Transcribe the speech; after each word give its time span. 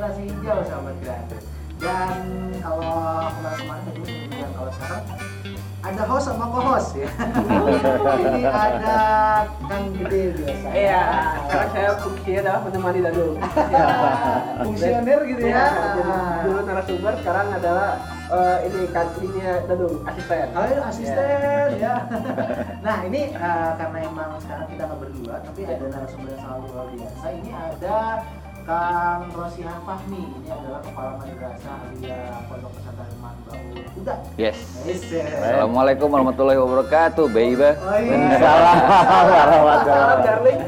literasi 0.00 0.32
hijau 0.32 0.64
sahabat 0.64 0.96
kreatif. 1.04 1.42
Dan 1.76 2.24
kalau 2.64 3.28
kemarin-kemarin 3.36 3.84
tadi 3.84 4.16
dan 4.32 4.50
kalau 4.56 4.70
sekarang 4.72 5.04
ada 5.80 6.02
host 6.08 6.24
sama 6.28 6.44
co-host 6.48 6.88
ya. 6.96 7.08
Ini 8.24 8.42
ada 8.48 9.00
Kang 9.68 9.92
Gede 9.92 10.22
biasa. 10.40 10.68
Iya, 10.72 11.04
sekarang 11.44 11.68
saya 11.72 11.90
fungsinya 12.00 12.40
adalah 12.40 12.60
menemani 12.64 13.00
Dadung. 13.04 13.36
Ya, 13.76 13.86
fungsioner 14.64 15.20
gitu 15.28 15.44
ya. 15.44 15.64
jadi 15.68 16.16
dulu 16.48 16.58
narasumber, 16.64 17.12
sekarang 17.20 17.46
adalah 17.52 17.88
eh, 18.28 18.56
ini 18.72 18.80
kantinnya 18.92 19.52
Dadung, 19.68 19.96
asisten. 20.08 20.46
Oh, 20.56 20.64
ini 20.64 20.80
asisten 20.80 21.68
ya. 21.76 21.94
nah 22.84 22.96
ini 23.04 23.20
eh, 23.36 23.70
karena 23.76 23.98
emang 24.04 24.32
sekarang 24.40 24.66
kita 24.68 24.82
nggak 24.84 25.00
berdua, 25.00 25.34
tapi 25.44 25.60
ada 25.68 25.84
narasumber 25.92 26.28
yang 26.32 26.40
sangat 26.40 26.60
luar 26.72 26.86
biasa. 26.88 27.26
Ini 27.36 27.50
ada 27.52 27.96
Kang 28.70 29.26
Rosihan 29.34 29.82
Fahmi. 29.82 30.30
Ini 30.30 30.46
adalah 30.46 30.78
kepala 30.78 31.18
madrasah 31.18 31.90
Alia 31.90 32.38
Pondok 32.46 32.70
Pesantren 32.78 33.18
Manbau. 33.18 33.58
Udah. 33.98 34.18
Yes. 34.38 34.62
Yes, 34.86 35.02
yes. 35.10 35.26
Assalamualaikum 35.26 36.06
warahmatullahi 36.06 36.54
wabarakatuh, 36.62 37.26
baby. 37.34 37.66
Oh 37.66 37.98
iya. 37.98 38.14
Salam 38.38 39.82
Salam, 39.82 40.18
darling. 40.22 40.60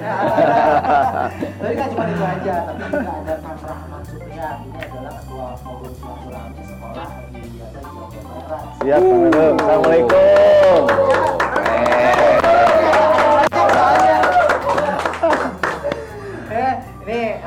Tapi 1.62 1.72
nggak 1.78 1.88
cuma 1.94 2.04
itu 2.10 2.24
aja, 2.26 2.54
tapi 2.66 2.82
juga 2.90 3.12
ada 3.22 3.34
Kang 3.38 3.60
Rahman 3.70 4.02
Supriyan. 4.10 4.56
Ini 4.66 4.78
adalah 4.82 5.12
ketua 5.22 5.46
forum 5.62 5.92
silaturahmi 5.94 6.62
sekolah 6.66 7.06
di 7.30 7.38
Biasa 7.54 7.78
di 7.78 7.86
Jawa 7.86 8.06
Barat. 8.18 8.62
Siap, 8.82 8.98
Kang 8.98 9.26
Adung. 9.30 9.54
Assalamualaikum. 9.62 10.82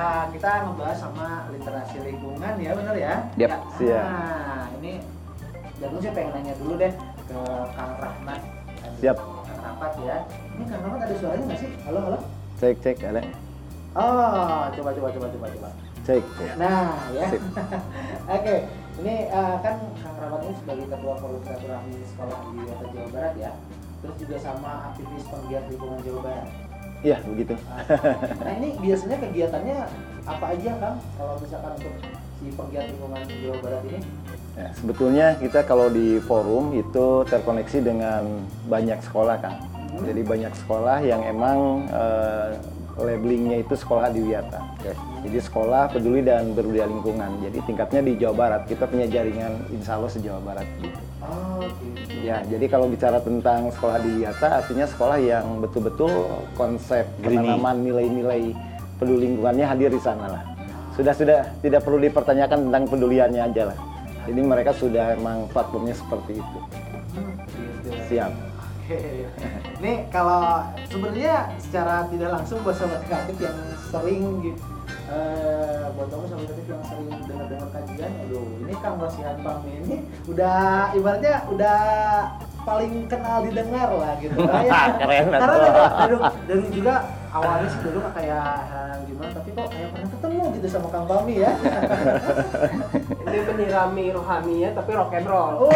Uh, 0.06 0.24
kita 0.30 0.50
ngebahas 0.70 0.98
sama 1.02 1.28
literasi 1.50 1.98
lingkungan 2.06 2.54
ya, 2.62 2.72
bener 2.78 2.96
ya? 2.96 3.14
Yap, 3.36 3.50
Ya. 3.50 3.58
siap. 3.78 4.06
Nah, 4.06 4.66
ini 4.82 4.94
Jadul 5.76 6.00
sih 6.00 6.12
pengen 6.16 6.32
nanya 6.40 6.54
dulu 6.56 6.74
deh 6.80 6.94
ke 7.28 7.40
Kang 7.76 7.94
Rahmat. 8.00 8.40
Siap. 9.02 9.18
Kang 9.20 9.60
Rahmat 9.60 9.94
ya. 10.08 10.18
Ini 10.56 10.64
Kang 10.72 10.82
Rahmat 10.88 11.00
ada 11.04 11.16
suaranya 11.20 11.44
nggak 11.52 11.60
sih? 11.60 11.72
Halo, 11.84 12.00
halo. 12.00 12.20
Cek, 12.56 12.76
cek, 12.80 12.98
ada. 13.04 13.22
Oh, 13.96 14.62
coba, 14.72 14.90
coba, 14.96 15.08
coba, 15.12 15.28
coba, 15.36 15.48
coba. 15.52 15.70
Cek. 16.08 16.24
cek. 16.24 16.52
Nah, 16.56 16.96
ya. 17.12 17.28
Oke, 18.40 18.56
ini 19.04 19.16
uh, 19.28 19.56
kan 19.60 19.76
Kang 20.00 20.16
Rahmat 20.16 20.42
ini 20.48 20.54
sebagai 20.64 20.86
ketua 20.88 21.14
forum 21.20 21.42
silaturahmi 21.44 21.96
sekolah 22.08 22.38
di 22.56 22.62
Kota 22.64 22.86
Jawa 22.96 23.08
Barat 23.12 23.34
ya. 23.36 23.52
Terus 24.00 24.16
juga 24.22 24.38
sama 24.40 24.72
aktivis 24.94 25.26
penggiat 25.28 25.64
lingkungan 25.68 26.00
Jawa 26.08 26.20
Barat. 26.24 26.48
Iya, 27.06 27.18
begitu. 27.22 27.54
Nah 28.42 28.54
ini 28.58 28.70
biasanya 28.82 29.18
kegiatannya 29.22 29.78
apa 30.26 30.46
aja 30.58 30.72
Kang? 30.82 30.98
Kalau 31.22 31.34
misalkan 31.38 31.72
untuk 31.78 31.94
si 32.42 32.46
penggiat 32.58 32.86
lingkungan 32.90 33.22
Jawa 33.30 33.58
Barat 33.62 33.84
ini? 33.86 34.00
Ya, 34.58 34.68
sebetulnya 34.74 35.28
kita 35.38 35.60
kalau 35.70 35.94
di 35.94 36.18
forum 36.26 36.74
itu 36.74 37.22
terkoneksi 37.30 37.78
dengan 37.86 38.26
banyak 38.66 38.98
sekolah, 39.06 39.38
Kang. 39.38 39.62
Hmm. 39.62 40.02
Jadi 40.02 40.22
banyak 40.26 40.54
sekolah 40.66 40.98
yang 41.06 41.22
emang 41.22 41.86
eh, 41.94 42.58
labelingnya 42.98 43.62
itu 43.62 43.78
sekolah 43.78 44.10
adiwiyata. 44.10 44.66
Yes. 44.82 44.98
Jadi 45.30 45.40
sekolah 45.46 45.94
peduli 45.94 46.26
dan 46.26 46.58
berbudaya 46.58 46.90
lingkungan. 46.90 47.38
Jadi 47.46 47.58
tingkatnya 47.70 48.02
di 48.02 48.14
Jawa 48.18 48.34
Barat. 48.34 48.62
Kita 48.66 48.90
punya 48.90 49.06
jaringan 49.06 49.70
insya 49.70 50.02
Allah 50.02 50.10
se-Jawa 50.10 50.42
Barat. 50.42 50.66
Gitu. 50.82 51.05
Oh 51.26 51.62
gitu. 51.82 52.26
Ya, 52.26 52.42
jadi 52.46 52.66
kalau 52.70 52.90
bicara 52.90 53.22
tentang 53.22 53.70
sekolah 53.74 54.02
adiwiyata, 54.02 54.48
artinya 54.62 54.86
sekolah 54.90 55.18
yang 55.22 55.62
betul-betul 55.62 56.10
konsep 56.58 57.06
penanaman 57.22 57.86
nilai-nilai 57.86 58.54
peduli 58.98 59.30
lingkungannya 59.30 59.66
hadir 59.66 59.90
di 59.94 60.02
sana 60.02 60.26
lah. 60.30 60.44
Sudah 60.96 61.14
sudah 61.14 61.52
tidak 61.60 61.84
perlu 61.84 62.00
dipertanyakan 62.02 62.70
tentang 62.70 62.84
peduliannya 62.88 63.42
aja 63.42 63.64
lah. 63.74 63.78
Jadi 64.26 64.42
mereka 64.42 64.72
sudah 64.74 65.14
emang 65.14 65.46
platformnya 65.54 65.94
seperti 65.94 66.42
itu. 66.42 66.60
Siap. 68.10 68.32
Oke. 68.86 69.30
Nih 69.82 70.06
kalau 70.10 70.66
sebenarnya 70.90 71.54
secara 71.62 72.06
tidak 72.10 72.30
langsung 72.42 72.58
buat 72.62 72.78
sobat 72.78 73.02
kreatif 73.06 73.38
yang 73.42 73.58
sering 73.90 74.24
gitu 74.42 74.75
eh 75.06 75.86
buat 75.94 76.10
kamu 76.10 76.26
sobat 76.26 76.50
kreatif 76.50 76.66
yang 76.66 76.82
sering 76.90 77.10
dengar-dengar 77.30 77.70
kajian, 77.70 78.10
aduh 78.26 78.42
ini 78.66 78.74
Kang 78.82 78.98
Rosihan 78.98 79.38
Pami 79.46 79.72
ini 79.86 79.96
udah 80.26 80.90
ibaratnya 80.98 81.46
udah 81.54 81.80
paling 82.66 83.06
kenal 83.06 83.46
didengar 83.46 83.90
lah 83.94 84.18
gitu 84.18 84.34
kayak 84.34 84.86
Keren, 85.06 85.26
karena 85.30 85.58
dulu, 86.10 86.18
dulu 86.50 86.66
juga 86.74 87.06
awalnya 87.30 87.70
sih 87.70 87.80
dulu 87.86 88.02
kayak 88.18 88.50
eh, 88.66 88.96
gimana 89.06 89.30
tapi 89.30 89.50
kok 89.54 89.70
kayak 89.70 89.94
pernah 89.94 90.10
ketemu 90.10 90.44
gitu 90.58 90.68
sama 90.74 90.90
Kang 90.90 91.06
Pami 91.06 91.36
ya 91.38 91.54
Ini 93.26 93.42
menyirami 93.42 94.14
rohaninya 94.14 94.70
tapi 94.78 94.94
rock 94.94 95.18
and 95.18 95.26
roll. 95.28 95.66
Oh. 95.66 95.70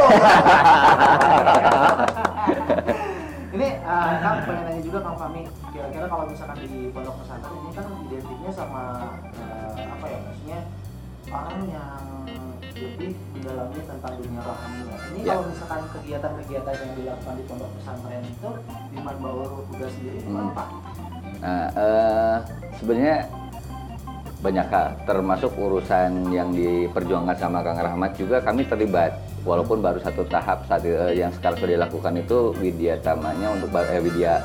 ini 3.60 3.76
uh, 3.84 4.14
Kang 4.24 4.40
pengen 4.48 4.64
nanya 4.72 4.82
juga 4.82 5.00
Kang 5.04 5.18
Fami, 5.20 5.44
kira-kira 5.76 6.08
kalau 6.08 6.24
misalkan 6.32 6.58
di 6.64 6.88
pondok 6.96 7.16
pesantren 7.20 7.54
ini 7.60 7.70
kan 7.76 7.86
identiknya 8.08 8.52
sama 8.56 8.84
uh, 9.36 9.72
apa 9.76 10.06
ya 10.08 10.18
maksudnya 10.24 10.60
orang 11.28 11.60
yang 11.68 12.04
lebih 12.80 13.12
mendalami 13.36 13.80
tentang 13.84 14.14
dunia 14.16 14.40
rohani 14.40 14.80
ya. 14.80 14.96
Ini 15.12 15.20
Ya. 15.20 15.32
kalau 15.36 15.44
misalkan 15.52 15.82
kegiatan-kegiatan 15.92 16.74
yang 16.80 16.94
dilakukan 16.96 17.34
di 17.36 17.44
pondok 17.44 17.70
pesantren 17.76 18.24
itu 18.24 18.50
di 18.64 18.98
Manbaur 19.04 19.50
Kuda 19.68 19.88
sendiri 19.92 20.20
Hmm. 20.24 20.48
apa? 20.56 20.64
Nah, 21.40 21.66
eh, 21.76 22.36
sebenarnya 22.80 23.16
banyak 24.40 24.68
hal, 24.72 24.88
termasuk 25.04 25.52
urusan 25.60 26.32
yang 26.32 26.56
diperjuangkan 26.56 27.36
sama 27.36 27.60
Kang 27.60 27.76
Rahmat 27.76 28.16
juga 28.16 28.40
kami 28.40 28.64
terlibat. 28.64 29.12
Walaupun 29.48 29.80
baru 29.80 30.00
satu 30.04 30.28
tahap 30.28 30.68
saat 30.68 30.84
eh, 30.84 31.16
yang 31.16 31.32
sekarang 31.32 31.58
sudah 31.64 31.74
dilakukan 31.80 32.14
itu 32.20 32.38
widya 32.60 33.00
tamanya 33.00 33.48
untuk 33.56 33.72
eh, 33.80 34.02
widya 34.04 34.44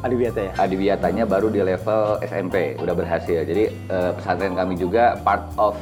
Adiwiyata 0.00 0.40
ya. 0.40 0.52
adiwiyatanya 0.56 1.24
baru 1.28 1.52
di 1.52 1.60
level 1.60 2.24
SMP 2.24 2.72
udah 2.80 2.94
berhasil. 2.96 3.44
Jadi 3.44 3.68
eh, 3.68 4.10
pesantren 4.16 4.56
kami 4.56 4.80
juga 4.80 5.20
part 5.20 5.44
of 5.60 5.76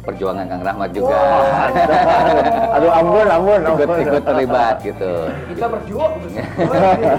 perjuangan 0.00 0.48
Kang 0.48 0.64
Rahmat 0.64 0.90
juga. 0.96 1.12
Aduh 2.72 2.88
ampun, 2.88 3.26
ampun, 3.28 3.60
ampun. 3.60 3.84
ikut 3.84 3.88
ikut 4.00 4.22
terlibat 4.24 4.76
gitu. 4.80 5.12
Kita 5.52 5.66
berjuang. 5.68 6.12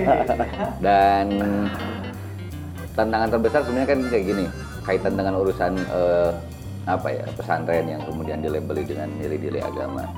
Dan 0.86 1.26
tantangan 2.98 3.30
terbesar 3.30 3.62
sebenarnya 3.62 3.90
kan 3.94 4.00
kayak 4.10 4.26
gini, 4.26 4.46
kaitan 4.82 5.14
dengan 5.14 5.34
urusan 5.38 5.78
eh, 5.78 6.32
apa 6.90 7.08
ya 7.14 7.26
pesantren 7.38 7.86
yang 7.86 8.02
kemudian 8.02 8.42
dilabeli 8.42 8.82
dengan 8.82 9.14
nilai-nilai 9.22 9.62
agama. 9.62 10.10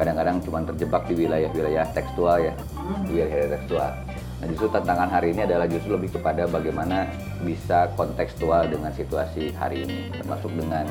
Kadang-kadang 0.00 0.40
cuma 0.40 0.64
terjebak 0.64 1.04
di 1.12 1.14
wilayah-wilayah 1.20 1.84
tekstual 1.92 2.40
ya, 2.40 2.56
di 3.04 3.20
wilayah 3.20 3.52
tekstual. 3.52 3.92
Nah 4.40 4.46
justru 4.48 4.72
tantangan 4.72 5.12
hari 5.12 5.36
ini 5.36 5.44
adalah 5.44 5.68
justru 5.68 5.92
lebih 5.92 6.16
kepada 6.16 6.48
bagaimana 6.48 7.04
bisa 7.44 7.92
kontekstual 8.00 8.64
dengan 8.64 8.88
situasi 8.96 9.52
hari 9.52 9.84
ini, 9.84 10.08
termasuk 10.16 10.48
dengan 10.56 10.88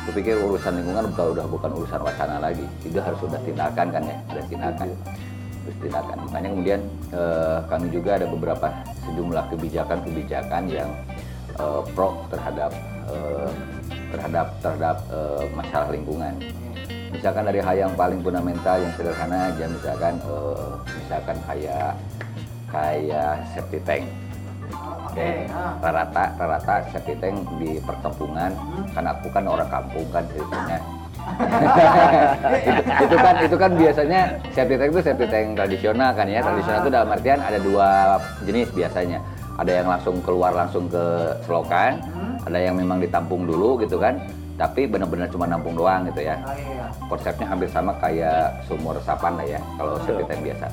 Kupikir 0.00 0.32
urusan 0.40 0.80
lingkungan 0.80 1.12
bukan 1.12 1.26
udah 1.36 1.46
bukan 1.46 1.70
urusan 1.76 2.00
wacana 2.00 2.40
lagi, 2.40 2.64
itu 2.88 2.96
harus 2.96 3.20
sudah 3.20 3.36
tindakan 3.44 3.92
kan 3.92 4.02
ya, 4.08 4.16
sudah 4.32 4.44
tindakan, 4.48 4.88
terus 5.60 5.76
tindakan. 5.76 6.16
Makanya 6.24 6.48
kemudian 6.56 6.80
eh, 7.12 7.58
kami 7.68 7.86
juga 7.92 8.10
ada 8.16 8.26
beberapa 8.26 8.66
sejumlah 9.04 9.44
kebijakan-kebijakan 9.52 10.62
yang 10.72 10.88
eh, 11.60 11.80
pro 11.92 12.16
terhadap 12.32 12.72
eh, 13.12 13.50
terhadap 14.08 14.46
terhadap 14.64 14.96
eh, 15.12 15.44
masalah 15.52 15.88
lingkungan. 15.92 16.32
Misalkan 17.10 17.42
dari 17.42 17.60
hal 17.60 17.74
yang 17.74 17.92
paling 17.98 18.22
fundamental 18.22 18.76
yang 18.78 18.92
sederhana 18.94 19.50
aja, 19.50 19.64
misalkan 19.66 20.14
eh, 20.22 20.70
misalkan 21.02 21.36
kayak 21.46 21.92
kayak 22.70 23.34
septic 23.50 23.82
tank. 23.82 24.04
Oke, 25.10 25.50
ah. 25.50 25.74
Rata 25.82 26.24
rata 26.38 26.74
septic 26.94 27.18
tank 27.18 27.36
di 27.58 27.82
perkampungan. 27.82 28.54
Kan 28.94 29.04
aku 29.10 29.26
kan 29.34 29.44
orang 29.50 29.66
kampung 29.66 30.06
kan 30.14 30.22
ceritanya. 30.30 30.78
Itu, 32.64 32.80
itu 33.06 33.16
kan 33.20 33.34
itu 33.44 33.56
kan 33.60 33.70
biasanya 33.76 34.20
septic 34.56 34.80
tank 34.80 34.90
itu 34.90 35.00
septic 35.04 35.28
tank 35.28 35.46
tradisional 35.52 36.10
kan 36.16 36.26
ya. 36.26 36.40
Tradisional 36.40 36.78
itu 36.80 36.90
dalam 36.90 37.08
artian 37.12 37.38
ada 37.44 37.58
dua 37.60 37.88
jenis 38.46 38.68
biasanya. 38.72 39.18
Ada 39.60 39.84
yang 39.84 39.88
langsung 39.92 40.16
keluar 40.24 40.56
langsung 40.56 40.88
ke 40.88 41.36
selokan 41.44 42.00
ada 42.46 42.58
yang 42.58 42.74
memang 42.76 43.02
ditampung 43.02 43.44
dulu 43.44 43.76
gitu 43.84 44.00
kan 44.00 44.16
tapi 44.60 44.84
benar-benar 44.84 45.24
cuma 45.32 45.48
nampung 45.48 45.72
doang 45.72 46.04
gitu 46.12 46.20
ya 46.20 46.36
Oh 46.44 46.52
iya. 46.52 46.84
konsepnya 47.08 47.48
hampir 47.48 47.64
sama 47.72 47.96
kayak 47.96 48.60
sumur 48.68 48.92
resapan 48.92 49.40
lah 49.40 49.46
ya 49.56 49.60
kalau 49.80 49.96
septic 50.04 50.28
tank 50.28 50.40
biasa. 50.44 50.66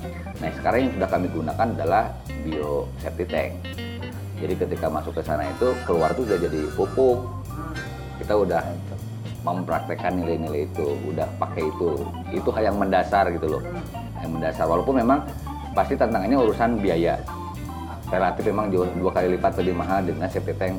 Nah 0.44 0.50
sekarang 0.60 0.80
yang 0.84 0.92
sudah 1.00 1.08
kami 1.08 1.28
gunakan 1.32 1.68
adalah 1.80 2.04
bio 2.44 2.84
septic 3.00 3.32
tank. 3.32 3.52
Jadi 4.44 4.54
ketika 4.60 4.92
masuk 4.92 5.16
ke 5.16 5.22
sana 5.24 5.48
itu 5.48 5.72
keluar 5.88 6.12
tuh 6.12 6.28
udah 6.28 6.36
jadi 6.36 6.62
pupuk. 6.76 7.18
Kita 8.20 8.34
udah 8.36 8.62
mempraktekkan 9.48 10.20
nilai-nilai 10.20 10.68
itu, 10.68 10.88
udah 11.08 11.26
pakai 11.40 11.64
itu. 11.64 12.04
Itu 12.36 12.50
hal 12.52 12.76
yang 12.76 12.78
mendasar 12.78 13.32
gitu 13.32 13.48
loh, 13.58 13.64
yang 14.20 14.36
mendasar. 14.36 14.68
Walaupun 14.68 15.00
memang 15.00 15.24
pasti 15.72 15.96
tantangannya 15.96 16.36
urusan 16.36 16.84
biaya. 16.84 17.16
Relatif 18.12 18.52
memang 18.52 18.68
jauh 18.68 18.88
dua 19.00 19.12
kali 19.16 19.40
lipat 19.40 19.56
lebih 19.64 19.80
mahal 19.80 20.04
dengan 20.04 20.28
septic 20.28 20.60
tank 20.60 20.76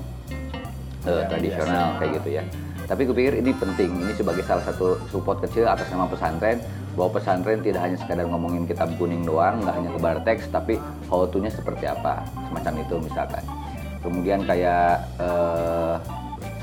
eh, 1.08 1.24
tradisional 1.32 1.96
kayak 1.96 2.20
gitu 2.20 2.28
ya. 2.38 2.44
Tapi 2.88 3.04
kupikir 3.04 3.36
ini 3.36 3.52
penting, 3.52 4.00
ini 4.00 4.12
sebagai 4.16 4.44
salah 4.48 4.64
satu 4.64 4.96
support 5.12 5.44
kecil 5.44 5.68
atas 5.68 5.92
nama 5.92 6.08
pesantren 6.08 6.56
bahwa 6.96 7.20
pesantren 7.20 7.60
tidak 7.60 7.84
hanya 7.84 8.00
sekadar 8.00 8.24
ngomongin 8.24 8.64
kitab 8.64 8.88
kuning 8.96 9.28
doang, 9.28 9.60
nggak 9.60 9.74
hanya 9.76 9.90
kebar 9.92 10.16
teks, 10.24 10.48
tapi 10.48 10.80
how 11.12 11.28
to-nya 11.28 11.52
seperti 11.52 11.84
apa, 11.84 12.24
semacam 12.48 12.72
itu 12.80 12.94
misalkan. 13.04 13.44
Kemudian 14.00 14.40
kayak 14.48 15.04
eh, 15.20 15.94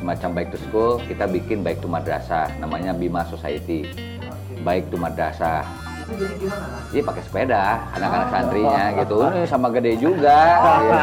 semacam 0.01 0.29
baik 0.33 0.49
to 0.49 0.59
school, 0.65 0.97
kita 1.05 1.29
bikin 1.29 1.61
baik 1.61 1.77
to 1.77 1.87
madrasah, 1.87 2.49
namanya 2.57 2.91
Bima 2.97 3.21
Society. 3.29 3.85
Baik 4.65 4.89
to 4.89 4.97
madrasah, 4.97 5.61
Itu 6.05 6.13
jadi 6.21 6.35
gimana? 6.37 6.65
Mas? 6.69 6.93
Iya 6.93 7.01
pakai 7.01 7.21
sepeda, 7.25 7.63
anak-anak 7.97 8.27
santrinya 8.29 8.83
gitu. 9.01 9.17
Ini 9.25 9.41
sama 9.49 9.67
gede 9.73 9.93
juga, 9.97 10.39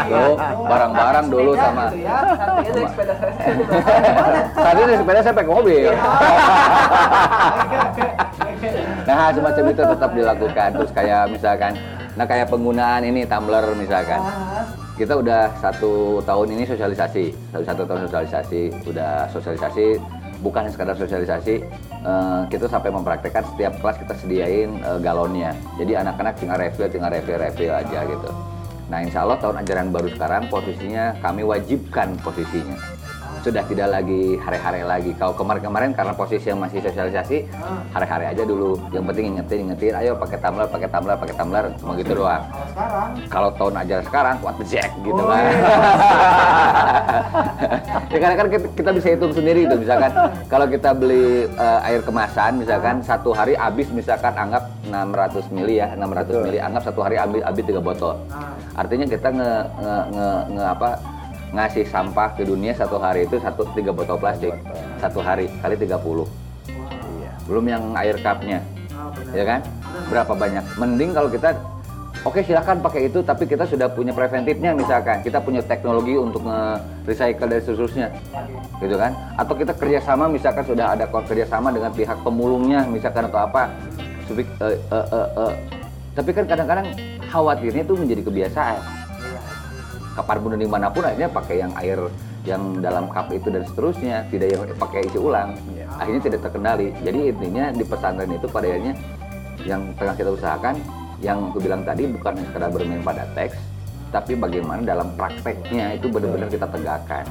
gitu. 0.07 0.25
Barang-barang 0.63 1.27
dulu 1.27 1.53
sama. 1.59 1.85
gitu 1.91 2.07
ya. 2.07 2.17
Aja 2.63 2.71
sepeda 2.87 3.15
saya 4.63 4.95
sepeda 4.95 5.21
saya 5.27 5.35
pakai 5.35 5.51
mobil. 5.51 5.91
Nah 9.03 9.35
semacam 9.35 9.65
itu 9.75 9.83
tetap 9.83 10.11
dilakukan. 10.15 10.69
Terus 10.79 10.91
kayak 10.95 11.23
misalkan, 11.35 11.73
nah 12.15 12.23
kayak 12.23 12.47
penggunaan 12.47 13.03
ini 13.03 13.27
tumbler 13.27 13.67
misalkan. 13.75 14.23
Kita 14.95 15.19
udah 15.19 15.51
satu 15.59 16.23
tahun 16.23 16.55
ini 16.55 16.63
sosialisasi, 16.69 17.35
satu 17.51 17.65
satu 17.67 17.83
tahun 17.91 18.01
sosialisasi, 18.07 18.63
udah 18.87 19.27
sosialisasi 19.35 19.99
bukan 20.43 20.69
sekadar 20.69 20.99
sosialisasi, 20.99 21.55
eh, 22.03 22.41
kita 22.51 22.67
sampai 22.67 22.91
mempraktekkan 22.91 23.47
setiap 23.55 23.79
kelas 23.79 23.97
kita 24.03 24.15
sediain 24.19 24.71
eh, 24.83 24.99
galonnya. 24.99 25.55
Jadi 25.79 25.95
anak-anak 25.95 26.35
tinggal 26.43 26.59
refill, 26.59 26.91
tinggal 26.91 27.15
refill, 27.15 27.39
refill 27.39 27.73
aja 27.73 28.01
gitu. 28.05 28.31
Nah 28.91 28.99
insya 29.01 29.25
Allah 29.25 29.39
tahun 29.41 29.63
ajaran 29.63 29.89
baru 29.95 30.09
sekarang 30.13 30.53
posisinya 30.53 31.17
kami 31.23 31.47
wajibkan 31.47 32.19
posisinya. 32.21 33.02
Sudah 33.43 33.67
tidak 33.67 33.91
lagi 33.91 34.39
hare-hare 34.39 34.87
lagi. 34.87 35.11
Kalau 35.19 35.35
kemarin-kemarin 35.35 35.91
karena 35.91 36.15
posisi 36.15 36.47
yang 36.47 36.63
masih 36.63 36.79
sosialisasi, 36.79 37.43
hare-hare 37.91 38.31
aja 38.31 38.43
dulu. 38.43 38.79
Yang 38.89 39.05
penting 39.11 39.25
ingetin, 39.35 39.59
ingetin, 39.67 39.93
ayo 39.99 40.15
pakai 40.15 40.39
tumbler, 40.39 40.71
pakai 40.71 40.87
tumbler, 40.87 41.17
pakai 41.19 41.35
tumbler, 41.35 41.65
cuma 41.77 41.93
gitu 41.99 42.13
doang. 42.15 42.43
Kalau 42.47 42.71
sekarang 42.71 43.11
Kalau 43.27 43.51
tahun 43.53 43.75
ajaran 43.83 44.05
sekarang, 44.07 44.35
kuat 44.39 44.57
jack 44.65 44.91
gitu 45.03 45.19
Oh, 45.19 45.27
kan. 45.27 45.43
ya 48.13 48.19
karena 48.19 48.37
kan 48.37 48.47
kita, 48.77 48.91
bisa 48.93 49.09
hitung 49.11 49.33
sendiri 49.33 49.65
itu 49.65 49.75
misalkan 49.75 50.13
kalau 50.47 50.67
kita 50.69 50.93
beli 50.93 51.49
eh, 51.49 51.81
air 51.83 52.01
kemasan 52.05 52.61
misalkan 52.61 53.01
satu 53.01 53.33
hari 53.33 53.57
habis 53.57 53.89
misalkan 53.89 54.33
anggap 54.33 54.69
600 54.85 55.49
mili 55.49 55.81
ya 55.81 55.97
600 55.97 56.45
mili 56.45 56.59
anggap 56.61 56.83
satu 56.85 57.01
hari 57.01 57.17
habis 57.17 57.41
habis 57.41 57.65
tiga 57.65 57.81
botol 57.81 58.15
Nah, 58.29 58.53
artinya 58.77 59.07
kita 59.07 59.29
nge, 59.29 59.53
nge, 59.81 59.97
nge, 60.13 60.29
nge- 60.53 60.71
apa 60.71 60.89
ngasih 61.53 61.85
sampah 61.85 62.33
ke 62.33 62.49
dunia 62.49 62.73
satu 62.73 62.97
hari 62.97 63.29
itu 63.29 63.37
satu 63.37 63.69
tiga 63.77 63.93
botol 63.93 64.17
plastik. 64.17 64.57
Satu 64.99 65.21
hari 65.21 65.53
kali 65.61 65.77
30 65.77 66.27
Iya. 67.21 67.33
belum 67.47 67.65
yang 67.69 67.83
air 67.97 68.17
cupnya. 68.19 68.61
Ya 69.37 69.45
kan? 69.45 69.61
Berapa 70.09 70.33
banyak? 70.33 70.65
Mending 70.81 71.11
kalau 71.13 71.29
kita 71.29 71.53
oke 72.25 72.41
silakan 72.41 72.79
pakai 72.81 73.11
itu 73.11 73.19
tapi 73.21 73.45
kita 73.45 73.69
sudah 73.69 73.93
punya 73.93 74.17
preventifnya 74.17 74.73
misalkan. 74.73 75.21
Kita 75.21 75.45
punya 75.45 75.61
teknologi 75.61 76.17
untuk 76.17 76.41
nge-recycle 76.49 77.49
dan 77.53 77.61
seterusnya. 77.61 78.09
Gitu 78.81 78.97
kan? 78.97 79.13
Atau 79.37 79.55
kita 79.59 79.77
kerjasama 79.77 80.33
misalkan 80.33 80.65
sudah 80.65 80.97
ada 80.97 81.05
kerjasama 81.05 81.69
dengan 81.69 81.93
pihak 81.93 82.17
pemulungnya 82.25 82.89
misalkan 82.89 83.29
atau 83.29 83.45
apa. 83.45 83.69
Eh, 84.33 84.47
eh, 84.65 85.29
eh, 85.37 85.53
tapi 86.17 86.31
kan 86.33 86.45
kadang-kadang 86.49 86.89
khawatirnya 87.29 87.85
itu 87.85 87.95
menjadi 87.97 88.23
kebiasaan. 88.25 89.02
Kapan 90.13 90.37
pun 90.39 90.49
dan 90.53 90.61
di 90.61 90.69
mana 90.69 90.87
pun 90.89 91.03
akhirnya 91.03 91.29
pakai 91.29 91.57
yang 91.59 91.73
air 91.77 91.99
yang 92.43 92.63
dalam 92.79 93.07
cup 93.09 93.31
itu 93.31 93.49
dan 93.49 93.63
seterusnya 93.63 94.27
tidak 94.29 94.49
yang 94.53 94.63
pakai 94.77 95.01
isi 95.07 95.19
ulang 95.19 95.55
Iya. 95.73 95.87
akhirnya 95.95 96.23
tidak 96.23 96.41
terkendali 96.43 96.89
jadi 97.01 97.19
intinya 97.31 97.65
di 97.71 97.85
pesantren 97.85 98.31
itu 98.31 98.47
pada 98.47 98.67
akhirnya 98.67 98.95
yang 99.63 99.83
tengah 99.95 100.15
kita 100.17 100.31
usahakan 100.33 100.75
yang 101.23 101.39
aku 101.49 101.63
bilang 101.63 101.87
tadi 101.87 102.11
bukan 102.11 102.35
sekedar 102.43 102.69
bermain 102.69 103.01
pada 103.01 103.25
teks 103.33 103.55
tapi 104.11 104.35
bagaimana 104.35 104.83
dalam 104.83 105.09
prakteknya 105.15 105.97
itu 105.97 106.11
benar-benar 106.11 106.49
kita 106.49 106.67
tegakkan 106.67 107.25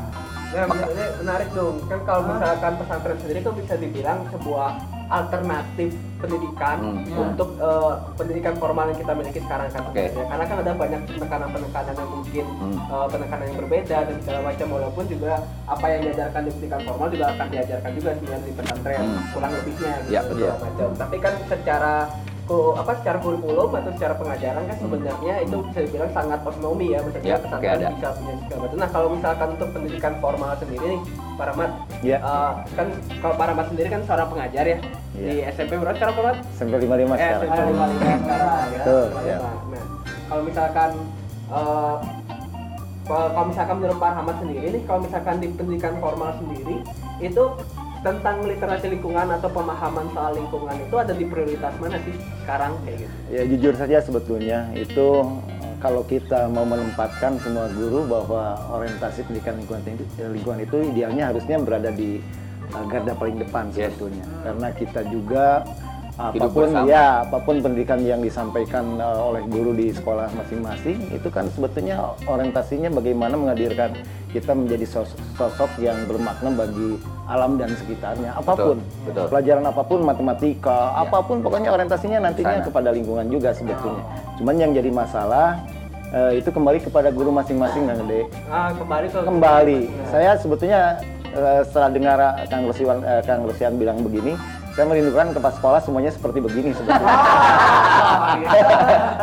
Ya, 0.52 0.68
ini 0.68 1.06
menarik 1.24 1.48
dong. 1.56 1.80
Kan 1.88 2.04
kalau 2.04 2.28
misalkan 2.28 2.76
pesantren 2.76 3.16
sendiri 3.24 3.40
kan 3.40 3.56
bisa 3.56 3.74
dibilang 3.80 4.20
sebuah 4.36 4.72
alternatif 5.12 5.92
pendidikan 6.18 6.78
Hmm. 6.80 7.34
untuk 7.34 7.50
eh, 7.58 7.94
pendidikan 8.16 8.54
formal 8.56 8.88
yang 8.88 9.00
kita 9.00 9.12
miliki 9.12 9.40
sekarang 9.40 9.68
kan. 9.68 9.82
Sebenarnya. 9.84 10.24
Karena 10.24 10.46
kan 10.46 10.58
ada 10.60 10.72
banyak 10.74 11.02
penekanan-penekanan 11.10 11.94
yang 11.94 12.10
mungkin 12.10 12.46
Hmm. 12.56 12.78
eh, 12.80 13.08
penekanan 13.10 13.46
yang 13.46 13.58
berbeda 13.60 13.98
dan 14.06 14.16
segala 14.20 14.40
macam 14.44 14.68
walaupun 14.72 15.04
juga 15.06 15.34
apa 15.66 15.86
yang 15.88 16.02
diajarkan 16.04 16.42
di 16.42 16.50
pendidikan 16.52 16.82
formal 16.84 17.08
juga 17.10 17.26
akan 17.30 17.48
diajarkan 17.50 17.92
juga 17.92 18.10
di 18.16 18.52
pesantren 18.54 19.02
Hmm. 19.02 19.22
kurang 19.32 19.52
lebihnya 19.52 19.92
gitu 20.00 20.10
Ya, 20.10 20.22
segala 20.24 20.38
betul. 20.54 20.64
macam. 20.64 20.90
Tapi 20.98 21.16
kan 21.20 21.34
secara 21.46 21.94
apa 22.52 22.92
secara 23.00 23.16
kurikulum 23.16 23.72
atau 23.72 23.92
secara 23.96 24.14
pengajaran 24.14 24.68
kan 24.68 24.76
sebenarnya 24.76 25.36
itu 25.40 25.56
bisa 25.64 25.80
dibilang 25.82 26.12
sangat 26.12 26.40
otonomi 26.44 26.92
ya 26.92 27.00
maksudnya 27.00 27.24
Hmm. 27.24 27.32
Ya, 27.32 27.38
pesantren 27.40 27.72
oke, 27.72 27.80
ada. 27.80 27.88
bisa 27.96 28.08
punya 28.12 28.34
segala 28.38 28.60
macam. 28.60 28.76
Nah 28.76 28.90
kalau 28.92 29.08
misalkan 29.10 29.48
untuk 29.50 29.70
pendidikan 29.72 30.14
formal 30.20 30.52
sendiri 30.60 30.86
nih, 30.90 31.02
Pak 31.32 31.46
Rahmat, 31.48 31.72
Ya. 32.02 32.18
eh, 32.18 32.52
kan 32.74 32.88
kalau 33.20 33.34
Pak 33.36 33.46
Rahmat 33.48 33.66
sendiri 33.70 33.88
kan 33.88 34.02
seorang 34.04 34.28
pengajar 34.28 34.66
ya 34.66 34.78
di 35.14 35.46
SMP 35.48 35.72
berapa 35.76 35.94
sekarang 35.94 36.14
Pak 36.14 36.24
Rahmat? 36.24 36.38
Sampai 36.52 36.78
55 36.80 36.90
Eh, 36.90 36.98
sekarang. 37.14 37.42
SMP 37.42 37.62
lima 37.68 37.86
lima 37.86 38.10
sekarang 38.18 38.50
ya. 38.50 38.66
Betul, 38.74 39.06
ya. 39.22 39.38
Nah, 39.38 39.86
kalau 40.26 40.42
misalkan 40.42 40.90
eh, 41.52 41.96
kalau 43.04 43.46
misalkan 43.46 43.76
menurut 43.78 43.98
Pak 43.98 44.12
Rahmat 44.14 44.36
sendiri 44.40 44.68
nih, 44.72 44.84
kalau 44.84 45.00
misalkan 45.02 45.36
di 45.38 45.48
pendidikan 45.50 45.94
formal 45.98 46.32
sendiri 46.36 46.76
itu 47.20 47.44
tentang 48.02 48.42
literasi 48.42 48.88
lingkungan 48.90 49.30
atau 49.30 49.46
pemahaman 49.48 50.10
soal 50.10 50.34
lingkungan 50.34 50.74
itu 50.76 50.96
ada 50.96 51.14
di 51.14 51.22
prioritas 51.22 51.70
mana 51.78 52.02
sih 52.02 52.18
sekarang 52.42 52.74
kayak 52.82 52.98
gitu? 52.98 53.14
Ya 53.30 53.42
jujur 53.46 53.74
saja 53.78 53.98
sebetulnya 54.02 54.60
itu 54.74 55.08
kalau 55.82 56.06
kita 56.06 56.46
mau 56.54 56.64
menempatkan 56.64 57.42
semua 57.42 57.66
guru 57.74 58.06
bahwa 58.06 58.54
orientasi 58.70 59.26
pendidikan 59.26 59.58
lingkungan 59.58 59.82
itu, 59.90 60.06
lingkungan 60.30 60.60
itu 60.62 60.78
idealnya 60.94 61.34
harusnya 61.34 61.58
berada 61.58 61.90
di 61.90 62.22
eh, 62.70 62.86
garda 62.86 63.18
paling 63.18 63.42
depan 63.42 63.74
Yes. 63.74 63.92
sebetulnya 63.98 64.26
karena 64.46 64.68
kita 64.78 65.02
juga 65.10 65.46
apa 66.24 66.46
pun 66.46 66.68
bersama. 66.68 66.86
ya 66.86 67.06
apa 67.22 67.38
pun 67.40 67.56
pendidikan 67.58 68.00
yang 68.00 68.20
disampaikan 68.20 68.86
eh, 68.96 69.22
oleh 69.24 69.42
guru 69.46 69.72
di 69.72 69.90
sekolah 69.90 70.30
masing-masing 70.32 70.98
itu 71.10 71.28
kan 71.28 71.50
sebetulnya 71.50 71.98
orientasinya 72.24 72.90
bagaimana 72.90 73.34
menghadirkan 73.34 73.98
kita 74.28 74.52
menjadi 74.52 74.86
sos- 74.86 75.18
sosok 75.34 75.74
yang 75.78 75.98
bermakna 76.06 76.54
bagi 76.54 76.96
alam 77.26 77.56
dan 77.56 77.74
sekitarnya 77.74 78.32
apa 78.34 78.54
pun 78.54 78.78
betul. 79.04 79.26
pelajaran 79.28 79.66
apa 79.66 79.82
pun 79.82 80.00
matematika 80.02 80.80
Ya. 80.94 81.04
apa 81.04 81.18
pun 81.22 81.40
pokoknya 81.40 81.70
orientasinya 81.70 82.20
nantinya 82.22 82.58
Sana. 82.58 82.68
kepada 82.68 82.90
lingkungan 82.90 83.26
juga 83.26 83.50
sebetulnya 83.52 84.04
cuman 84.36 84.56
yang 84.58 84.72
jadi 84.72 84.90
masalah 84.90 85.60
eh, 86.10 86.38
itu 86.38 86.48
kembali 86.48 86.80
kepada 86.82 87.10
guru 87.10 87.32
masing-masing 87.32 87.84
Kang 87.84 88.00
Gede 88.02 88.22
Ah, 88.46 88.70
kembali 88.70 89.08
ke 89.08 89.20
kembali 89.22 89.80
saya 90.08 90.32
sebetulnya 90.36 90.82
eh, 91.30 91.62
setelah 91.64 91.90
dengar 91.90 92.18
Kang 92.46 92.64
Lusian 92.66 93.00
eh, 93.00 93.22
Kang 93.22 93.44
Lusian 93.44 93.74
bilang 93.76 94.00
begini 94.00 94.36
saya 94.72 94.86
merindukan 94.86 95.32
kepala 95.32 95.54
sekolah 95.54 95.80
semuanya 95.80 96.10
seperti 96.10 96.40
begini 96.40 96.72
sebetulnya 96.72 97.16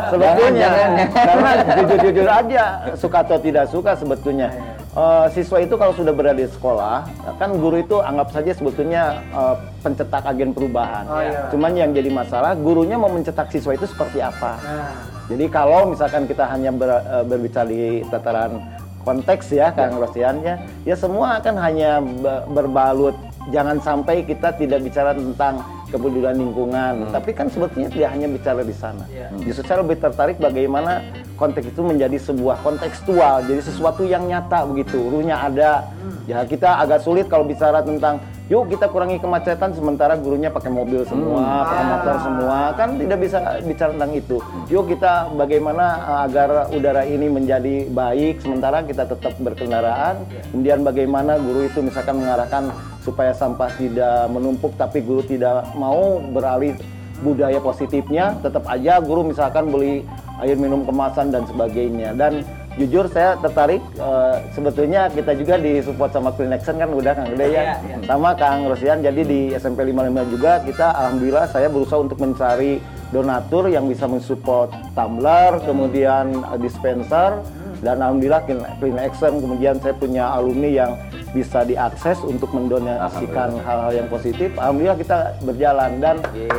sebetulnya 0.09 0.49
Jangan, 0.61 0.89
jangan. 0.95 1.07
karena 1.11 1.49
jujur-jujur 1.75 2.27
aja 2.27 2.63
suka 2.95 3.17
atau 3.19 3.37
tidak 3.37 3.65
suka 3.67 3.91
sebetulnya 3.95 4.49
Eh, 4.89 5.25
siswa 5.29 5.61
itu 5.61 5.77
kalau 5.77 5.93
sudah 5.93 6.09
berada 6.09 6.33
di 6.35 6.49
sekolah 6.49 7.05
kan 7.37 7.53
guru 7.53 7.77
itu 7.77 8.01
anggap 8.01 8.33
saja 8.33 8.51
sebetulnya 8.51 9.21
eh, 9.29 9.55
pencetak 9.79 10.25
agen 10.25 10.49
perubahan 10.49 11.05
Oh, 11.05 11.21
iya. 11.21 11.45
cuman 11.47 11.71
yang 11.71 11.93
jadi 11.93 12.09
masalah 12.09 12.57
gurunya 12.57 12.97
mau 12.97 13.05
mencetak 13.07 13.53
siswa 13.53 13.77
itu 13.77 13.85
seperti 13.85 14.17
apa 14.17 14.57
Nah, 14.57 14.89
jadi 15.29 15.45
kalau 15.47 15.93
misalkan 15.93 16.25
kita 16.25 16.41
hanya 16.43 16.73
ber- 16.73 17.05
eh, 17.05 17.21
berbicara 17.21 17.69
di 17.69 17.81
tataran 18.09 18.65
konteks 18.99 19.53
ya 19.53 19.69
Kang 19.69 19.93
Rosian 19.95 20.41
ya, 20.41 20.57
ya 20.83 20.97
semua 20.97 21.37
akan 21.37 21.55
hanya 21.55 22.01
be- 22.01 22.43
berbalut. 22.49 23.13
Jangan 23.49 23.77
sampai 23.81 24.21
kita 24.21 24.53
tidak 24.53 24.79
bicara 24.85 25.11
tentang 25.17 25.65
kepedulian 25.89 26.37
lingkungan, 26.37 27.09
tapi 27.09 27.33
kan 27.33 27.49
sebetulnya 27.49 27.89
tidak 27.89 28.09
hanya 28.13 28.29
bicara 28.29 28.61
di 28.61 28.75
sana. 28.77 29.09
Iya. 29.09 29.33
Justru 29.41 29.65
saya 29.65 29.81
lebih 29.81 29.97
tertarik 29.97 30.37
bagaimana 30.37 31.01
konteks 31.33 31.73
itu 31.73 31.81
menjadi 31.81 32.17
sebuah 32.21 32.61
kontekstual, 32.61 33.41
jadi 33.49 33.57
sesuatu 33.57 34.05
yang 34.05 34.29
nyata 34.29 34.69
begitu, 34.69 35.01
ruhnya 35.09 35.41
ada. 35.41 35.89
Ya 36.29 36.45
kita 36.45 36.77
agak 36.85 37.01
sulit 37.01 37.25
kalau 37.25 37.41
bicara 37.41 37.81
tentang 37.81 38.21
yuk 38.53 38.69
kita 38.69 38.85
kurangi 38.85 39.17
kemacetan 39.17 39.73
sementara 39.73 40.13
gurunya 40.13 40.53
pakai 40.53 40.69
mobil 40.69 41.01
semua, 41.09 41.65
pakai 41.65 41.85
motor 41.89 42.15
semua, 42.21 42.57
kan 42.77 42.89
tidak 43.01 43.17
bisa 43.25 43.37
bicara 43.65 43.89
tentang 43.97 44.13
itu. 44.13 44.37
Yuk 44.69 44.93
kita 44.93 45.33
bagaimana 45.33 45.85
uh, 46.05 46.19
agar 46.29 46.69
udara 46.69 47.01
ini 47.01 47.33
menjadi 47.33 47.89
baik 47.89 48.45
sementara 48.45 48.85
kita 48.85 49.09
tetap 49.09 49.33
berkendaraan. 49.41 50.21
Kemudian 50.53 50.85
bagaimana 50.85 51.41
guru 51.41 51.65
itu 51.65 51.81
misalkan 51.81 52.21
mengarahkan 52.21 52.69
supaya 53.09 53.33
sampah 53.33 53.73
tidak 53.73 54.29
menumpuk 54.29 54.77
tapi 54.77 55.01
guru 55.01 55.25
tidak 55.25 55.65
mau 55.73 56.21
beralih 56.29 56.77
budaya 57.25 57.57
positifnya 57.57 58.37
tetap 58.45 58.63
aja 58.69 59.01
guru 59.01 59.25
misalkan 59.25 59.73
beli 59.73 60.05
air 60.39 60.55
minum 60.55 60.85
kemasan 60.85 61.33
dan 61.33 61.43
sebagainya 61.49 62.15
dan 62.15 62.45
jujur 62.79 63.11
saya 63.11 63.35
tertarik 63.43 63.83
eh, 63.99 64.35
sebetulnya 64.55 65.11
kita 65.11 65.35
juga 65.35 65.59
disupport 65.59 66.11
sama 66.15 66.29
Clean 66.31 66.53
Action 66.53 66.79
kan 66.79 66.87
udah 66.93 67.11
Kang 67.11 67.27
Gede 67.35 67.47
ya. 67.51 67.51
Iya, 67.51 67.75
iya. 67.83 67.95
Sama 68.07 68.29
Kang 68.39 68.71
Rosian 68.71 69.03
jadi 69.03 69.21
di 69.25 69.51
SMP 69.51 69.83
55 69.89 70.31
juga 70.31 70.51
kita 70.63 70.87
alhamdulillah 70.95 71.45
saya 71.51 71.67
berusaha 71.67 71.99
untuk 71.99 72.21
mencari 72.23 72.79
donatur 73.09 73.67
yang 73.73 73.89
bisa 73.89 74.05
mensupport 74.05 74.69
tumbler, 74.93 75.57
kemudian 75.65 76.45
dispenser 76.61 77.41
dan 77.79 78.03
alhamdulillah 78.03 78.43
Clean, 78.79 78.99
Action 78.99 79.39
kemudian 79.39 79.75
saya 79.79 79.95
punya 79.95 80.27
alumni 80.35 80.67
yang 80.67 80.91
bisa 81.29 81.61
diakses 81.61 82.17
untuk 82.25 82.49
mendonasikan 82.51 83.53
hal-hal 83.61 83.91
yang 83.93 84.07
positif. 84.09 84.49
Alhamdulillah 84.57 84.97
kita 84.97 85.17
berjalan 85.45 85.91
dan 86.01 86.15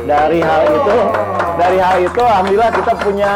dari 0.07 0.39
hal 0.39 0.63
itu 0.71 0.97
dari 1.59 1.77
hal 1.77 1.97
itu 1.99 2.21
alhamdulillah 2.23 2.71
kita 2.71 2.93
punya 3.03 3.31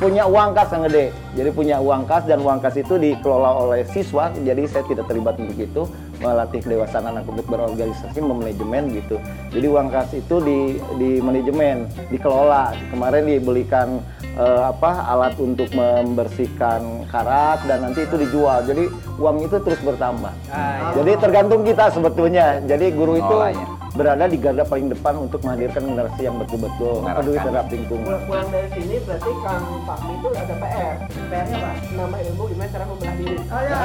punya 0.00 0.24
uang 0.24 0.50
kas 0.56 0.68
yang 0.72 0.82
gede. 0.88 1.06
Jadi 1.38 1.50
punya 1.54 1.76
uang 1.78 2.02
kas 2.08 2.24
dan 2.24 2.40
uang 2.40 2.58
kas 2.58 2.74
itu 2.80 2.94
dikelola 2.96 3.50
oleh 3.68 3.84
siswa. 3.86 4.32
Jadi 4.32 4.62
saya 4.66 4.82
tidak 4.88 5.06
terlibat 5.06 5.36
untuk 5.38 5.58
itu 5.60 5.82
melatih 6.18 6.60
kedewasaan 6.60 7.06
anak 7.08 7.24
untuk 7.24 7.46
berorganisasi, 7.46 8.18
memanajemen 8.18 8.90
gitu. 8.92 9.16
Jadi 9.48 9.66
uang 9.66 9.88
kas 9.88 10.10
itu 10.12 10.36
di 10.38 10.58
di 10.96 11.10
manajemen, 11.18 11.76
dikelola. 12.08 12.74
Kemarin 12.88 13.24
dibelikan 13.24 14.02
eh, 14.34 14.62
apa 14.64 15.06
alat 15.06 15.34
untuk 15.38 15.70
membersihkan 15.72 16.80
karat 17.06 17.62
dan 17.64 17.82
nanti 17.82 18.02
itu 18.02 18.18
dijual. 18.18 18.62
Jadi 18.62 18.86
uang 19.16 19.42
itu 19.42 19.56
terus 19.58 19.80
bertambah. 19.80 20.32
Ah, 20.48 20.90
Jadi 20.92 21.12
tergantung 21.16 21.62
kita 21.62 21.88
sebetulnya. 21.88 22.58
Jadi 22.62 22.90
guru 22.90 23.14
itu 23.14 23.26
Pengolahnya. 23.28 23.66
berada 23.90 24.24
di 24.26 24.38
garda 24.38 24.62
paling 24.62 24.88
depan 24.88 25.14
untuk 25.18 25.42
menghadirkan 25.42 25.82
generasi 25.84 26.22
yang 26.22 26.36
betul-betul 26.36 27.02
peduli 27.04 27.34
terhadap 27.36 27.66
lingkungan. 27.66 28.06
pulang, 28.06 28.24
pulang 28.26 28.48
dari 28.48 28.68
sini 28.70 28.96
berarti 29.02 29.30
Kang 29.42 29.64
Fahmi 29.82 30.12
itu 30.14 30.28
ada 30.30 30.54
PR. 30.54 30.96
PR-nya 31.28 31.56
apa? 31.56 31.70
Nama 31.90 32.16
ilmu 32.24 32.42
gimana 32.46 32.68
cara 32.68 32.84
membelah 32.86 33.14
diri. 33.16 33.36
Oh 33.40 33.60
ya. 33.60 33.78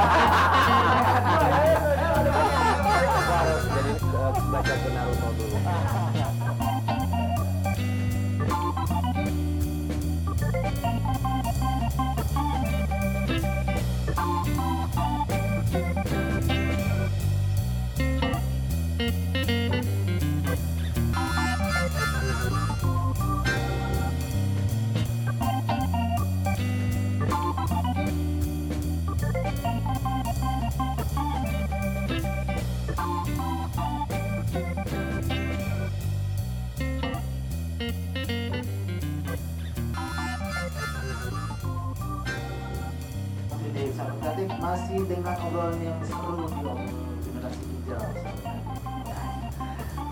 Jadi 4.64 4.80
eh, 4.80 5.13
masih 44.94 45.10
dengan 45.10 45.34
obrolan 45.42 45.74
yang 45.82 45.98
seru 46.06 46.38
di 46.38 46.46
generasi 47.26 47.66
hijau. 47.66 47.98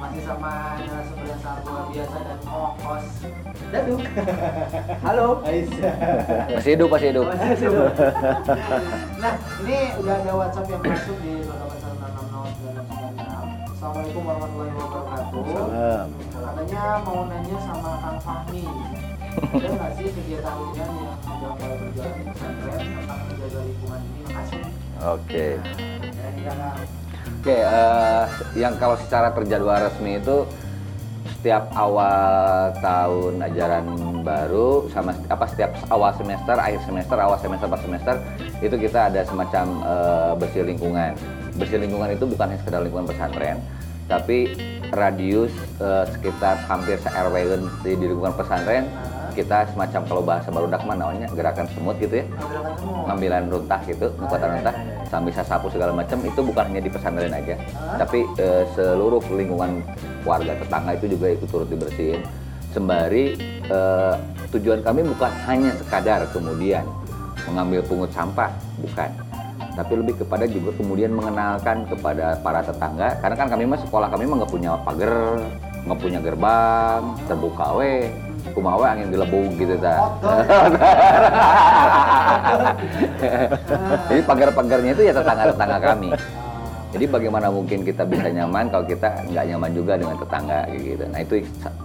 Masih 0.02 0.26
sama 0.26 0.82
narasumber 0.82 1.30
yang 1.30 1.42
sangat 1.46 1.62
luar 1.70 1.86
biasa 1.94 2.18
dan 2.26 2.42
kokos. 2.42 3.06
Daduk. 3.70 4.02
Halo. 5.06 5.46
Aisyah. 5.46 5.94
Masih 6.58 6.74
hidup, 6.74 6.90
masih 6.90 7.14
hidup. 7.14 7.30
Masih 7.30 7.62
hidup. 7.62 7.94
nah, 9.22 9.38
ini 9.62 9.94
udah 10.02 10.18
ada 10.18 10.34
WhatsApp 10.34 10.74
yang 10.74 10.82
masuk 10.82 11.14
di 11.22 11.46
0816609696. 11.46 13.78
Assalamualaikum 13.78 14.26
warahmatullahi 14.26 14.74
wabarakatuh. 14.82 15.46
Salam. 15.46 16.10
Katanya 16.26 17.06
mau 17.06 17.30
nanya 17.30 17.62
sama 17.70 18.02
Kang 18.02 18.18
Fahmi. 18.18 18.66
Ada 19.32 19.68
nggak 19.72 19.92
sih 19.96 20.08
kegiatan 20.12 20.54
rutin 20.60 20.90
yang 20.92 21.16
sudah 21.24 21.52
mulai 21.56 21.78
berjalan 21.80 22.14
di 22.20 22.24
pesantren 22.28 22.80
tentang 22.84 23.20
menjaga 23.24 23.60
lingkungan 23.64 24.00
ini? 24.04 24.20
Makasih. 24.28 24.64
Oke. 25.02 25.46
Oke, 27.42 27.58
eh, 27.58 28.26
yang 28.54 28.74
kalau 28.78 28.96
secara 29.02 29.34
terjadwal 29.34 29.82
resmi 29.82 30.22
itu 30.22 30.46
setiap 31.42 31.74
awal 31.74 32.70
tahun 32.86 33.42
ajaran 33.42 33.86
baru 34.22 34.86
sama 34.94 35.18
apa 35.26 35.50
setiap 35.50 35.74
awal 35.90 36.14
semester, 36.14 36.54
akhir 36.54 36.86
semester, 36.86 37.18
awal 37.18 37.40
semester, 37.42 37.66
pas 37.66 37.82
semester 37.82 38.16
itu 38.62 38.76
kita 38.78 39.10
ada 39.10 39.26
semacam 39.26 39.66
eh, 39.82 40.32
bersih 40.38 40.64
lingkungan. 40.68 41.18
Bersih 41.58 41.82
lingkungan 41.82 42.14
itu 42.14 42.30
bukan 42.30 42.46
hanya 42.52 42.60
sekedar 42.62 42.86
lingkungan 42.86 43.10
pesantren, 43.10 43.58
tapi 44.06 44.54
radius 44.94 45.56
eh, 45.82 46.06
sekitar 46.14 46.62
hampir 46.70 47.02
se 47.02 47.10
RW 47.10 47.36
di, 47.82 47.98
di 47.98 48.06
lingkungan 48.06 48.38
pesantren 48.38 48.86
kita 49.32 49.58
semacam 49.72 50.02
kalau 50.06 50.22
bahasa 50.22 50.48
baru 50.52 50.68
mah 50.68 50.96
namanya 51.00 51.28
gerakan 51.32 51.66
semut 51.72 51.96
gitu 51.98 52.22
ya 52.22 52.26
Gerakan 52.28 52.74
semua. 52.78 53.04
ngambilan 53.10 53.44
runtah 53.50 53.82
gitu, 53.88 54.08
ngekuatan 54.20 54.48
iya, 54.48 54.56
runtah, 54.60 54.76
iya, 54.76 54.84
iya. 54.92 55.08
sambil 55.10 55.30
bisa 55.32 55.42
sapu 55.48 55.68
segala 55.72 55.92
macam 55.96 56.18
itu 56.22 56.40
bukan 56.44 56.64
hanya 56.68 56.82
di 56.84 56.92
pesantren 56.92 57.34
aja, 57.34 57.56
tapi 57.96 58.20
eh, 58.38 58.64
seluruh 58.76 59.24
lingkungan 59.32 59.82
warga 60.28 60.54
tetangga 60.60 60.92
itu 61.00 61.06
juga 61.18 61.26
ikut 61.34 61.48
turut 61.50 61.68
dibersihin. 61.72 62.22
Sembari 62.72 63.36
eh, 63.68 64.16
tujuan 64.56 64.80
kami 64.84 65.04
bukan 65.04 65.32
hanya 65.48 65.72
sekadar 65.76 66.24
kemudian 66.32 66.88
mengambil 67.50 67.82
pungut 67.84 68.12
sampah, 68.14 68.54
bukan, 68.80 69.10
tapi 69.76 69.94
lebih 69.98 70.16
kepada 70.22 70.46
juga 70.46 70.76
kemudian 70.78 71.12
mengenalkan 71.12 71.90
kepada 71.90 72.38
para 72.40 72.62
tetangga, 72.62 73.18
karena 73.20 73.36
kan 73.36 73.48
kami 73.50 73.64
mah 73.66 73.80
sekolah 73.82 74.08
kami 74.12 74.24
mah 74.30 74.36
nggak 74.44 74.54
punya 74.54 74.72
pagar, 74.86 75.42
nggak 75.88 76.00
punya 76.00 76.20
gerbang, 76.22 77.02
terbuka 77.26 77.66
we, 77.76 78.14
kumawe 78.54 78.86
angin 78.86 79.14
dilebung 79.14 79.54
gitu 79.56 79.76
ta. 79.78 79.96
Jadi 84.10 84.22
pagar-pagarnya 84.26 84.92
itu 84.98 85.04
ya 85.06 85.14
tetangga-tetangga 85.14 85.78
kami. 85.80 86.10
Jadi 86.92 87.08
bagaimana 87.08 87.48
mungkin 87.48 87.88
kita 87.88 88.04
bisa 88.04 88.28
nyaman 88.28 88.68
kalau 88.68 88.84
kita 88.84 89.24
nggak 89.32 89.46
nyaman 89.48 89.72
juga 89.72 89.96
dengan 89.96 90.20
tetangga 90.20 90.68
gitu. 90.76 91.04
Nah 91.08 91.20
itu 91.24 91.34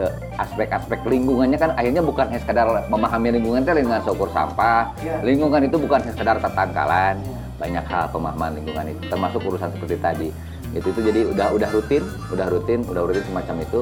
eh, 0.03 0.13
aspek-aspek 0.35 0.99
lingkungannya 1.07 1.55
kan 1.55 1.71
akhirnya 1.79 2.03
bukan 2.03 2.27
hanya 2.27 2.43
sekedar 2.43 2.67
memahami 2.91 3.39
lingkungan 3.39 3.63
itu 3.63 3.71
lingkungan 3.71 4.03
syukur 4.03 4.27
sampah. 4.35 4.91
Iya. 4.99 5.23
Lingkungan 5.23 5.63
itu 5.71 5.77
bukan 5.79 6.03
hanya 6.03 6.11
sekedar 6.11 6.37
tetangkalan. 6.43 7.23
Banyak 7.57 7.85
hal 7.87 8.05
pemahaman 8.11 8.59
lingkungan 8.59 8.87
itu 8.91 9.03
termasuk 9.07 9.41
urusan 9.47 9.71
seperti 9.79 9.97
tadi. 10.03 10.29
Itu 10.75 10.91
itu 10.91 11.01
jadi 11.07 11.21
udah 11.31 11.55
udah 11.55 11.71
rutin, 11.71 12.03
udah 12.35 12.47
rutin, 12.51 12.81
udah 12.91 13.03
rutin 13.07 13.25
semacam 13.31 13.57
itu. 13.63 13.81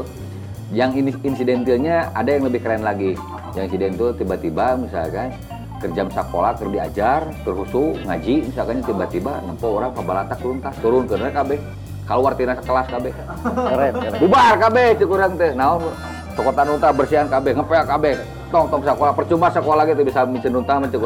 Yang 0.73 1.04
ini 1.04 1.11
insidentilnya 1.21 2.09
ada 2.16 2.30
yang 2.33 2.49
lebih 2.49 2.64
keren 2.64 2.80
lagi. 2.80 3.12
Yang 3.52 3.64
insidentil 3.68 4.16
tiba-tiba 4.16 4.80
misalkan 4.80 5.37
kerja 5.83 6.09
sekolah 6.09 6.56
kerja 6.56 6.73
diajar 6.73 7.21
terhusu 7.44 8.00
ngaji 8.09 8.49
misalkan 8.49 8.80
tiba-tiba 8.80 9.44
nempo 9.44 9.76
orang 9.76 9.92
pabalatak 9.92 10.40
turun 10.40 10.56
tas 10.64 10.73
turun 10.80 11.04
ke 11.04 11.21
kabeh 11.21 11.61
keluar 12.09 12.33
tina 12.33 12.56
kelas 12.56 12.88
kabeh 12.88 13.12
Keren, 13.44 13.92
keren. 13.92 14.21
bubar 14.25 14.56
kabeh 14.56 14.97
cek 14.97 15.12
teh. 15.37 15.52
Naon? 15.52 15.92
Tokotan 16.35 16.66
unta 16.73 16.88
bersihan 16.88 17.28
kabeh 17.28 17.52
ngepel 17.52 17.85
kabeh 17.85 18.16
tong 18.49 18.64
tong 18.73 18.80
sekolah 18.80 19.12
percuma 19.12 19.52
sekolah 19.52 19.85
gitu 19.92 20.09
bisa 20.09 20.25
micen 20.25 20.56
unta 20.56 20.80
teh. 20.80 20.99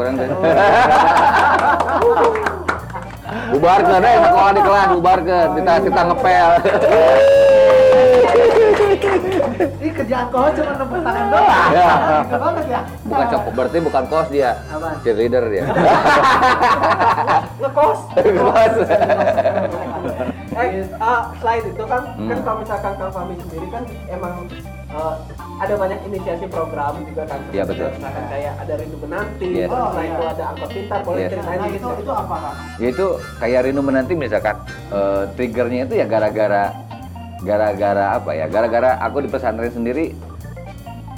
Bubar 3.48 3.80
ke 3.82 3.96
deh 3.98 4.14
sekolah 4.24 4.52
di 4.54 4.60
kelas 4.62 4.88
bubar 4.94 5.18
ke 5.24 5.38
kita 5.58 5.74
kita 5.84 6.00
ngepel 6.06 6.50
Ini 9.80 9.90
kerjaan 9.92 10.26
kau 10.28 10.48
cuma 10.48 10.72
nempel 10.74 11.00
tangan 11.00 11.24
doang. 11.28 11.70
Ya. 11.72 11.92
Banget 12.28 12.64
ya. 12.66 12.80
bukan 13.02 13.26
copot 13.28 13.52
berarti 13.54 13.78
bukan 13.80 14.04
kos 14.06 14.28
dia 14.28 14.50
Apaan? 14.68 14.94
cheerleader 15.00 15.44
dia 15.48 15.64
Ngekos. 17.58 18.00
Kos. 18.38 18.74
Eh, 20.58 20.82
ah, 20.98 21.30
selain 21.38 21.62
itu 21.62 21.84
kan, 21.84 22.02
Hmm. 22.14 22.28
kan 22.28 22.38
kalau 22.42 22.58
misalkan 22.58 22.92
Kang 22.96 23.12
Fahmi 23.12 23.34
sendiri 23.38 23.66
kan 23.68 23.82
emang 24.08 24.34
eh, 24.88 25.14
ada 25.58 25.74
banyak 25.76 25.98
inisiasi 26.04 26.46
program 26.48 26.98
juga 27.04 27.22
kan. 27.26 27.38
Iya, 27.50 27.62
betul. 27.62 27.92
Misalkan 27.92 28.24
kayak 28.26 28.52
ada 28.56 28.72
Rindu 28.74 28.96
Menanti, 28.98 29.48
Yes. 29.52 29.68
Oh, 29.68 29.76
setelah 29.86 30.02
iya. 30.02 30.10
itu 30.10 30.24
ada 30.26 30.44
Angkot 30.48 30.70
Pintar, 30.72 31.00
boleh 31.04 31.20
Yes. 31.20 31.30
ceritain 31.30 31.58
Nah, 31.58 31.68
itu 31.68 31.88
itu 31.94 32.12
apa 32.12 32.36
kak? 32.36 32.54
yaitu 32.78 33.06
kayak 33.38 33.60
Rino 33.60 33.82
menanti 33.82 34.14
misalkan 34.14 34.56
eh, 34.88 35.22
triggernya 35.34 35.80
itu 35.84 35.94
ya 35.94 36.06
gara-gara 36.06 36.64
gara-gara 37.42 38.18
apa 38.18 38.30
ya? 38.34 38.46
Gara-gara 38.50 38.98
aku 39.02 39.24
di 39.24 39.28
pesantren 39.30 39.70
sendiri 39.70 40.14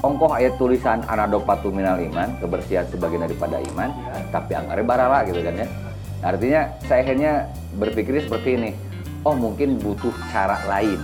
ongkoh 0.00 0.32
ayat 0.32 0.56
tulisan 0.56 1.04
anadopatu 1.12 1.68
minal 1.68 2.00
iman 2.00 2.32
kebersihan 2.40 2.88
sebagian 2.88 3.28
daripada 3.28 3.60
iman 3.60 3.92
tapi 4.32 4.56
anggarnya 4.56 4.86
barala 4.86 5.18
gitu 5.28 5.40
kan 5.44 5.54
ya. 5.60 5.68
Artinya 6.20 6.60
saya 6.88 7.00
akhirnya 7.04 7.32
berpikirnya 7.76 8.22
seperti 8.24 8.48
ini 8.56 8.70
oh 9.24 9.36
mungkin 9.36 9.76
butuh 9.80 10.12
cara 10.32 10.56
lain. 10.68 11.00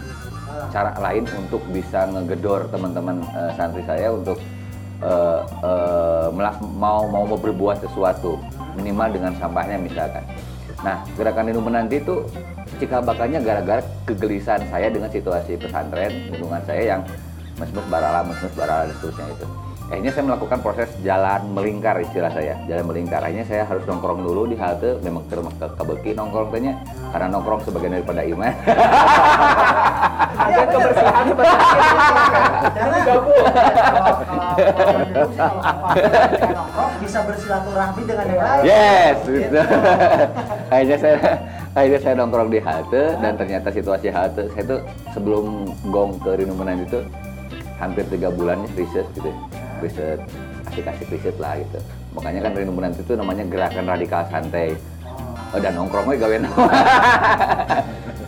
Cara 0.73 0.96
lain 0.96 1.28
untuk 1.37 1.61
bisa 1.68 2.08
ngegedor 2.08 2.73
teman-teman 2.73 3.20
eh, 3.37 3.52
santri 3.61 3.85
saya 3.85 4.08
untuk 4.08 4.40
eh, 5.04 5.40
melak- 6.32 6.64
mau 6.64 7.04
mau 7.12 7.28
berbuat 7.28 7.85
sesuatu 7.85 8.40
minimal 8.76 9.12
dengan 9.12 9.32
sampahnya 9.37 9.76
misalkan. 9.76 10.25
Nah, 10.85 11.00
gerakan 11.16 11.49
Lindung 11.49 11.68
Menanti 11.68 12.00
itu 12.00 12.25
cikal 12.76 13.00
bakalnya 13.02 13.40
gara-gara 13.40 13.83
kegelisahan 14.04 14.64
saya 14.68 14.88
dengan 14.92 15.09
situasi 15.09 15.56
pesantren 15.56 16.12
lingkungan 16.30 16.62
saya 16.68 16.97
yang 16.97 17.00
mes-mes 17.56 17.87
barala, 17.88 18.21
mes-mes 18.25 18.52
barala 18.52 18.85
dan 18.88 18.95
seterusnya 19.00 19.26
itu. 19.33 19.47
Akhirnya 19.87 20.11
saya 20.11 20.25
melakukan 20.26 20.59
proses 20.66 20.90
jalan 21.06 21.47
melingkar 21.54 21.95
istilah 22.02 22.26
saya, 22.35 22.59
jalan 22.66 22.90
melingkar. 22.90 23.23
Akhirnya 23.23 23.47
saya 23.47 23.62
harus 23.62 23.87
nongkrong 23.87 24.18
dulu 24.18 24.50
di 24.50 24.59
halte, 24.59 24.99
memang 24.99 25.23
ke 25.30 25.38
rumah 25.38 25.54
ke 25.54 25.66
kabeki 25.78 26.11
nongkrong 26.18 26.50
tanya, 26.50 26.75
karena 27.14 27.26
nongkrong 27.30 27.62
sebagian 27.62 27.95
daripada 27.95 28.26
iman. 28.26 28.52
Ada 30.37 30.62
kebersihan 30.75 31.25
seperti 31.30 31.56
Karena 32.66 32.99
Gabung. 33.06 33.45
bisa 36.99 37.18
bersilaturahmi 37.23 38.02
dengan 38.11 38.26
yang 38.26 38.42
lain. 38.42 38.62
Yes, 38.66 39.16
gitu. 39.23 39.61
akhirnya 40.66 40.99
saya 40.99 41.16
akhirnya 41.76 42.00
saya 42.00 42.14
nongkrong 42.16 42.49
di 42.49 42.56
halte 42.64 43.21
dan 43.21 43.37
ternyata 43.37 43.68
situasi 43.68 44.09
halte 44.09 44.49
saya 44.56 44.64
tuh 44.64 44.80
sebelum 45.12 45.68
gong 45.92 46.16
ke 46.25 46.40
Rinu 46.40 46.56
Menan 46.56 46.88
itu 46.88 47.04
hampir 47.76 48.09
tiga 48.09 48.33
bulannya 48.33 48.64
riset 48.73 49.04
gitu, 49.12 49.28
ya. 49.28 49.37
riset 49.85 50.21
asik-asik 50.73 51.12
riset 51.12 51.37
lah 51.37 51.61
gitu. 51.61 51.76
Makanya 52.16 52.49
kan 52.49 52.52
Rinu 52.56 52.73
Menan 52.73 52.97
itu 52.97 53.12
namanya 53.12 53.45
gerakan 53.45 53.85
radikal 53.85 54.25
santai. 54.33 54.73
Oh, 55.54 55.61
dan 55.62 55.76
nongkrongnya 55.76 56.16
gawe 56.16 56.37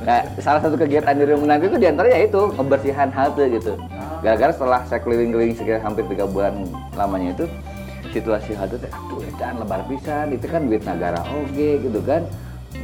Nah, 0.07 0.21
salah 0.45 0.61
satu 0.61 0.77
kegiatan 0.77 1.17
di 1.17 1.25
Rinu 1.25 1.49
Menan 1.49 1.65
itu 1.65 1.81
di 1.81 1.89
antaranya 1.89 2.21
itu 2.21 2.53
kebersihan 2.53 3.09
halte 3.17 3.49
gitu. 3.49 3.73
Gara-gara 4.21 4.53
setelah 4.53 4.85
saya 4.85 5.01
keliling-keliling 5.01 5.57
sekitar 5.57 5.81
hampir 5.81 6.05
tiga 6.05 6.29
bulan 6.29 6.69
lamanya 6.93 7.33
itu 7.33 7.49
situasi 8.13 8.57
halte 8.57 8.77
teh 8.81 8.89
aduh 8.89 9.21
lebar 9.61 9.85
pisan 9.85 10.33
itu 10.33 10.49
kan 10.49 10.65
duit 10.65 10.81
negara 10.81 11.21
oge 11.29 11.77
gitu 11.85 12.01
kan 12.03 12.25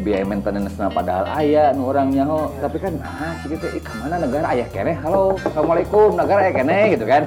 biaya 0.02 0.26
maintenance 0.26 0.74
na 0.74 0.90
padahal 0.90 1.30
ayah 1.38 1.70
nu 1.70 1.86
orangnya 1.94 2.26
ho 2.26 2.50
tapi 2.58 2.82
kan 2.82 2.98
ah 2.98 3.38
gitu 3.46 3.62
ih 3.70 3.78
ke 3.78 3.92
mana 4.02 4.18
negara 4.18 4.50
ayah 4.50 4.66
kene 4.74 4.92
halo 4.98 5.38
assalamualaikum 5.38 6.18
negara 6.18 6.38
ayah 6.50 6.54
kene 6.58 6.78
gitu 6.98 7.04
kan. 7.06 7.22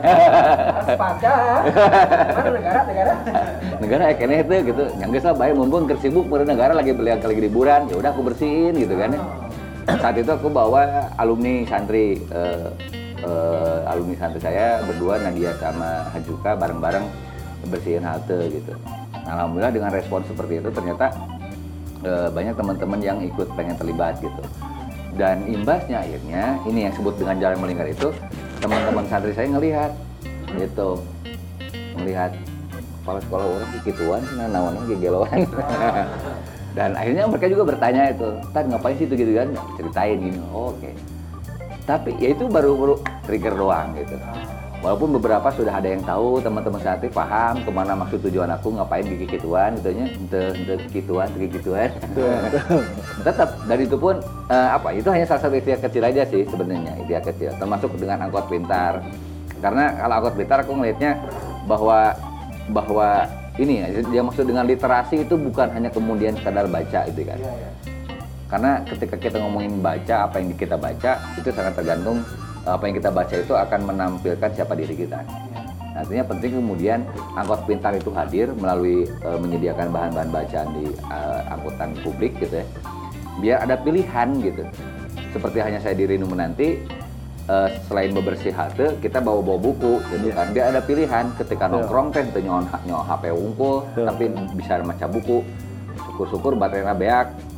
Mana 2.36 2.50
negara 2.52 2.80
negara? 2.84 3.14
negara 3.80 4.02
ayah 4.12 4.18
kene 4.20 4.36
itu 4.44 4.56
gitu 4.74 4.84
yang 5.00 5.10
lah 5.16 5.34
bae 5.38 5.52
mumpung 5.56 5.88
keur 5.88 6.00
sibuk 6.04 6.28
meureun 6.28 6.50
negara 6.52 6.76
lagi 6.76 6.92
beli 6.92 7.16
lagi 7.16 7.42
liburan 7.42 7.88
ya 7.88 7.96
udah 7.96 8.12
aku 8.12 8.22
bersihin 8.28 8.76
gitu 8.76 9.00
kan 9.00 9.16
ya 9.16 9.22
saat 10.04 10.20
itu 10.20 10.28
aku 10.28 10.52
bawa 10.52 11.08
alumni 11.16 11.64
santri 11.64 12.20
eh, 12.20 12.68
eh, 13.24 13.80
alumni 13.88 14.16
santri 14.20 14.44
saya 14.44 14.84
berdua 14.84 15.24
Nadia 15.24 15.56
sama 15.56 16.12
Hajuka 16.12 16.60
bareng-bareng 16.60 17.08
bersihin 17.72 18.04
halte 18.04 18.52
gitu. 18.52 18.76
Nah, 19.28 19.44
Alhamdulillah 19.44 19.72
dengan 19.72 19.92
respon 19.92 20.24
seperti 20.28 20.60
itu 20.64 20.70
ternyata 20.72 21.12
eh, 22.04 22.30
banyak 22.30 22.54
teman-teman 22.58 23.00
yang 23.02 23.18
ikut 23.24 23.48
pengen 23.56 23.78
terlibat 23.80 24.20
gitu. 24.20 24.44
Dan 25.18 25.50
imbasnya 25.50 26.06
akhirnya 26.06 26.62
ini 26.70 26.86
yang 26.90 26.94
sebut 26.94 27.18
dengan 27.18 27.42
jalan 27.42 27.58
melingkar 27.58 27.90
itu 27.90 28.14
teman-teman 28.62 29.06
santri 29.10 29.34
saya 29.34 29.50
ngelihat 29.50 29.92
gitu. 30.58 31.02
Melihat 31.98 32.38
kepala 33.02 33.20
sekolah 33.24 33.46
orang 33.48 33.72
gituan 33.88 34.22
nah 34.36 34.48
nawannya 34.52 34.84
gegeloan 34.92 35.48
dan 36.78 36.92
akhirnya 36.92 37.24
mereka 37.24 37.48
juga 37.48 37.64
bertanya 37.72 38.12
itu 38.12 38.28
tan 38.52 38.68
ngapain 38.68 39.00
sih 39.00 39.08
itu 39.08 39.16
gitu 39.16 39.32
kan? 39.34 39.48
Ceritain 39.80 40.18
gini 40.20 40.40
oh, 40.52 40.76
oke. 40.76 40.92
Tapi 41.88 42.12
ya 42.20 42.36
itu 42.36 42.52
baru 42.52 42.76
baru 42.76 42.96
trigger 43.24 43.56
doang 43.56 43.96
gitu 43.96 44.20
walaupun 44.88 45.20
beberapa 45.20 45.52
sudah 45.52 45.84
ada 45.84 45.92
yang 45.92 46.00
tahu 46.08 46.40
teman-teman 46.40 46.80
santri 46.80 47.12
paham 47.12 47.60
ke 47.60 47.68
mana 47.68 47.92
maksud 47.92 48.24
tujuan 48.24 48.48
aku 48.56 48.72
ngapain 48.80 49.04
gigi 49.04 49.36
gituan 49.36 49.76
gitu 49.84 49.92
nya 49.92 50.06
ente 50.08 50.44
gituan 50.96 51.28
gigi 51.36 51.60
gituan 51.60 51.92
tetap 53.28 53.60
dan 53.68 53.78
itu 53.84 54.00
pun 54.00 54.16
eh, 54.48 54.70
apa 54.72 54.96
itu 54.96 55.12
hanya 55.12 55.28
salah 55.28 55.44
satu 55.44 55.60
ikhtiar 55.60 55.84
kecil 55.84 56.04
aja 56.08 56.24
sih 56.24 56.48
sebenarnya 56.48 56.94
ikhtiar 57.04 57.24
kecil. 57.28 57.52
Termasuk 57.60 57.92
dengan 58.00 58.24
angkot 58.28 58.48
pintar. 58.48 59.04
Karena 59.60 59.92
kalau 60.00 60.14
angkot 60.22 60.36
pintar 60.40 60.58
aku 60.64 60.72
ngelihatnya 60.78 61.12
bahwa 61.68 62.16
bahwa 62.72 63.10
ini 63.58 63.84
ya 63.84 63.88
dia 64.08 64.22
maksud 64.22 64.46
dengan 64.46 64.64
literasi 64.70 65.26
itu 65.26 65.36
bukan 65.36 65.68
hanya 65.74 65.90
kemudian 65.90 66.38
sekadar 66.38 66.70
baca 66.70 67.10
itu 67.10 67.22
kan. 67.26 67.40
Iya, 67.40 67.52
iya. 67.52 67.70
karena 68.48 68.72
ketika 68.88 69.16
kita 69.20 69.44
ngomongin 69.44 69.84
baca 69.84 70.24
apa 70.24 70.40
yang 70.40 70.56
kita 70.56 70.80
baca 70.80 71.20
itu 71.36 71.52
sangat 71.52 71.76
tergantung 71.76 72.24
apa 72.68 72.84
yang 72.92 72.96
kita 73.00 73.10
baca 73.10 73.36
itu 73.40 73.54
akan 73.56 73.80
menampilkan 73.88 74.50
siapa 74.52 74.74
diri 74.76 74.96
kita. 74.96 75.24
Artinya 75.98 76.24
penting 76.30 76.62
kemudian 76.62 77.00
angkot 77.34 77.66
pintar 77.66 77.98
itu 77.98 78.14
hadir 78.14 78.54
melalui 78.54 79.10
eh, 79.10 79.40
menyediakan 79.42 79.90
bahan-bahan 79.90 80.30
bacaan 80.30 80.70
di 80.78 80.86
eh, 80.94 81.42
angkutan 81.50 81.90
publik 82.06 82.38
gitu 82.38 82.62
ya. 82.62 82.66
Biar 83.42 83.58
ada 83.66 83.76
pilihan 83.82 84.28
gitu. 84.44 84.64
Seperti 85.34 85.58
hanya 85.62 85.82
saya 85.82 85.98
di 85.98 86.06
Rinu 86.06 86.30
Menanti 86.30 86.78
eh, 87.50 87.70
selain 87.90 88.14
bebersih 88.14 88.54
halte 88.54 88.94
kita 89.02 89.18
bawa 89.26 89.42
bawa 89.42 89.58
buku 89.58 89.98
gitu 90.14 90.30
kan. 90.38 90.54
Biar 90.54 90.70
ada 90.70 90.86
pilihan. 90.86 91.34
Ketika 91.34 91.66
nongkrong 91.66 92.14
teh 92.14 92.30
teu 92.30 92.46
nyaon 92.46 92.70
HP 92.70 93.34
unggul 93.34 93.90
tapi 93.98 94.30
bisa 94.54 94.78
maca 94.86 95.10
buku. 95.10 95.42
Syukur-syukur 95.98 96.54
baterainya 96.62 96.94
beak 96.94 97.57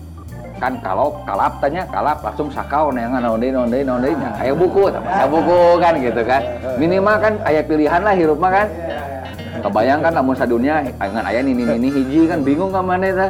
kan 0.60 0.76
kalau 0.84 1.16
kalap 1.24 1.58
tanya 1.64 1.88
kalap 1.88 2.20
langsung 2.20 2.52
sakau 2.52 2.92
neangan 2.92 3.24
naon 3.24 3.40
deui 3.40 3.56
naon 3.56 3.72
deui 3.72 3.84
naon 3.88 4.04
deui 4.04 4.14
nya 4.20 4.36
aya 4.38 4.54
buku 4.54 4.92
baca 4.92 5.26
buku 5.26 5.60
kan 5.80 5.94
gitu 5.98 6.22
kan. 6.28 6.42
Minimal 6.76 7.16
kan 7.18 7.34
aya 7.48 7.64
pilihan 7.64 8.02
lah 8.04 8.14
hirup 8.14 8.38
mah 8.38 8.52
kan 8.52 8.68
kebayang 9.60 10.00
kan 10.06 10.14
namun 10.14 10.34
sadunya 10.38 10.86
dengan 10.98 11.24
aya 11.26 11.42
nini 11.44 11.64
nini 11.66 11.90
hiji 11.90 12.30
kan 12.30 12.40
bingung 12.46 12.72
ka 12.72 12.82
mana 12.82 13.10
tah 13.12 13.30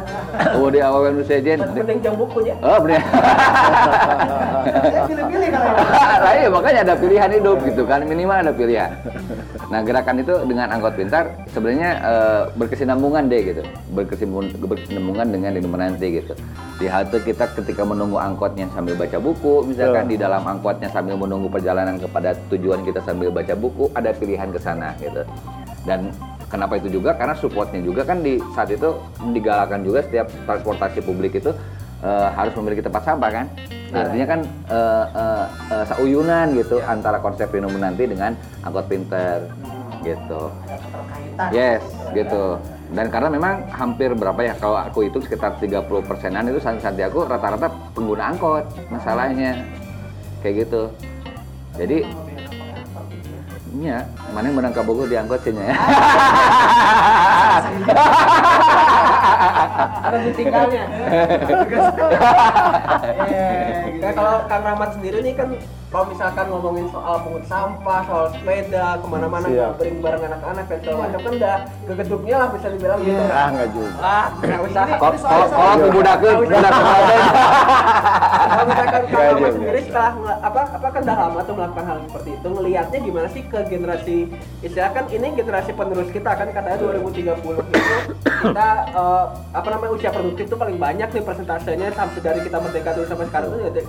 oh 0.56 0.68
di 0.68 0.80
awal 0.80 1.12
nu 1.12 1.22
sejen 1.24 1.58
Mending 1.60 2.00
jam 2.04 2.14
bukunya. 2.14 2.54
oh 2.60 2.78
bener. 2.82 3.00
Pilih-pilih 5.06 5.48
kalau 5.50 5.70
yang 6.04 6.22
lah 6.22 6.34
iya 6.36 6.48
makanya 6.52 6.80
ada 6.86 6.94
pilihan 6.94 7.30
hidup 7.32 7.58
gitu 7.64 7.82
kan 7.88 8.04
minimal 8.04 8.36
ada 8.36 8.52
pilihan. 8.52 8.90
Nah 9.70 9.80
gerakan 9.86 10.16
itu 10.20 10.34
dengan 10.46 10.66
angkot 10.74 10.94
pintar 10.98 11.24
sebenarnya 11.50 11.90
eh, 12.02 12.42
berkesinambungan 12.58 13.30
deh 13.30 13.40
gitu. 13.54 13.62
Berkesinambungan, 13.94 14.48
berkesinambungan 14.60 15.26
dengan 15.32 15.50
di 15.56 15.60
menanti 15.62 16.06
gitu. 16.22 16.32
Di 16.80 16.86
halte 16.88 17.20
kita 17.22 17.48
ketika 17.56 17.82
menunggu 17.84 18.16
angkotnya 18.16 18.68
sambil 18.72 18.96
baca 18.96 19.18
buku 19.20 19.68
misalkan 19.68 20.08
di 20.08 20.16
dalam 20.16 20.42
angkotnya 20.44 20.88
sambil 20.88 21.16
menunggu 21.16 21.52
perjalanan 21.52 22.00
kepada 22.00 22.32
tujuan 22.48 22.80
kita 22.82 23.00
sambil 23.04 23.28
baca 23.28 23.52
buku 23.52 23.92
ada 23.92 24.10
pilihan 24.16 24.48
ke 24.48 24.58
sana 24.60 24.96
gitu 24.98 25.22
dan 25.86 26.12
kenapa 26.50 26.76
itu 26.76 27.00
juga 27.00 27.14
karena 27.14 27.34
supportnya 27.38 27.80
juga 27.80 28.02
kan 28.04 28.20
di 28.20 28.36
saat 28.52 28.68
itu 28.74 29.00
digalakan 29.32 29.86
juga 29.86 30.04
setiap 30.04 30.26
transportasi 30.44 31.00
publik 31.04 31.38
itu 31.38 31.50
eh, 32.02 32.28
harus 32.34 32.52
memiliki 32.58 32.84
tempat 32.84 33.02
sampah 33.06 33.30
kan 33.30 33.46
Nah, 33.90 34.06
artinya 34.06 34.26
kan 34.26 34.40
eh, 34.70 35.04
eh, 35.18 35.44
eh, 35.74 35.84
sauyunan 35.90 36.46
gitu 36.54 36.78
antara 36.86 37.18
konsep 37.18 37.50
Rino 37.50 37.66
Menanti 37.66 38.06
dengan 38.06 38.38
angkot 38.62 38.86
pinter 38.86 39.50
gitu. 40.06 40.46
terkaitan. 40.46 41.50
Yes, 41.50 41.82
gitu. 42.14 42.56
Dan 42.94 43.10
karena 43.10 43.28
memang 43.30 43.66
hampir 43.74 44.14
berapa 44.14 44.38
ya 44.42 44.54
kalau 44.58 44.78
aku 44.78 45.10
itu 45.10 45.18
sekitar 45.22 45.58
30 45.58 45.86
persenan 46.06 46.46
itu 46.50 46.58
santri 46.62 47.02
aku 47.02 47.26
rata-rata 47.26 47.70
pengguna 47.94 48.30
angkot 48.30 48.64
masalahnya 48.94 49.58
kayak 50.42 50.66
gitu. 50.66 50.90
Jadi 51.74 52.06
Iya, 53.70 54.02
mana 54.34 54.50
yang 54.50 54.56
menang 54.58 54.74
ke 54.74 54.82
Bogor 54.82 55.06
diangkut 55.06 55.46
sih 55.46 55.54
ya. 55.54 55.70
Ada 60.02 60.18
ditinggalnya. 60.26 60.84
Eh, 63.30 63.74
Nah, 64.00 64.12
kalau 64.16 64.48
Kang 64.48 64.64
Rahmat 64.64 64.96
sendiri 64.96 65.20
nih 65.20 65.36
kan 65.36 65.52
kalau 65.90 66.06
misalkan 66.06 66.46
ngomongin 66.46 66.86
soal 66.94 67.18
pungut 67.18 67.42
sampah, 67.50 68.00
soal 68.06 68.26
sepeda, 68.30 68.94
ke 69.02 69.06
mana-mana 69.10 69.46
Siap. 69.50 69.74
ngabring 69.74 69.96
bareng 69.98 70.22
anak-anak 70.22 70.64
dan 70.70 70.78
segala 70.78 70.96
macam 71.02 71.18
kan 71.18 71.32
udah 71.34 71.56
gegeduknya 71.82 72.36
lah 72.38 72.48
bisa 72.54 72.66
dibilang 72.70 73.00
gitu. 73.02 73.22
ah 73.26 73.48
nggak 73.50 73.68
juga 73.74 73.90
Ah, 73.98 74.26
nggak 74.38 74.60
usah. 74.70 74.84
Kalau 74.86 75.66
aku 75.66 75.88
budakeun, 75.90 76.34
budak 76.46 76.70
kemarin. 76.70 77.20
Kalau 78.30 78.64
misalkan 78.70 79.02
juga. 79.02 79.48
sendiri 79.50 79.80
setelah 79.82 80.12
apa 80.40 80.60
apa 80.70 80.86
kan 80.94 81.00
udah 81.02 81.16
lama 81.18 81.40
tuh 81.42 81.54
melakukan 81.58 81.84
hal 81.84 81.96
seperti 82.06 82.30
itu, 82.38 82.48
ngelihatnya 82.48 82.98
gimana 83.02 83.28
sih 83.34 83.42
ke 83.42 83.58
generasi 83.66 84.16
istilah 84.62 84.90
kan 84.94 85.04
ini 85.10 85.26
generasi 85.34 85.70
penerus 85.74 86.08
kita 86.14 86.30
kan 86.38 86.46
katanya 86.46 86.78
2030 86.78 87.34
itu 87.34 87.90
kita 88.46 88.68
eh, 88.94 89.24
apa 89.50 89.68
namanya 89.68 89.90
usia 89.90 90.10
produktif 90.14 90.46
tuh 90.46 90.54
paling 90.54 90.78
banyak 90.78 91.08
nih 91.10 91.22
persentasenya 91.26 91.88
sampai 91.92 92.20
dari 92.22 92.40
kita 92.46 92.62
merdeka 92.62 92.90
dulu 92.94 93.06
sampai 93.10 93.26
sekarang 93.26 93.48
tuh 93.50 93.58
ya, 93.58 93.70
eh, 93.74 93.84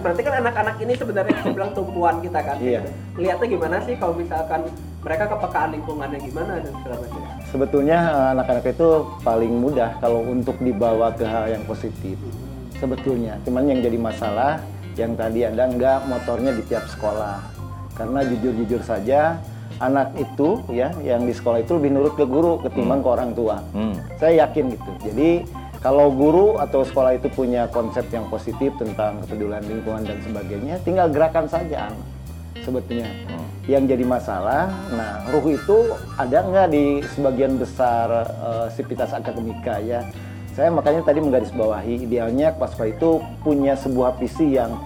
berarti 0.00 0.20
kan 0.24 0.34
anak-anak 0.40 0.76
ini 0.80 0.92
sebenarnya 1.10 1.34
bisa 1.42 1.50
bilang 1.50 1.72
tumpuan 1.74 2.16
kita 2.22 2.38
kan. 2.38 2.56
Iya. 2.62 2.80
Lihatnya 3.18 3.46
gimana 3.50 3.76
sih 3.82 3.94
kalau 3.98 4.14
misalkan 4.14 4.60
mereka 5.02 5.24
kepekaan 5.26 5.70
lingkungannya 5.74 6.18
gimana 6.22 6.52
dan 6.62 6.72
segala 6.78 6.96
macam. 7.02 7.20
Sebetulnya 7.50 7.98
eh, 8.14 8.28
anak-anak 8.38 8.64
itu 8.70 8.88
paling 9.26 9.52
mudah 9.58 9.90
kalau 9.98 10.20
untuk 10.22 10.56
dibawa 10.62 11.10
ke 11.10 11.26
hal 11.26 11.50
yang 11.50 11.64
positif. 11.66 12.14
Sebetulnya, 12.78 13.36
cuman 13.44 13.68
yang 13.68 13.84
jadi 13.84 13.98
masalah 14.00 14.62
yang 14.96 15.12
tadi 15.12 15.44
ada 15.44 15.68
nggak 15.68 15.98
motornya 16.08 16.54
di 16.56 16.62
tiap 16.64 16.86
sekolah. 16.88 17.42
Karena 17.92 18.24
jujur-jujur 18.24 18.80
saja 18.80 19.36
anak 19.80 20.16
itu 20.16 20.60
ya 20.72 20.88
yang 21.04 21.28
di 21.28 21.32
sekolah 21.36 21.60
itu 21.60 21.76
lebih 21.76 21.90
nurut 21.92 22.14
ke 22.16 22.24
guru 22.24 22.56
ketimbang 22.64 23.04
ke 23.04 23.08
orang 23.08 23.30
tua. 23.36 23.60
Hmm. 23.76 23.96
Saya 24.16 24.48
yakin 24.48 24.72
gitu. 24.72 24.90
Jadi 25.12 25.30
kalau 25.80 26.12
guru 26.12 26.60
atau 26.60 26.84
sekolah 26.84 27.16
itu 27.16 27.32
punya 27.32 27.64
konsep 27.72 28.04
yang 28.12 28.28
positif 28.28 28.76
tentang 28.76 29.24
kepedulian 29.24 29.64
lingkungan 29.64 30.04
dan 30.04 30.20
sebagainya, 30.20 30.76
tinggal 30.84 31.08
gerakan 31.08 31.48
saja 31.48 31.88
anak 31.88 32.04
sebetulnya. 32.60 33.08
Yang 33.64 33.96
jadi 33.96 34.04
masalah, 34.04 34.68
nah 34.92 35.24
ruh 35.32 35.56
itu 35.56 35.96
ada 36.20 36.44
nggak 36.44 36.68
di 36.68 37.00
sebagian 37.16 37.56
besar 37.56 38.28
eh, 38.28 38.66
sivitas 38.76 39.16
akademika 39.16 39.80
ya? 39.80 40.04
Saya 40.52 40.68
makanya 40.68 41.00
tadi 41.06 41.24
menggarisbawahi 41.24 42.04
idealnya 42.04 42.52
Pasca 42.52 42.84
itu 42.84 43.22
punya 43.40 43.72
sebuah 43.78 44.20
visi 44.20 44.60
yang 44.60 44.76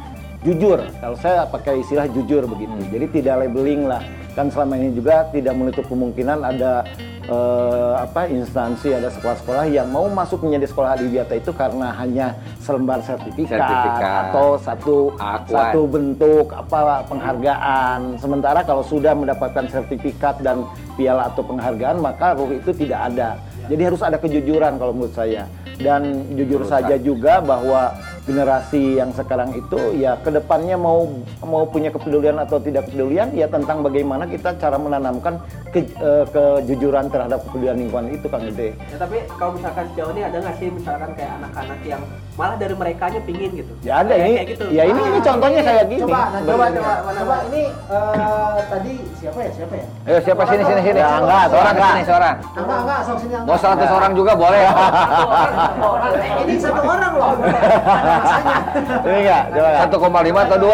jujur. 0.46 0.78
Kalau 1.00 1.16
saya 1.18 1.48
pakai 1.48 1.82
istilah 1.82 2.06
jujur 2.06 2.46
begitu. 2.46 2.76
Jadi 2.92 3.06
tidak 3.18 3.48
labeling 3.48 3.88
lah. 3.88 4.04
Kan 4.34 4.50
selama 4.50 4.74
ini 4.74 4.90
juga 4.92 5.30
tidak 5.30 5.54
menutup 5.54 5.86
kemungkinan 5.86 6.42
ada 6.42 6.82
eh, 7.24 7.92
apa 7.96 8.26
instansi, 8.26 8.90
ada 8.90 9.08
sekolah-sekolah 9.08 9.70
yang 9.70 9.88
mau 9.88 10.10
masuk 10.10 10.42
menjadi 10.42 10.66
sekolah 10.68 10.98
adiwiyata 10.98 11.38
itu 11.38 11.54
karena 11.54 11.94
hanya 11.94 12.34
selembar 12.58 12.98
sertifikat, 13.00 13.62
Sertifikat. 13.62 14.22
atau 14.28 14.48
satu 14.58 14.96
Akuan. 15.16 15.54
satu 15.70 15.80
bentuk 15.86 16.46
apa 16.50 17.06
penghargaan. 17.06 18.18
Sementara 18.18 18.60
kalau 18.62 18.82
sudah 18.82 19.14
mendapatkan 19.14 19.70
sertifikat 19.70 20.42
dan 20.42 20.66
piala 20.94 21.30
atau 21.30 21.46
penghargaan 21.46 22.02
maka 22.02 22.34
ruh 22.34 22.50
itu 22.52 22.74
tidak 22.74 23.14
ada. 23.14 23.38
Jadi 23.64 23.82
harus 23.86 24.02
ada 24.04 24.20
kejujuran 24.20 24.76
kalau 24.76 24.92
menurut 24.92 25.14
saya. 25.14 25.48
Dan 25.74 26.22
jujur 26.38 26.62
Menurut 26.62 26.70
saja 26.70 26.94
saya. 26.94 27.02
juga 27.02 27.42
bahwa 27.42 27.90
generasi 28.24 28.96
yang 28.96 29.12
sekarang 29.12 29.52
itu 29.52 29.76
ya 29.94 30.16
ke 30.16 30.30
depannya 30.30 30.74
mau 30.74 31.04
mau 31.40 31.64
punya 31.64 31.88
kepedulian 31.88 32.36
atau 32.36 32.56
tidak 32.56 32.88
kepedulian 32.88 33.28
ya 33.30 33.46
tentang 33.46 33.80
bagaimana 33.80 34.24
kita 34.24 34.56
cara 34.56 34.76
menanamkan 34.76 35.36
ke- 35.68 35.92
eh, 35.92 36.24
kejujuran 36.26 37.06
terhadap 37.06 37.44
kepedulian 37.44 37.76
lingkungan 37.78 38.08
itu 38.10 38.26
Kang 38.26 38.44
Gede. 38.44 38.72
Ya, 38.82 38.96
tapi 38.96 39.16
kalau 39.30 39.52
misalkan 39.52 39.84
sejauh 39.92 40.10
ini 40.10 40.22
ada 40.22 40.36
nggak 40.38 40.56
sih 40.56 40.68
misalkan 40.68 41.10
kayak 41.12 41.32
anak-anak 41.36 41.80
yang 41.84 42.02
malah 42.34 42.56
dari 42.56 42.74
mereka 42.74 43.04
nya 43.06 43.20
pingin 43.20 43.50
gitu? 43.54 43.72
Ya 43.82 44.00
ada 44.00 44.10
Kayak- 44.10 44.24
ini. 44.24 44.34
kayak 44.34 44.48
gitu. 44.50 44.64
Ya 44.72 44.82
ini 44.84 45.00
ini 45.02 45.18
contohnya 45.20 45.60
kayak 45.62 45.84
gini. 45.86 46.00
Coba, 46.02 46.16
nah, 46.16 46.40
coba, 46.40 46.64
sebenarnya. 46.64 46.80
coba, 46.80 47.12
coba, 47.14 47.36
ini 47.44 47.62
eh, 47.68 48.58
tadi 48.66 48.92
siapa 49.14 49.38
ya, 49.38 49.50
siapa 49.52 49.74
ya? 49.74 49.86
Ayo 50.04 50.18
siapa 50.20 50.42
sini 50.44 50.62
sini 50.64 50.80
sini. 50.82 50.98
Ya, 50.98 51.10
enggak, 51.14 51.44
seorang 51.46 51.74
enggak. 51.74 51.92
sini 51.92 52.04
seorang. 52.04 52.34
Angga, 52.54 52.74
angga, 52.74 52.96
sok 53.04 53.16
sini 53.20 53.34
angga. 53.34 53.46
Mau 53.46 53.58
100 53.58 53.90
orang 53.92 54.12
juga 54.14 54.32
boleh. 54.34 54.62
Orang, 54.64 55.52
orang. 55.78 56.12
Eh, 56.14 56.32
ini 56.42 56.54
satu 56.56 56.80
orang 56.82 57.12
loh. 57.14 57.32
Ini 59.04 59.18
enggak, 59.20 59.42
coba 59.50 59.68
Kak. 59.68 59.80
1,5 59.86 60.46
atau 60.46 60.58
2. 60.58 60.68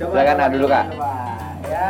Coba, 0.00 0.10
Silakan 0.10 0.36
coba, 0.36 0.46
dulu 0.48 0.66
Kak. 0.66 0.84
coba, 0.90 1.12
ya. 1.66 1.88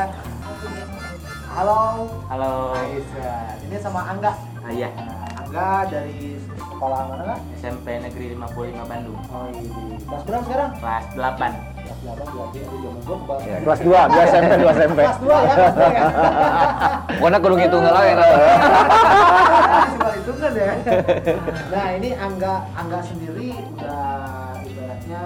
Halo. 1.50 1.80
Halo. 2.26 2.52
Aisyah. 2.74 3.42
Ini 3.66 3.76
sama 3.78 4.00
Angga. 4.06 4.32
Ah, 4.60 4.70
iya, 4.70 4.88
Nah, 4.94 5.40
Angga 5.40 5.68
dari 5.88 6.38
sekolah 6.54 7.00
mana 7.10 7.22
kak? 7.26 7.40
SMP 7.58 7.86
Negeri 7.98 8.26
55 8.32 8.86
Bandung. 8.86 9.18
Oh 9.28 9.46
ini. 9.50 9.98
Kelas 10.00 10.22
berapa 10.24 10.44
sekarang? 10.46 10.70
Kelas 10.78 11.04
8. 11.12 11.69
Kelas 11.90 12.18
8 12.22 12.30
berarti 12.30 12.58
ada 12.62 12.76
zaman 12.80 13.00
gua 13.02 13.16
kebal. 13.20 13.38
Ya. 13.42 13.56
Kelas 13.60 13.80
2, 13.82 13.90
2 13.90 14.30
SMP, 14.30 14.52
2 14.56 14.72
SMP. 14.78 15.00
Kelas 15.02 15.18
2 15.20 15.26
ya, 15.30 15.52
kelas 15.54 15.74
2 15.74 15.90
ya. 15.90 16.02
Pokoknya 17.20 17.38
kudu 17.42 17.54
ngitung 17.58 17.82
lah 17.84 18.04
ya. 18.06 18.14
Itu 20.20 20.32
kan 20.38 20.52
ya. 20.54 20.72
Nah 21.70 21.86
ini 21.98 22.08
Angga 22.14 22.54
Angga 22.72 22.98
sendiri 23.02 23.48
udah 23.74 24.04
ibaratnya 24.64 25.22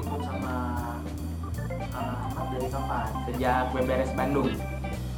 ikut 0.00 0.20
sama 0.24 0.54
Ahmad 1.96 2.46
dari 2.52 2.68
kapan? 2.72 3.06
Sejak 3.28 3.62
beberes 3.70 4.10
Bandung. 4.16 4.48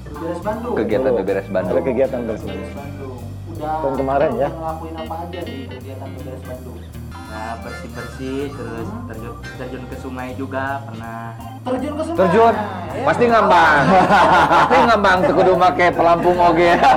Beres 0.08 0.40
Bandung. 0.42 0.74
Kegiatan 0.76 1.10
beberes 1.14 1.48
Bandung. 1.48 1.76
Ada 1.78 1.82
kegiatan 1.86 2.20
terus. 2.26 2.42
Beres 2.42 2.72
Bandung. 2.74 3.16
Udah 3.48 3.74
Tahun 3.82 3.94
kemarin 3.96 4.30
ya? 4.36 4.48
ngelakuin 4.52 4.94
apa 4.94 5.14
aja 5.24 5.40
di 5.42 5.56
kegiatan 5.66 6.08
Beres 6.18 6.42
Bandung? 6.44 6.78
Nah, 7.28 7.60
bersih-bersih 7.60 8.56
terus 8.56 8.88
terjun, 9.04 9.36
terjun 9.60 9.84
ke 9.84 10.00
sungai 10.00 10.32
juga 10.32 10.80
pernah. 10.88 11.36
Terjun 11.60 11.92
ke 11.92 12.02
sungai. 12.08 12.20
Terjun. 12.24 12.54
Ya. 12.56 13.04
Pasti 13.04 13.24
ngambang. 13.28 13.84
Pasti 14.48 14.76
ngambang 14.88 15.18
tuh 15.28 15.34
kudu 15.36 15.52
make 15.60 15.92
pelampung 15.92 16.40
oge. 16.40 16.72
Nah, 16.80 16.88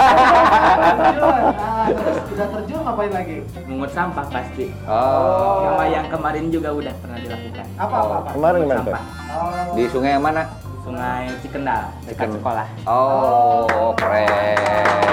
terus 1.91 2.17
udah 2.31 2.47
terjun 2.47 2.79
ngapain 2.87 3.11
lagi? 3.11 3.43
Mungut 3.67 3.91
sampah 3.91 4.23
pasti. 4.31 4.71
Oh. 4.87 5.67
Sama 5.67 5.83
yang 5.91 6.07
kemarin 6.07 6.47
juga 6.47 6.71
udah 6.71 6.95
pernah 7.03 7.19
dilakukan. 7.19 7.67
Apa 7.75 7.95
apa 7.99 8.15
apa? 8.23 8.29
Kemarin 8.31 8.59
tuh? 8.63 8.71
Sampah. 8.79 9.03
Oh. 9.35 9.75
Di 9.75 9.83
sungai 9.91 10.15
yang 10.15 10.23
mana? 10.23 10.47
Sungai 10.81 11.29
Cikendal 11.45 11.93
dekat 12.09 12.25
Ciken- 12.25 12.41
sekolah. 12.41 12.65
Oh, 12.89 13.93
keren. 13.99 14.57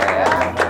Keren. 0.00 0.67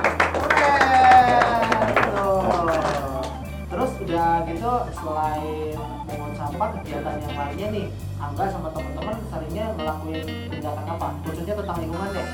Gitu 4.40 4.72
selain 4.94 5.74
mengut 6.04 6.32
sampah 6.34 6.68
kegiatan 6.74 7.14
yang 7.18 7.34
lainnya 7.34 7.68
nih 7.70 7.86
Angga 8.18 8.44
sama 8.48 8.68
teman-teman 8.70 9.16
seringnya 9.28 9.64
ngelakuin 9.72 10.26
tindakan 10.48 10.84
apa? 10.88 11.08
Khususnya 11.22 11.54
tentang 11.54 11.76
lingkungan 11.78 12.08
deh. 12.10 12.28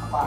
Apa? 0.00 0.22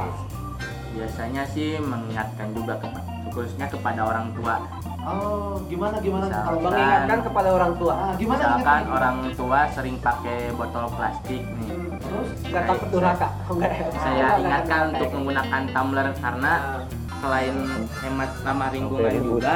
Biasanya 0.93 1.43
sih 1.47 1.69
mengingatkan 1.79 2.53
juga 2.53 2.73
ke, 2.77 2.87
khususnya 3.29 3.65
kepada 3.65 4.01
orang 4.03 4.29
tua. 4.31 4.55
Oh, 5.03 5.57
gimana 5.65 5.97
gimana 5.97 6.25
Misal- 6.27 6.45
kalau? 6.47 6.59
Mengingatkan 6.61 7.19
kepada 7.23 7.49
orang 7.51 7.71
tua. 7.75 7.93
Ah, 7.93 8.13
gimana 8.13 8.39
Misalkan 8.39 8.61
ingatnya? 8.61 8.93
orang 8.93 9.17
tua 9.33 9.59
sering 9.73 9.95
pakai 9.99 10.37
botol 10.53 10.85
plastik 10.93 11.41
nih. 11.41 11.67
Hmm, 11.67 11.89
Terus? 11.97 12.29
Nggak 12.45 12.63
takut 12.63 12.87
durhaka? 12.87 13.27
Oh, 13.43 13.53
enggak 13.53 13.71
ya? 13.73 13.85
Saya 13.97 14.13
Enggak, 14.13 14.37
ingatkan 14.39 14.77
enggak, 14.79 14.91
untuk 14.93 15.09
menggunakan 15.11 15.61
tumbler 15.67 16.07
karena 16.15 16.51
Ah. 16.53 16.81
selain 17.19 17.55
hemat 17.99 18.31
ramah 18.43 18.69
lingkungan 18.69 19.13
juga 19.17 19.53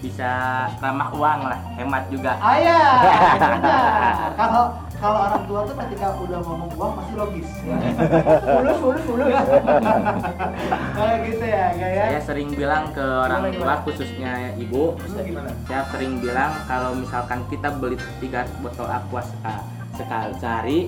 bisa 0.00 0.30
ramah 0.76 1.12
uang 1.12 1.40
lah, 1.46 1.60
hemat 1.76 2.04
juga. 2.08 2.32
Ah 2.36 2.56
ya, 2.56 2.80
benar. 3.52 4.32
Kalau 4.32 4.64
kalau 4.96 5.18
orang 5.24 5.42
tua 5.44 5.60
tuh 5.64 5.76
ketika 5.78 6.12
udah 6.14 6.40
ngomong 6.40 6.70
uang 6.74 6.92
pasti 6.94 7.12
logis. 7.14 7.48
Fulus, 8.52 8.76
fulus, 8.78 9.02
fulus. 9.04 9.28
Kayak 10.96 11.16
gitu 11.24 11.44
ya, 11.46 11.64
kayak 11.72 11.92
ya. 11.92 12.04
Saya 12.06 12.20
sering 12.22 12.48
bilang 12.50 12.84
ke 12.92 13.00
orang 13.00 13.40
Gimana, 13.44 13.56
tua 13.56 13.64
gimana? 13.64 13.84
khususnya 13.84 14.32
ibu, 14.56 14.84
gimana? 15.18 15.50
saya 15.64 15.82
sering 15.88 16.12
bilang 16.18 16.50
kalau 16.64 16.90
misalkan 16.92 17.40
kita 17.48 17.68
beli 17.72 17.96
tiga 18.20 18.44
botol 18.60 18.84
aqua 18.84 19.20
seka- 19.20 19.64
sekali 19.90 20.32
sehari, 20.36 20.78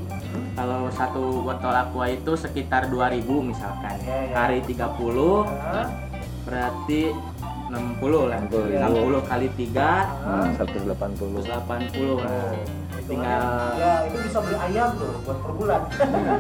kalau 0.55 0.89
satu 0.89 1.25
botol 1.41 1.73
aqua 1.73 2.07
itu 2.07 2.33
sekitar 2.35 2.89
2000 2.89 3.21
misalkan. 3.43 3.97
Ya, 3.99 4.17
ya. 4.29 4.35
Hari 4.35 4.61
30 4.65 5.45
Hah? 5.45 5.89
berarti 6.43 7.13
60 7.73 8.29
lah. 8.29 8.39
60. 8.45 8.77
60 8.77 9.25
kali 9.25 9.47
3 9.49 9.81
Hah? 10.29 10.47
180. 10.61 11.41
180 11.41 12.21
lah. 12.21 12.53
Tinggal 13.03 13.75
Ya 13.83 14.07
itu 14.07 14.15
bisa 14.23 14.39
beli 14.39 14.55
ayam 14.55 14.95
tuh 14.95 15.11
buat 15.27 15.39
per 15.43 15.53
bulan. 15.59 15.81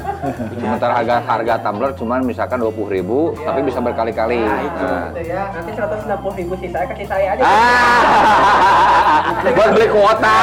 Sementara 0.62 0.92
harga 0.94 1.16
harga 1.18 1.54
tumbler 1.58 1.90
cuman 1.96 2.20
misalkan 2.22 2.62
20.000 2.62 2.86
ribu, 2.86 3.18
Iya. 3.34 3.46
tapi 3.50 3.60
bisa 3.66 3.78
berkali-kali. 3.82 4.38
Nah, 4.38 4.60
itu 4.62 4.84
Nah. 4.86 5.10
gitu 5.10 5.20
ya. 5.26 5.42
Nanti 5.50 5.70
160 5.74 6.32
ribu 6.38 6.54
sih 6.60 6.68
saya 6.70 6.86
kasih 6.86 7.06
saya 7.08 7.34
aja. 7.34 7.42
Ah, 7.42 9.18
buat 9.50 9.70
beli 9.74 9.88
kuota. 9.90 10.36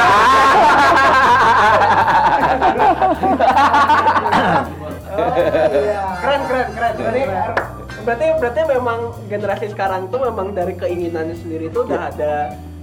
Oh, 5.10 5.34
iya. 5.36 6.00
Keren, 6.22 6.40
keren, 6.46 6.66
keren. 6.72 7.69
Berarti, 8.00 8.26
berarti, 8.40 8.60
memang 8.64 8.98
generasi 9.28 9.66
sekarang 9.70 10.08
tuh 10.08 10.20
memang 10.24 10.56
dari 10.56 10.72
keinginan 10.74 11.36
sendiri 11.36 11.68
tuh 11.68 11.84
udah 11.84 12.08
ada 12.08 12.32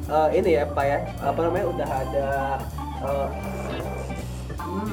eh, 0.07 0.29
ini 0.37 0.61
ya 0.61 0.63
Pak 0.69 0.85
ya, 0.85 0.99
apa 1.25 1.39
namanya? 1.41 1.65
Udah 1.73 1.89
ada 1.89 2.29
eh, 3.01 3.27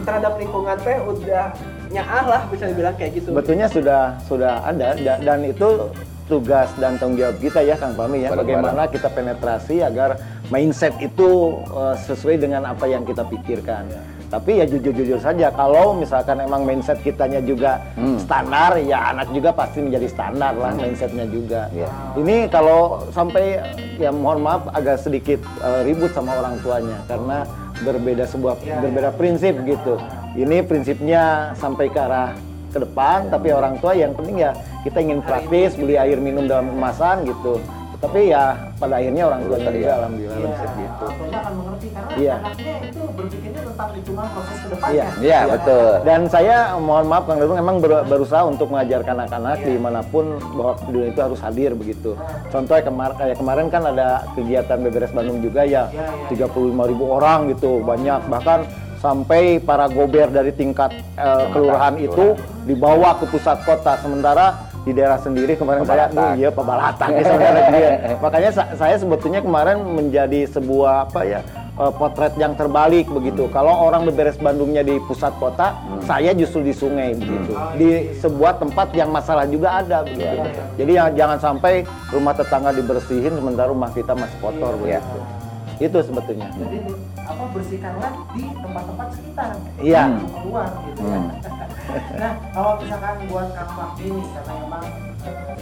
terhadap 0.04 0.32
lingkungan 0.40 0.76
teh 0.80 0.96
udah 1.00 1.44
nyaah 1.92 2.24
lah 2.24 2.42
bisa 2.48 2.64
dibilang 2.68 2.96
kayak 2.96 3.20
gitu. 3.20 3.28
Sebetulnya 3.30 3.66
sudah 3.68 4.02
sudah 4.26 4.64
ada 4.64 4.96
da- 4.96 5.20
dan 5.20 5.40
itu 5.44 5.92
tugas 6.24 6.72
dan 6.80 6.96
tanggung 6.96 7.20
jawab 7.20 7.36
kita 7.36 7.60
ya 7.60 7.76
Kang 7.76 7.92
Pami 7.92 8.24
ya. 8.24 8.32
Bagaimana 8.32 8.88
kita 8.88 9.12
penetrasi 9.12 9.84
agar 9.84 10.16
mindset 10.48 10.96
itu 10.98 11.60
eh, 11.68 11.94
sesuai 12.00 12.40
dengan 12.40 12.64
apa 12.64 12.88
yang 12.88 13.04
kita 13.04 13.28
pikirkan. 13.28 13.86
Tapi 14.34 14.58
ya 14.58 14.66
jujur-jujur 14.66 15.22
saja 15.22 15.46
kalau 15.54 15.94
misalkan 15.94 16.42
emang 16.42 16.66
mindset 16.66 16.98
kitanya 17.06 17.38
juga 17.38 17.78
Hmm. 17.94 18.18
standar 18.18 18.74
ya 18.82 19.14
anak 19.14 19.30
juga 19.30 19.54
pasti 19.54 19.78
menjadi 19.78 20.10
standar 20.10 20.58
lah 20.58 20.74
mindsetnya 20.74 21.22
juga. 21.30 21.70
Iya. 21.70 21.86
Ini 22.18 22.50
kalau 22.50 23.06
sampai 23.14 23.62
ya 23.94 24.10
mohon 24.10 24.42
maaf 24.42 24.66
agak 24.74 24.98
sedikit 24.98 25.38
eh, 25.62 25.86
ribut 25.86 26.10
sama 26.10 26.34
orang 26.34 26.58
tuanya 26.58 26.98
karena 27.06 27.46
berbeda 27.78 28.26
sebuah 28.26 28.58
Iya, 28.58 28.82
berbeda 28.82 29.10
prinsip 29.14 29.54
gitu. 29.62 30.02
Ini 30.34 30.66
prinsipnya 30.66 31.54
sampai 31.54 31.86
ke 31.86 32.00
arah 32.02 32.34
ke 32.74 32.82
depan, 32.82 33.30
tapi 33.30 33.54
orang 33.54 33.78
tua 33.78 33.94
yang 33.94 34.18
penting 34.18 34.42
ya 34.42 34.50
kita 34.82 34.98
ingin 34.98 35.22
praktis 35.22 35.78
beli 35.78 35.94
air 35.94 36.18
minum 36.18 36.50
dalam 36.50 36.74
kemasan 36.74 37.22
gitu. 37.22 37.62
Tapi 37.96 38.20
ya 38.28 38.44
pada 38.74 38.94
akhirnya 38.96 39.22
orang 39.24 39.40
tua 39.40 39.48
Lulus 39.50 39.64
tadi 39.64 39.76
juga 39.76 39.86
ya. 39.86 39.94
alhamdulillah 39.96 40.34
Iya, 40.34 40.46
bisa 40.46 40.66
gitu 40.74 41.04
orang 41.04 41.14
tuanya 41.14 41.38
akan 41.38 41.52
mengerti 41.54 41.86
karena 41.88 42.12
Iya. 42.14 42.34
anaknya 42.36 42.74
itu 42.84 43.00
berpikirnya 43.10 43.60
tentang 43.64 43.88
hitungan 43.92 44.26
proses 44.28 44.56
ke 44.56 44.66
depannya. 44.68 44.94
Iya. 44.94 45.06
Iya, 45.20 45.40
betul. 45.48 45.88
Dan 46.02 46.20
saya 46.26 46.56
mohon 46.76 47.06
maaf 47.06 47.24
Kang 47.24 47.38
Dudung 47.38 47.56
memang 47.56 47.76
ber- 47.78 48.04
berusaha 48.04 48.42
untuk 48.44 48.66
mengajarkan 48.68 49.14
anak-anak 49.20 49.56
Iya. 49.58 49.66
di 49.66 49.74
mana 49.76 50.00
pun 50.04 50.24
bahwa 50.52 50.72
dunia 50.84 51.08
itu 51.08 51.20
harus 51.20 51.40
hadir 51.40 51.70
begitu. 51.72 52.10
Contohnya 52.48 52.82
kemarin 52.82 53.14
kayak 53.16 53.36
kemarin 53.36 53.66
kan 53.68 53.82
ada 53.84 54.08
kegiatan 54.32 54.78
Beberes 54.80 55.10
Bandung 55.10 55.38
juga 55.38 55.62
ya, 55.62 55.88
Iya, 55.88 56.06
iya. 56.30 56.46
35 56.48 56.54
ribu 56.86 57.04
orang 57.10 57.48
gitu 57.48 57.80
banyak 57.80 58.20
bahkan 58.26 58.62
sampai 58.96 59.60
para 59.60 59.84
gober 59.86 60.28
dari 60.28 60.48
tingkat 60.50 60.88
eh, 61.14 61.44
kelurahan 61.50 61.92
itu 61.94 62.32
dibawa 62.64 63.12
ke 63.14 63.28
pusat 63.28 63.60
kota 63.62 64.00
sementara 64.00 64.72
di 64.84 64.92
daerah 64.92 65.16
sendiri 65.16 65.56
kemarin 65.56 65.82
saya 65.82 66.06
nih 66.06 66.30
ya 66.38 66.50
pebalatak 66.50 67.08
ya 67.10 67.22
saudara 67.24 67.60
dia. 67.68 67.90
Makanya 68.20 68.50
sa- 68.52 68.70
saya 68.74 68.96
sebetulnya 68.96 69.40
kemarin 69.40 69.80
menjadi 69.80 70.44
sebuah 70.46 71.08
apa 71.08 71.20
ya 71.24 71.40
eh, 71.74 71.92
potret 71.92 72.36
yang 72.36 72.52
terbalik 72.52 73.08
begitu. 73.08 73.48
Kalau 73.48 73.72
orang 73.82 74.04
beberes 74.04 74.36
Bandungnya 74.36 74.80
di 74.80 75.00
pusat 75.02 75.32
kota, 75.34 75.72
saya 76.00 76.30
justru 76.30 76.60
di 76.60 76.70
sungai 76.70 77.16
begitu. 77.16 77.50
Di 77.74 77.88
sebuah 78.14 78.60
tempat 78.60 78.92
yang 78.92 79.08
masalah 79.08 79.42
juga 79.44 79.80
ada 79.80 80.04
begitu. 80.04 80.22
Iya. 80.22 80.64
Jadi 80.76 80.92
ya, 80.92 81.04
jangan 81.10 81.38
sampai 81.40 81.82
rumah 82.08 82.32
tetangga 82.32 82.70
dibersihin 82.70 83.32
sementara 83.32 83.72
rumah 83.72 83.88
kita 83.88 84.12
masih 84.12 84.36
kotor 84.38 84.76
Iya. 84.84 85.00
begitu. 85.00 85.18
Itu 85.80 85.98
sebetulnya. 86.04 86.46
Jadi 86.54 86.76
di- 86.78 86.94
apa 87.24 87.44
bersihkanlah 87.56 88.12
di 88.36 88.44
tempat-tempat 88.52 89.08
sekitar. 89.16 89.50
Iya. 89.80 90.02
Sebelum 90.12 90.28
keluar 90.44 90.68
gitu 90.84 91.02
ya. 91.02 91.18
Hmm. 91.18 91.28
nah, 92.20 92.32
kalau 92.52 92.72
misalkan 92.80 93.16
buat 93.28 93.48
Kang 93.56 93.92
nih 94.00 94.24
karena 94.28 94.52
emang 94.64 94.84
eh, 95.24 95.56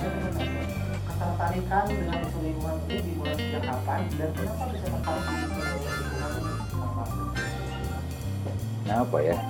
ketertarikan 1.07 1.85
dengan 1.87 2.19
isu 2.27 2.39
lingkungan 2.43 2.77
ini 2.91 2.99
dimulai 3.07 3.35
sejak 3.39 3.63
kapan 3.63 4.01
dan 4.19 4.31
kenapa 4.35 4.65
bisa 4.71 4.87
tertarik 4.91 5.23
di 5.23 5.35
isu 5.39 5.51
lingkungan 5.63 6.31
ini? 6.35 6.53
Kang 6.73 6.93
Fakdi? 6.99 7.25
Nah, 8.83 8.97
apa 9.07 9.19
ya? 9.23 9.37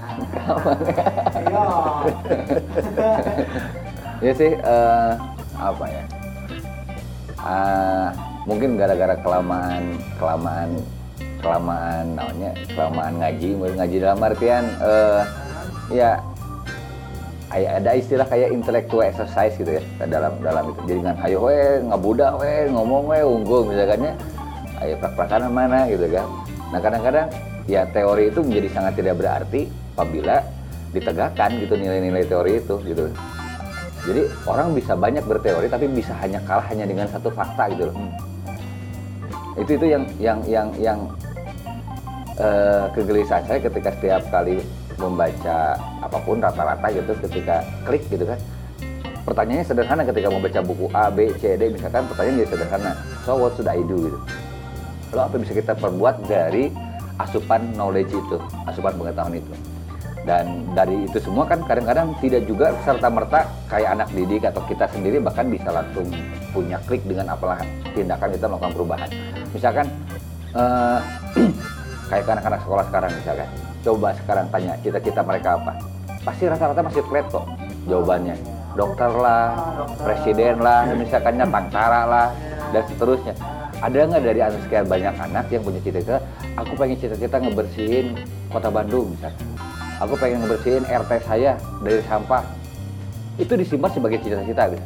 Ya 4.23 4.31
sih, 4.39 4.55
eh, 4.55 5.13
apa 5.59 5.85
ya? 5.91 6.07
Ah, 7.43 8.15
mungkin 8.47 8.79
gara-gara 8.79 9.19
kelamaan, 9.19 9.99
kelamaan, 10.15 10.79
kelamaan, 11.43 12.15
namanya 12.15 12.51
kelamaan 12.71 13.15
ngaji, 13.19 13.51
mungkin 13.59 13.77
ngaji 13.83 13.97
dalam 13.99 14.21
artian, 14.23 14.65
eh, 14.79 15.21
ya, 15.91 16.11
ada 17.53 17.91
istilah 17.93 18.25
kayak 18.25 18.49
intellectual 18.49 19.05
exercise 19.05 19.53
gitu 19.61 19.77
ya 19.77 19.83
dalam 20.09 20.33
dalam 20.41 20.73
itu. 20.73 20.81
Jadi 20.89 21.01
kan, 21.05 21.15
ayo 21.29 21.39
we 21.45 21.85
ngabudak 21.85 22.33
we 22.41 22.71
ngomong 22.73 23.05
we 23.13 23.21
unggul 23.21 23.69
misalkannya, 23.69 24.17
ayo 24.81 24.95
prak-prakan 24.97 25.53
mana 25.53 25.85
gitu 25.91 26.09
kan. 26.09 26.25
Nah 26.73 26.81
kadang-kadang 26.81 27.29
ya 27.69 27.85
teori 27.93 28.33
itu 28.33 28.41
menjadi 28.41 28.69
sangat 28.73 28.93
tidak 28.97 29.21
berarti 29.21 29.69
apabila 29.93 30.41
ditegakkan 30.97 31.51
gitu 31.61 31.75
nilai-nilai 31.77 32.25
teori 32.25 32.57
itu 32.57 32.75
gitu. 32.89 33.05
Jadi 34.03 34.23
orang 34.49 34.73
bisa 34.73 34.97
banyak 34.97 35.23
berteori 35.23 35.69
tapi 35.69 35.87
bisa 35.87 36.17
hanya 36.25 36.41
kalah 36.49 36.65
hanya 36.73 36.89
dengan 36.89 37.07
satu 37.07 37.29
fakta 37.29 37.69
gitu 37.77 37.93
loh. 37.93 37.97
Itu 39.61 39.77
itu 39.77 39.87
yang 39.93 40.09
yang 40.17 40.39
yang 40.49 40.69
yang 40.81 40.99
eh, 42.39 42.85
kegelisahan 42.95 43.45
saya 43.45 43.59
ketika 43.61 43.91
setiap 43.97 44.23
kali 44.33 44.63
membaca 45.01 45.77
apa 46.01 46.19
pun 46.23 46.39
rata-rata 46.39 46.87
gitu 46.93 47.13
ketika 47.29 47.67
klik 47.89 48.05
gitu 48.09 48.25
kan. 48.29 48.39
Pertanyaannya 49.23 49.67
sederhana 49.67 50.03
ketika 50.03 50.29
membaca 50.35 50.61
buku 50.67 50.87
A, 50.91 51.07
B, 51.07 51.31
C, 51.39 51.55
D 51.55 51.71
misalkan 51.71 52.11
pertanyaan 52.11 52.43
jadi 52.43 52.51
sederhana. 52.59 52.93
So 53.23 53.39
what 53.39 53.55
should 53.55 53.71
I 53.71 53.79
do 53.83 54.11
gitu. 54.11 54.19
Lalu 55.13 55.21
apa 55.23 55.33
yang 55.37 55.43
bisa 55.47 55.55
kita 55.55 55.73
perbuat 55.79 56.17
dari 56.27 56.65
asupan 57.21 57.77
knowledge 57.77 58.11
itu, 58.11 58.37
asupan 58.67 58.97
pengetahuan 58.99 59.39
itu. 59.39 59.53
Dan 60.23 60.71
dari 60.75 61.07
itu 61.07 61.19
semua 61.19 61.43
kan 61.47 61.67
kadang-kadang 61.67 62.15
tidak 62.23 62.47
juga 62.47 62.71
serta-merta 62.87 63.43
kayak 63.67 63.91
anak 63.99 64.09
didik 64.15 64.47
atau 64.47 64.63
kita 64.71 64.87
sendiri 64.91 65.19
bahkan 65.19 65.51
bisa 65.51 65.71
langsung 65.75 66.07
punya 66.55 66.79
klik 66.87 67.03
dengan 67.03 67.35
apalah 67.35 67.59
tindakan 67.91 68.31
kita 68.31 68.47
melakukan 68.47 68.73
perubahan. 68.75 69.11
Misalkan 69.51 69.87
eh, 70.55 70.99
kayak 72.13 72.29
anak-anak 72.29 72.61
sekolah 72.61 72.85
sekarang 72.93 73.11
misalkan, 73.17 73.49
coba 73.81 74.09
sekarang 74.21 74.47
tanya 74.53 74.77
cita-cita 74.85 75.25
mereka 75.25 75.57
apa? 75.57 75.73
Pasti 76.29 76.45
rata-rata 76.45 76.85
masih 76.85 77.03
flat 77.09 77.25
kok 77.33 77.49
jawabannya. 77.89 78.37
Dokter 78.77 79.09
lah, 79.17 79.53
presiden 80.01 80.61
lah, 80.61 80.93
misalkannya 80.93 81.49
tentara 81.49 82.05
lah, 82.05 82.29
dan 82.73 82.85
seterusnya. 82.85 83.33
Ada 83.81 84.13
nggak 84.13 84.23
dari 84.23 84.41
anak 84.45 84.61
sekian 84.69 84.87
banyak 84.87 85.15
anak 85.17 85.45
yang 85.49 85.65
punya 85.65 85.81
cita-cita, 85.81 86.21
aku 86.55 86.73
pengen 86.77 86.97
cita-cita 87.01 87.37
ngebersihin 87.41 88.07
kota 88.53 88.69
Bandung 88.69 89.17
misalkan. 89.17 89.49
Aku 90.05 90.15
pengen 90.21 90.45
ngebersihin 90.45 90.85
RT 90.85 91.13
saya 91.25 91.57
dari 91.81 92.05
sampah. 92.05 92.45
Itu 93.41 93.57
disimpan 93.57 93.89
sebagai 93.89 94.21
cita-cita 94.21 94.69
gitu. 94.69 94.85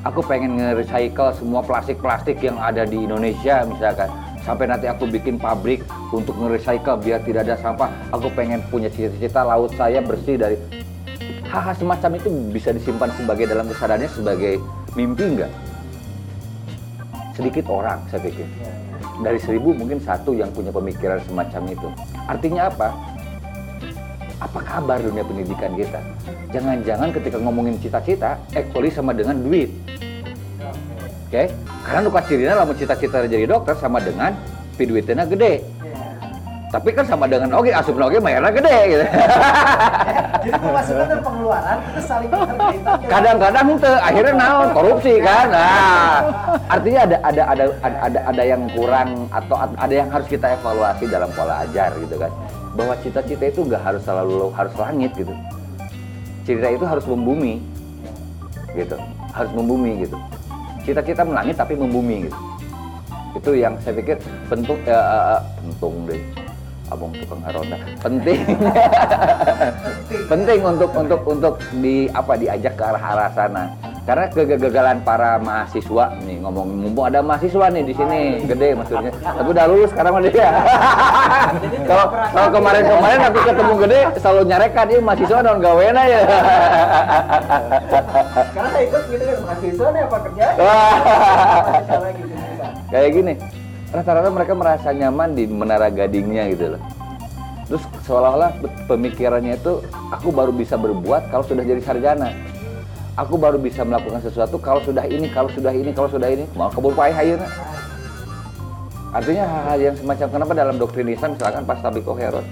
Aku 0.00 0.24
pengen 0.24 0.56
nge-recycle 0.56 1.32
semua 1.36 1.60
plastik-plastik 1.60 2.40
yang 2.40 2.56
ada 2.56 2.84
di 2.84 3.04
Indonesia 3.04 3.64
misalkan. 3.68 4.08
Sampai 4.40 4.64
nanti 4.66 4.88
aku 4.88 5.04
bikin 5.04 5.36
pabrik 5.36 5.84
untuk 6.10 6.32
nge-recycle 6.40 6.96
biar 7.04 7.20
tidak 7.22 7.44
ada 7.44 7.56
sampah. 7.60 7.92
Aku 8.16 8.32
pengen 8.32 8.64
punya 8.72 8.88
cita-cita 8.88 9.44
laut 9.44 9.70
saya 9.76 10.00
bersih 10.00 10.40
dari 10.40 10.56
hal-hal 11.50 11.74
semacam 11.76 12.10
itu 12.16 12.28
bisa 12.54 12.70
disimpan 12.70 13.10
sebagai 13.18 13.50
dalam 13.50 13.66
kesadarannya 13.68 14.08
sebagai 14.08 14.62
mimpi 14.96 15.24
enggak? 15.36 15.52
Sedikit 17.36 17.68
orang 17.68 18.00
saya 18.08 18.22
pikir. 18.24 18.46
Dari 19.20 19.36
seribu 19.36 19.76
mungkin 19.76 20.00
satu 20.00 20.32
yang 20.32 20.48
punya 20.54 20.72
pemikiran 20.72 21.20
semacam 21.28 21.62
itu. 21.68 21.88
Artinya 22.24 22.72
apa? 22.72 22.88
Apa 24.40 24.60
kabar 24.64 24.96
dunia 25.04 25.20
pendidikan 25.20 25.76
kita? 25.76 26.00
Jangan-jangan 26.50 27.12
ketika 27.12 27.36
ngomongin 27.36 27.76
cita-cita, 27.76 28.40
actually 28.56 28.88
sama 28.88 29.12
dengan 29.12 29.36
duit. 29.44 29.68
Oke? 31.30 31.46
Karena 31.86 32.00
nuka 32.02 32.20
cirina 32.26 32.58
lamun 32.58 32.74
cita-cita 32.74 33.22
jadi 33.22 33.46
dokter 33.46 33.78
sama 33.78 34.02
dengan 34.02 34.34
pi 34.74 34.82
duitnya 34.82 35.22
gede. 35.30 35.62
Tapi 36.74 36.90
kan 36.90 37.06
sama 37.06 37.30
dengan 37.30 37.54
oke 37.54 37.70
asupna 37.70 38.10
oke 38.10 38.18
bayarnya 38.18 38.50
gede 38.50 38.76
gitu. 38.90 39.04
Jadi 40.42 40.58
pemasukan 40.58 41.06
dan 41.06 41.20
pengeluaran 41.22 41.78
itu 41.86 42.00
saling 42.02 42.30
kadang-kadang 43.06 43.66
tuh 43.78 43.94
akhirnya 44.02 44.34
naon? 44.34 44.68
Korupsi 44.74 45.22
kan? 45.22 45.54
Nah 45.54 46.18
artinya 46.66 47.00
ada 47.06 47.16
ada 47.22 47.42
ada 47.46 47.64
ada 47.78 48.20
ada, 48.34 48.42
yang 48.42 48.62
kurang 48.74 49.30
atau 49.30 49.54
ad- 49.54 49.78
ada 49.78 49.94
yang 49.94 50.10
harus 50.10 50.26
kita 50.26 50.58
evaluasi 50.58 51.06
dalam 51.06 51.30
pola 51.38 51.62
ajar 51.62 51.94
gitu 51.94 52.18
kan. 52.18 52.30
Bahwa 52.74 52.98
cita-cita 53.06 53.54
itu 53.54 53.70
nggak 53.70 53.82
harus 53.86 54.02
selalu 54.02 54.50
harus 54.58 54.74
langit 54.74 55.14
gitu. 55.14 55.30
Cita 56.42 56.74
itu 56.74 56.82
harus 56.82 57.06
membumi 57.06 57.62
gitu. 58.74 58.98
Harus 59.30 59.54
membumi 59.54 60.02
gitu 60.02 60.18
cita-cita 60.84 61.22
melangit 61.22 61.56
tapi 61.56 61.74
membumi 61.76 62.28
gitu. 62.28 62.38
Itu 63.36 63.50
yang 63.54 63.78
saya 63.80 63.94
pikir 63.94 64.16
pentung 64.50 64.78
eh, 64.84 64.92
eh, 64.92 65.24
eh, 65.36 65.40
pentung 65.60 65.94
deh. 66.08 66.22
Abang 66.90 67.14
tukang 67.14 67.38
haronda 67.46 67.78
penting. 68.02 68.42
Penting 70.30 70.60
untuk 70.66 70.90
untuk 70.90 71.22
untuk 71.22 71.54
di 71.78 72.10
apa 72.10 72.34
diajak 72.34 72.74
ke 72.74 72.82
arah 72.82 73.04
arah 73.14 73.30
sana 73.30 73.70
karena 74.10 74.26
kegagalan 74.26 74.98
para 75.06 75.38
mahasiswa 75.38 76.18
nih 76.26 76.42
ngomong 76.42 76.66
mumpung 76.66 77.06
ada 77.06 77.22
mahasiswa 77.22 77.70
nih 77.70 77.86
di 77.86 77.94
sini. 77.94 78.42
Gede 78.42 78.74
maksudnya. 78.74 79.14
Tapi 79.22 79.46
udah 79.54 79.64
lulus 79.70 79.94
sekarang 79.94 80.18
mah 80.18 80.22
dia. 80.26 80.50
Kalau 81.86 82.06
kalau 82.34 82.48
kemarin 82.58 82.90
kemarin 82.90 83.20
aku 83.30 83.38
ketemu 83.46 83.72
gede 83.86 84.00
selalu 84.18 84.42
nyarekan 84.50 84.86
ini 84.90 84.98
mahasiswa 84.98 85.38
non 85.46 85.58
gawena 85.62 86.02
ya 86.10 86.20
Karena 88.50 88.78
ikut 88.82 89.02
gitu 89.14 89.22
kan 89.30 89.38
mahasiswa 89.46 89.86
nih 89.94 90.02
apa 90.02 90.16
kerja? 90.26 90.46
Kayak 92.90 93.10
gini 93.14 93.34
rata-rata 93.94 94.28
mereka 94.34 94.52
merasa 94.58 94.88
nyaman 94.90 95.38
di 95.38 95.46
menara 95.46 95.86
gadingnya 95.86 96.50
gitu 96.50 96.74
loh. 96.74 96.82
Terus 97.70 97.86
seolah-olah 98.10 98.58
pemikirannya 98.90 99.54
itu 99.54 99.78
aku 100.10 100.34
baru 100.34 100.50
bisa 100.50 100.74
berbuat 100.74 101.30
kalau 101.30 101.46
sudah 101.46 101.62
jadi 101.62 101.78
sarjana 101.78 102.49
aku 103.18 103.34
baru 103.38 103.58
bisa 103.58 103.82
melakukan 103.82 104.22
sesuatu 104.22 104.58
kalau 104.60 104.82
sudah 104.82 105.06
ini 105.06 105.30
kalau 105.30 105.50
sudah 105.50 105.72
ini 105.74 105.90
kalau 105.90 106.10
sudah 106.10 106.28
ini. 106.30 106.44
Mau 106.54 106.70
kebun 106.70 106.94
pahit 106.94 107.16
ayeuna 107.16 107.48
artinya 109.10 109.42
hal-hal 109.42 109.78
yang 109.90 109.96
semacam 109.98 110.26
kenapa 110.30 110.52
dalam 110.54 110.74
doktrin 110.78 111.10
Islam 111.10 111.34
misalkan 111.34 111.66
pas 111.66 111.82
tabiko 111.82 112.14
herod 112.14 112.46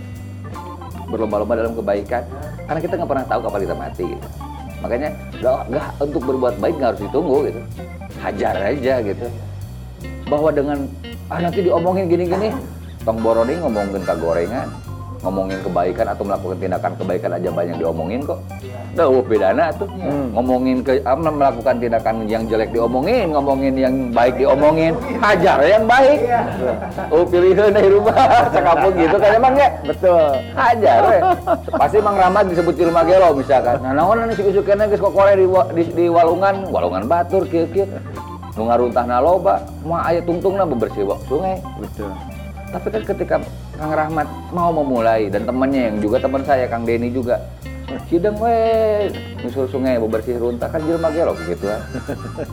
berlomba-lomba 1.07 1.55
dalam 1.55 1.73
kebaikan 1.79 2.27
karena 2.67 2.81
kita 2.83 2.93
nggak 2.99 3.11
pernah 3.15 3.27
tahu 3.31 3.41
kapan 3.47 3.61
kita 3.63 3.77
mati 3.79 4.05
gitu. 4.11 4.27
makanya 4.83 5.11
nggak 5.41 5.87
untuk 6.03 6.23
berbuat 6.27 6.55
baik 6.59 6.75
nggak 6.79 6.89
harus 6.95 7.03
ditunggu 7.07 7.37
gitu. 7.51 7.61
Hajar 8.19 8.55
aja 8.75 8.95
gitu. 9.03 9.27
Bahwa 10.27 10.51
dengan 10.51 10.79
ah 11.31 11.39
nanti 11.39 11.63
diomongin 11.63 12.11
gini-gini. 12.11 12.51
Tong 13.07 13.23
boroni 13.23 13.55
ngomongin 13.63 14.03
ke 14.03 14.15
gorengan 14.19 14.69
ngomongin 15.23 15.59
kebaikan 15.63 16.07
atau 16.15 16.23
melakukan 16.23 16.59
tindakan 16.63 16.93
kebaikan 16.95 17.31
aja 17.35 17.49
banyak 17.51 17.77
diomongin 17.79 18.21
kok. 18.23 18.39
Iya. 18.63 18.79
Duh, 18.95 19.23
bedana 19.27 19.71
tuh. 19.75 19.89
Hmm. 19.91 20.31
Ngomongin 20.35 20.79
ke 20.83 21.03
melakukan 21.19 21.75
tindakan 21.83 22.15
yang 22.31 22.43
jelek 22.47 22.71
diomongin, 22.71 23.35
ngomongin 23.35 23.75
yang 23.75 23.95
baik 24.15 24.39
diomongin. 24.39 24.95
Hajar 25.19 25.59
yang 25.67 25.85
baik. 25.87 26.19
Iya. 26.23 26.43
Oh, 27.11 27.27
pilihan 27.27 27.71
dari 27.75 27.91
rumah. 27.91 28.15
Cakapun 28.55 28.93
gitu 28.95 29.17
kan 29.19 29.31
emang 29.35 29.55
ya. 29.59 29.69
Betul. 29.83 30.31
Hajar 30.55 30.99
we. 31.11 31.19
Pasti 31.75 31.99
Mang 31.99 32.17
Rahmat 32.19 32.45
disebut 32.51 32.75
di 32.79 32.85
rumah 32.87 33.03
gelo 33.03 33.35
misalkan. 33.35 33.83
Nah, 33.83 33.93
naon 33.95 34.23
anu 34.23 34.33
si 34.35 34.43
usukena 34.47 34.87
geus 34.87 35.03
kok 35.03 35.15
kore 35.15 35.35
di, 35.35 35.47
di, 35.75 35.83
di 35.95 36.05
walungan, 36.07 36.71
walungan 36.71 37.11
batur 37.11 37.43
kieu-kieu. 37.47 37.87
Nu 38.59 38.67
ngaruntahna 38.67 39.23
loba, 39.23 39.63
moal 39.87 40.03
aya 40.03 40.19
tungtungna 40.23 40.67
bebersih 40.67 41.07
sungai. 41.31 41.63
Betul. 41.79 42.11
Tapi 42.69 42.87
kan 42.91 43.03
ketika 43.15 43.37
Kang 43.79 43.95
Rahmat 43.95 44.27
mau 44.51 44.75
memulai 44.75 45.31
dan 45.31 45.47
temannya 45.47 45.95
yang 45.95 45.97
juga 46.03 46.19
teman 46.19 46.43
saya 46.43 46.67
Kang 46.67 46.83
Denny 46.83 47.15
juga 47.15 47.39
Sideng 48.09 48.37
we 48.37 48.53
nyusul 49.41 49.65
sungai 49.73 49.97
bebersih 49.97 50.37
runtah 50.37 50.69
kan 50.69 50.77
jelema 50.85 51.09
gelok 51.09 51.41
gitu 51.49 51.73
kan. 51.73 51.81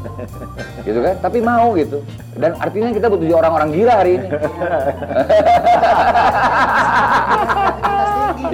gitu 0.88 1.00
kan? 1.04 1.16
Tapi 1.20 1.44
mau 1.44 1.76
gitu. 1.76 2.00
Dan 2.40 2.56
artinya 2.56 2.96
kita 2.96 3.12
butuh 3.12 3.44
orang-orang 3.44 3.76
gila 3.76 3.94
hari 4.00 4.16
ini. 4.16 4.28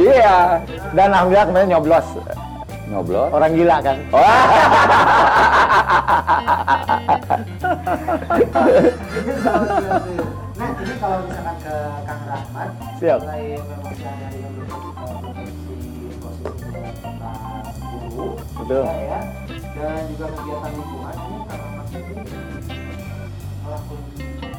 Iya, 0.02 0.58
Dan 0.98 1.14
alhamdulillah 1.14 1.48
kemarin 1.54 1.70
nyoblos 1.70 2.08
ngobrol. 2.90 3.30
orang 3.30 3.54
gila 3.54 3.78
kan. 3.86 3.98
kalau 11.02 11.26
misalkan 11.26 11.58
ke 11.66 11.76
Kang 12.06 12.24
Rahmat 12.30 12.70
Siap. 13.02 13.20
selain 13.26 13.58
memang 13.58 13.94
sehari-hari 13.98 14.38
yang 14.38 14.54
berfungsi 14.54 15.78
posisinya 16.22 16.92
tentang 17.02 17.66
guru 17.82 18.28
Betul. 18.62 18.84
juga 18.86 18.94
ya 19.02 19.20
dan 19.74 20.02
juga 20.14 20.26
kegiatan 20.30 20.72
lingkungan 20.78 21.16
ini 21.18 21.38
Kang 21.42 21.62
Rahmat 21.66 21.86
sendiri 21.90 22.22
melakukan 23.62 24.02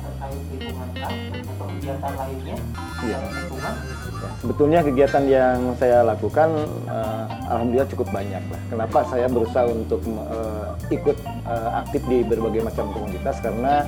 terkait 0.03 0.43
lingkungan 0.51 0.89
atau 0.99 1.67
kegiatan 1.71 2.13
lainnya 2.19 2.57
Iya. 3.03 3.19
lingkungan 3.23 3.75
Ya, 4.23 4.31
sebetulnya 4.39 4.81
kegiatan 4.87 5.25
yang 5.27 5.59
saya 5.75 6.07
lakukan 6.07 6.55
eh, 6.87 7.25
alhamdulillah 7.51 7.91
cukup 7.91 8.07
banyak 8.15 8.39
lah. 8.39 8.61
Kenapa 8.71 9.03
saya 9.11 9.27
berusaha 9.27 9.67
untuk 9.67 9.99
eh, 10.07 10.95
ikut 10.95 11.19
eh, 11.43 11.71
aktif 11.83 12.03
di 12.07 12.23
berbagai 12.23 12.63
macam 12.63 12.87
komunitas 12.95 13.43
karena 13.43 13.83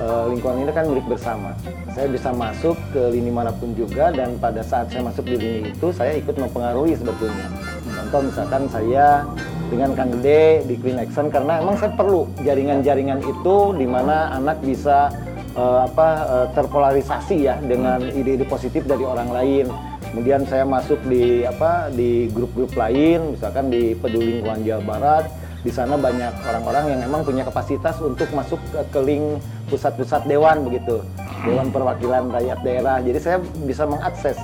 eh, 0.00 0.24
lingkungan 0.32 0.64
ini 0.64 0.72
kan 0.72 0.84
milik 0.88 1.06
bersama. 1.10 1.50
Saya 1.92 2.08
bisa 2.08 2.32
masuk 2.32 2.76
ke 2.94 3.02
lini 3.12 3.28
mana 3.28 3.52
pun 3.52 3.76
juga 3.76 4.08
dan 4.14 4.38
pada 4.40 4.64
saat 4.64 4.88
saya 4.88 5.04
masuk 5.04 5.28
di 5.28 5.36
lini 5.36 5.60
itu 5.72 5.88
saya 5.92 6.16
ikut 6.16 6.36
mempengaruhi 6.38 6.96
sebetulnya. 6.96 7.46
Contoh 7.84 8.20
misalkan 8.32 8.62
saya 8.72 9.26
dengan 9.72 9.96
Kang 9.96 10.12
Gede 10.20 10.68
di 10.68 10.74
Clean 10.76 11.00
Action 11.00 11.32
karena 11.32 11.64
emang 11.64 11.80
saya 11.80 11.96
perlu 11.96 12.28
jaringan-jaringan 12.44 13.24
itu 13.24 13.56
di 13.76 13.88
mana 13.88 14.36
anak 14.36 14.60
bisa 14.60 15.08
eh, 15.56 15.80
apa 15.88 16.08
eh, 16.28 16.46
terpolarisasi 16.52 17.36
ya 17.48 17.56
dengan 17.60 18.04
ide-ide 18.04 18.44
positif 18.44 18.84
dari 18.84 19.04
orang 19.04 19.32
lain. 19.32 19.66
Kemudian 20.12 20.44
saya 20.44 20.68
masuk 20.68 21.00
di 21.08 21.40
apa 21.48 21.88
di 21.88 22.28
grup-grup 22.28 22.76
lain, 22.76 23.32
misalkan 23.32 23.72
di 23.72 23.96
Peduli 23.96 24.44
Lingkungan 24.44 24.60
Jawa 24.60 24.82
Barat. 24.84 25.24
Di 25.62 25.70
sana 25.70 25.94
banyak 25.94 26.42
orang-orang 26.42 26.84
yang 26.90 27.00
memang 27.06 27.22
punya 27.22 27.46
kapasitas 27.46 27.94
untuk 28.02 28.26
masuk 28.34 28.58
ke, 28.74 28.82
ke 28.90 29.00
link 29.02 29.38
pusat-pusat 29.70 30.26
dewan 30.26 30.66
begitu, 30.66 31.06
dewan 31.46 31.70
perwakilan 31.70 32.34
rakyat 32.34 32.58
daerah. 32.66 32.98
Jadi 32.98 33.18
saya 33.22 33.38
bisa 33.62 33.86
mengakses 33.86 34.34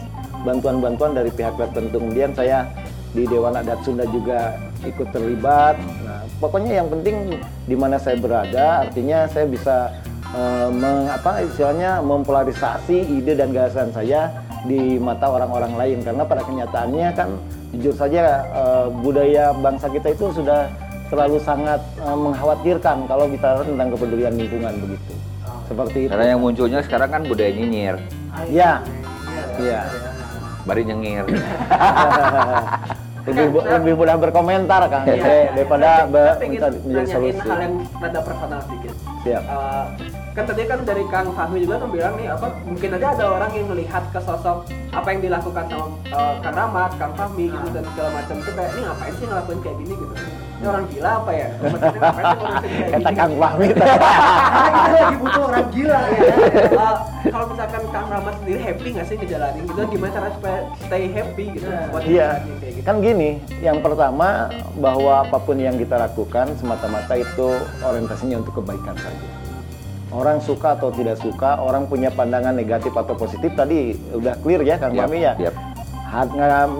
bantuan-bantuan 0.47 1.19
dari 1.19 1.31
pihak 1.35 1.59
tertentu. 1.59 1.99
Kemudian 1.99 2.31
saya 2.39 2.71
di 3.11 3.27
Dewan 3.27 3.59
Adat 3.59 3.83
Sunda 3.83 4.07
juga 4.15 4.55
ikut 4.87 5.09
terlibat. 5.11 5.75
Nah, 6.07 6.23
pokoknya 6.39 6.85
yang 6.85 6.89
penting 6.93 7.35
di 7.67 7.75
mana 7.75 7.99
saya 7.99 8.15
berada, 8.15 8.87
artinya 8.87 9.27
saya 9.27 9.51
bisa 9.51 9.91
eh, 10.31 10.69
meng- 10.71 11.11
apa 11.11 11.43
istilahnya 11.43 11.99
mempolarisasi 12.05 13.19
ide 13.19 13.35
dan 13.35 13.51
gagasan 13.51 13.91
saya 13.91 14.31
di 14.67 15.03
mata 15.03 15.31
orang-orang 15.31 15.75
lain 15.75 15.99
karena 16.03 16.23
pada 16.27 16.43
kenyataannya 16.47 17.09
kan 17.15 17.29
jujur 17.75 17.95
saja 17.99 18.47
eh, 18.47 18.87
budaya 19.03 19.51
bangsa 19.57 19.91
kita 19.91 20.15
itu 20.15 20.31
sudah 20.31 20.71
terlalu 21.09 21.39
sangat 21.41 21.81
eh, 21.99 22.17
mengkhawatirkan 22.17 22.97
kalau 23.09 23.25
bicara 23.27 23.61
tentang 23.65 23.89
kepedulian 23.93 24.35
lingkungan 24.37 24.75
begitu. 24.81 25.13
Seperti 25.69 25.99
itu. 26.09 26.11
Karena 26.13 26.27
yang 26.33 26.41
munculnya 26.41 26.81
sekarang 26.81 27.11
kan 27.13 27.23
budaya 27.29 27.53
nyinyir, 27.53 27.97
Ya. 28.49 28.81
Iya. 29.61 29.83
bari 30.65 30.85
nyengir. 30.85 31.25
lebih 33.29 33.61
lebih 33.61 33.93
mudah 33.93 34.17
berkomentar 34.17 34.89
kan 34.89 35.05
Iya. 35.05 35.53
daripada 35.53 36.09
minta 36.41 36.73
menjadi 36.73 37.09
solusi. 37.13 37.41
hal 37.45 37.61
yang 37.61 37.75
rada 38.01 38.21
personal 38.25 38.61
sedikit. 38.65 38.95
Siap. 39.21 39.43
Eh, 39.45 39.85
kan 40.33 40.45
tadi 40.49 40.63
kan 40.65 40.79
dari 40.89 41.05
Kang 41.13 41.29
Fahmi 41.37 41.59
juga 41.61 41.77
kan 41.85 41.89
bilang 41.93 42.15
nih 42.17 42.33
apa 42.33 42.47
mungkin 42.65 42.89
aja 42.97 43.09
ada 43.13 43.25
orang 43.29 43.51
yang 43.53 43.67
melihat 43.69 44.05
ke 44.09 44.21
sosok 44.23 44.65
apa 44.95 45.09
yang 45.13 45.21
dilakukan 45.21 45.65
sama 45.69 45.87
eh, 46.09 46.35
Kang 46.41 46.57
Rahmat, 46.57 46.91
Kang 46.97 47.13
Fahmi 47.13 47.53
gitu 47.53 47.69
dan 47.69 47.85
segala 47.93 48.11
macam 48.17 48.35
itu 48.41 48.51
kayak 48.57 48.71
ini 48.73 48.81
ngapain 48.89 49.13
sih 49.13 49.27
ngelakuin 49.29 49.61
kayak 49.61 49.77
gini 49.85 49.95
gitu. 49.99 50.15
Ini 50.59 50.67
orang 50.67 50.87
gila 50.91 51.11
apa 51.23 51.31
ya? 51.31 51.49
Gini? 52.99 53.15
Kang 53.15 53.33
Fahmi. 53.33 53.67
Karena 53.71 54.71
kita 54.75 54.91
lagi 54.91 55.17
butuh 55.17 55.43
orang 55.45 55.67
gila 55.71 55.99
ya 56.03 56.19
Eh, 56.19 57.31
kalau 57.31 57.47
misalkan 57.47 57.83
Kang 57.91 58.07
Rahmat 58.09 58.35
sendiri 58.39 58.61
happy 58.61 58.89
nggak 58.91 59.07
sih 59.07 59.17
ngejalanin 59.17 59.63
gitu 59.65 59.81
gimana 59.87 60.11
cara 60.11 60.29
supaya 60.33 60.59
stay 60.81 61.05
happy 61.09 61.45
gitu 61.53 61.67
buat 61.91 62.03
Iya, 62.03 62.29
kayak 62.59 62.73
gitu. 62.75 62.83
kan 62.83 62.97
gini. 62.99 63.31
Yang 63.59 63.79
pertama 63.83 64.29
bahwa 64.75 65.13
apa 65.23 65.39
pun 65.39 65.57
yang 65.57 65.77
kita 65.77 65.95
lakukan 66.01 66.47
semata-mata 66.57 67.15
itu 67.15 67.49
orientasinya 67.79 68.41
untuk 68.41 68.59
kebaikan 68.59 68.97
saja. 68.97 69.29
Orang 70.09 70.41
suka 70.41 70.73
atau 70.73 70.89
tidak 70.89 71.21
suka, 71.21 71.61
orang 71.61 71.85
punya 71.85 72.09
pandangan 72.09 72.57
negatif 72.57 72.97
atau 72.97 73.13
positif 73.13 73.53
tadi 73.53 73.93
udah 74.09 74.41
clear 74.41 74.65
ya 74.65 74.75
Kang 74.75 74.97
Fahmi 74.97 75.21
ya. 75.21 75.37
yap. 75.37 75.53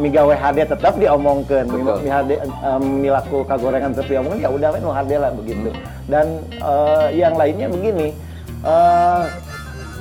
Migawe 0.01 0.33
hade 0.33 0.65
tetap 0.65 0.97
diomongkan, 0.97 1.69
hade, 2.09 2.41
em, 2.41 2.83
milaku 3.05 3.45
kagorengan 3.45 3.93
tetap 3.93 4.09
diomongkan 4.09 4.41
ya 4.41 4.49
udah 4.49 4.69
nu 4.81 4.89
hade 4.89 5.17
lah 5.21 5.31
begitu. 5.37 5.69
Dan 6.09 6.41
eh, 6.57 7.07
yang 7.13 7.37
lainnya 7.37 7.69
begini, 7.69 8.17
eh, 8.65 9.23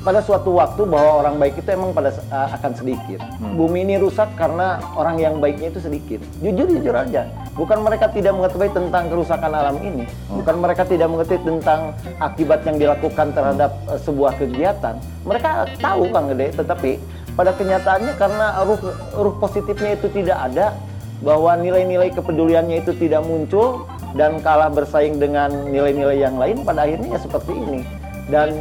pada 0.07 0.23
suatu 0.23 0.55
waktu 0.55 0.87
bahwa 0.87 1.19
orang 1.19 1.35
baik 1.35 1.59
itu 1.59 1.67
emang 1.75 1.91
pada 1.91 2.15
eh, 2.15 2.49
akan 2.55 2.71
sedikit. 2.71 3.19
Bumi 3.59 3.83
ini 3.83 3.99
rusak 3.99 4.31
karena 4.39 4.79
orang 4.95 5.19
yang 5.19 5.43
baiknya 5.43 5.75
itu 5.75 5.83
sedikit. 5.83 6.23
Jujur 6.39 6.63
jujur 6.71 6.95
aja, 6.95 7.27
bukan 7.59 7.83
mereka 7.83 8.07
tidak 8.07 8.31
mengetahui 8.31 8.71
tentang 8.71 9.11
kerusakan 9.11 9.51
alam 9.51 9.75
ini, 9.83 10.07
bukan 10.31 10.55
mereka 10.55 10.87
tidak 10.87 11.11
mengetahui 11.11 11.43
tentang 11.43 11.91
akibat 12.23 12.63
yang 12.63 12.79
dilakukan 12.79 13.35
terhadap 13.35 13.75
eh, 13.91 13.99
sebuah 13.99 14.39
kegiatan. 14.39 14.95
Mereka 15.27 15.83
tahu 15.83 16.07
Kang 16.15 16.31
Gede, 16.31 16.55
tetapi 16.55 16.91
pada 17.37 17.53
kenyataannya 17.53 18.17
karena 18.17 18.65
ruh, 18.65 18.81
ruh 19.13 19.35
positifnya 19.37 19.93
itu 19.93 20.09
tidak 20.09 20.41
ada, 20.49 20.73
bahwa 21.21 21.53
nilai-nilai 21.57 22.13
kepeduliannya 22.13 22.81
itu 22.81 22.93
tidak 22.97 23.25
muncul 23.25 23.85
dan 24.17 24.41
kalah 24.41 24.69
bersaing 24.69 25.21
dengan 25.21 25.49
nilai-nilai 25.69 26.17
yang 26.17 26.37
lain, 26.37 26.65
pada 26.65 26.89
akhirnya 26.89 27.17
ya 27.17 27.19
seperti 27.21 27.53
ini. 27.53 27.81
Dan 28.27 28.53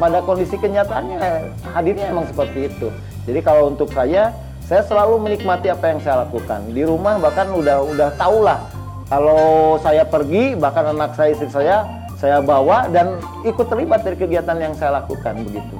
pada 0.00 0.24
kondisi 0.24 0.56
kenyataannya 0.56 1.20
hadirnya 1.72 2.08
emang 2.12 2.28
seperti 2.28 2.72
itu. 2.72 2.88
Jadi 3.28 3.40
kalau 3.44 3.72
untuk 3.72 3.92
saya, 3.92 4.32
saya 4.64 4.82
selalu 4.84 5.22
menikmati 5.22 5.72
apa 5.72 5.94
yang 5.94 6.00
saya 6.00 6.26
lakukan. 6.26 6.72
Di 6.72 6.82
rumah 6.84 7.16
bahkan 7.20 7.48
udah 7.52 7.84
udah 7.84 8.10
tahu 8.18 8.44
lah 8.44 8.60
kalau 9.06 9.76
saya 9.78 10.02
pergi 10.02 10.58
bahkan 10.58 10.90
anak 10.90 11.14
saya 11.14 11.30
istri 11.30 11.46
saya 11.46 11.86
saya 12.18 12.42
bawa 12.42 12.90
dan 12.90 13.22
ikut 13.46 13.66
terlibat 13.70 14.02
dari 14.02 14.18
kegiatan 14.18 14.58
yang 14.58 14.74
saya 14.74 14.98
lakukan 14.98 15.38
begitu. 15.46 15.76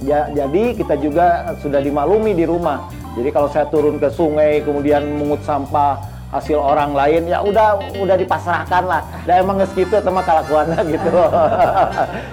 Ya, 0.00 0.32
jadi 0.32 0.72
kita 0.72 0.96
juga 0.96 1.52
sudah 1.60 1.84
dimaklumi 1.84 2.32
di 2.32 2.48
rumah. 2.48 2.88
Jadi 3.20 3.28
kalau 3.34 3.52
saya 3.52 3.68
turun 3.68 4.00
ke 4.00 4.08
sungai 4.08 4.64
kemudian 4.64 5.04
mengut 5.20 5.44
sampah 5.44 6.00
hasil 6.30 6.56
orang 6.62 6.94
lain 6.94 7.26
ya 7.26 7.42
udah 7.42 7.76
udah 8.00 8.16
dipasrahkan 8.16 8.86
lah. 8.86 9.02
Dan 9.28 9.44
emang 9.44 9.60
nges 9.60 9.74
gitu 9.76 10.00
sama 10.00 10.24
kelakuannya 10.24 10.80
gitu. 10.94 11.10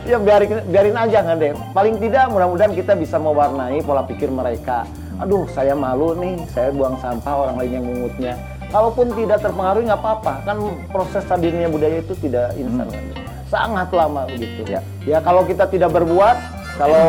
ya 0.08 0.17
biarin 0.21 0.63
biarin 0.69 0.95
aja 0.95 1.17
nggak 1.27 1.38
deh. 1.43 1.53
Paling 1.75 1.95
tidak 1.99 2.32
mudah-mudahan 2.32 2.73
kita 2.77 2.93
bisa 2.95 3.19
mewarnai 3.19 3.84
pola 3.84 4.06
pikir 4.06 4.32
mereka. 4.32 4.88
Aduh 5.17 5.49
saya 5.49 5.73
malu 5.73 6.13
nih, 6.13 6.38
saya 6.53 6.69
buang 6.69 6.95
sampah 7.01 7.34
orang 7.36 7.56
lain 7.58 7.71
yang 7.73 7.86
mengutnya. 7.89 8.34
Kalaupun 8.67 9.12
tidak 9.17 9.39
terpengaruh 9.41 9.82
nggak 9.82 10.02
apa-apa, 10.04 10.33
kan 10.44 10.58
proses 10.92 11.23
hadirnya 11.25 11.71
budaya 11.71 12.04
itu 12.04 12.13
tidak 12.19 12.54
instan 12.54 12.87
kan. 12.92 13.04
Sangat 13.48 13.89
lama 13.96 14.27
begitu. 14.27 14.62
Ya. 14.67 14.83
ya 15.08 15.17
kalau 15.23 15.48
kita 15.48 15.71
tidak 15.71 15.96
berbuat, 15.96 16.35
kalau 16.78 17.06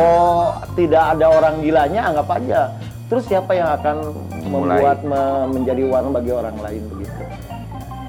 tidak 0.73 1.03
ada 1.13 1.25
orang 1.29 1.61
gilanya 1.61 2.01
anggap 2.09 2.27
aja. 2.33 2.61
Terus 3.09 3.25
siapa 3.25 3.53
yang 3.53 3.69
akan 3.71 3.95
Memulai. 4.43 4.77
membuat 4.77 4.99
me- 5.01 5.49
menjadi 5.49 5.81
warna 5.85 6.09
bagi 6.11 6.29
orang 6.29 6.57
lain 6.57 6.81
begitu. 6.89 7.21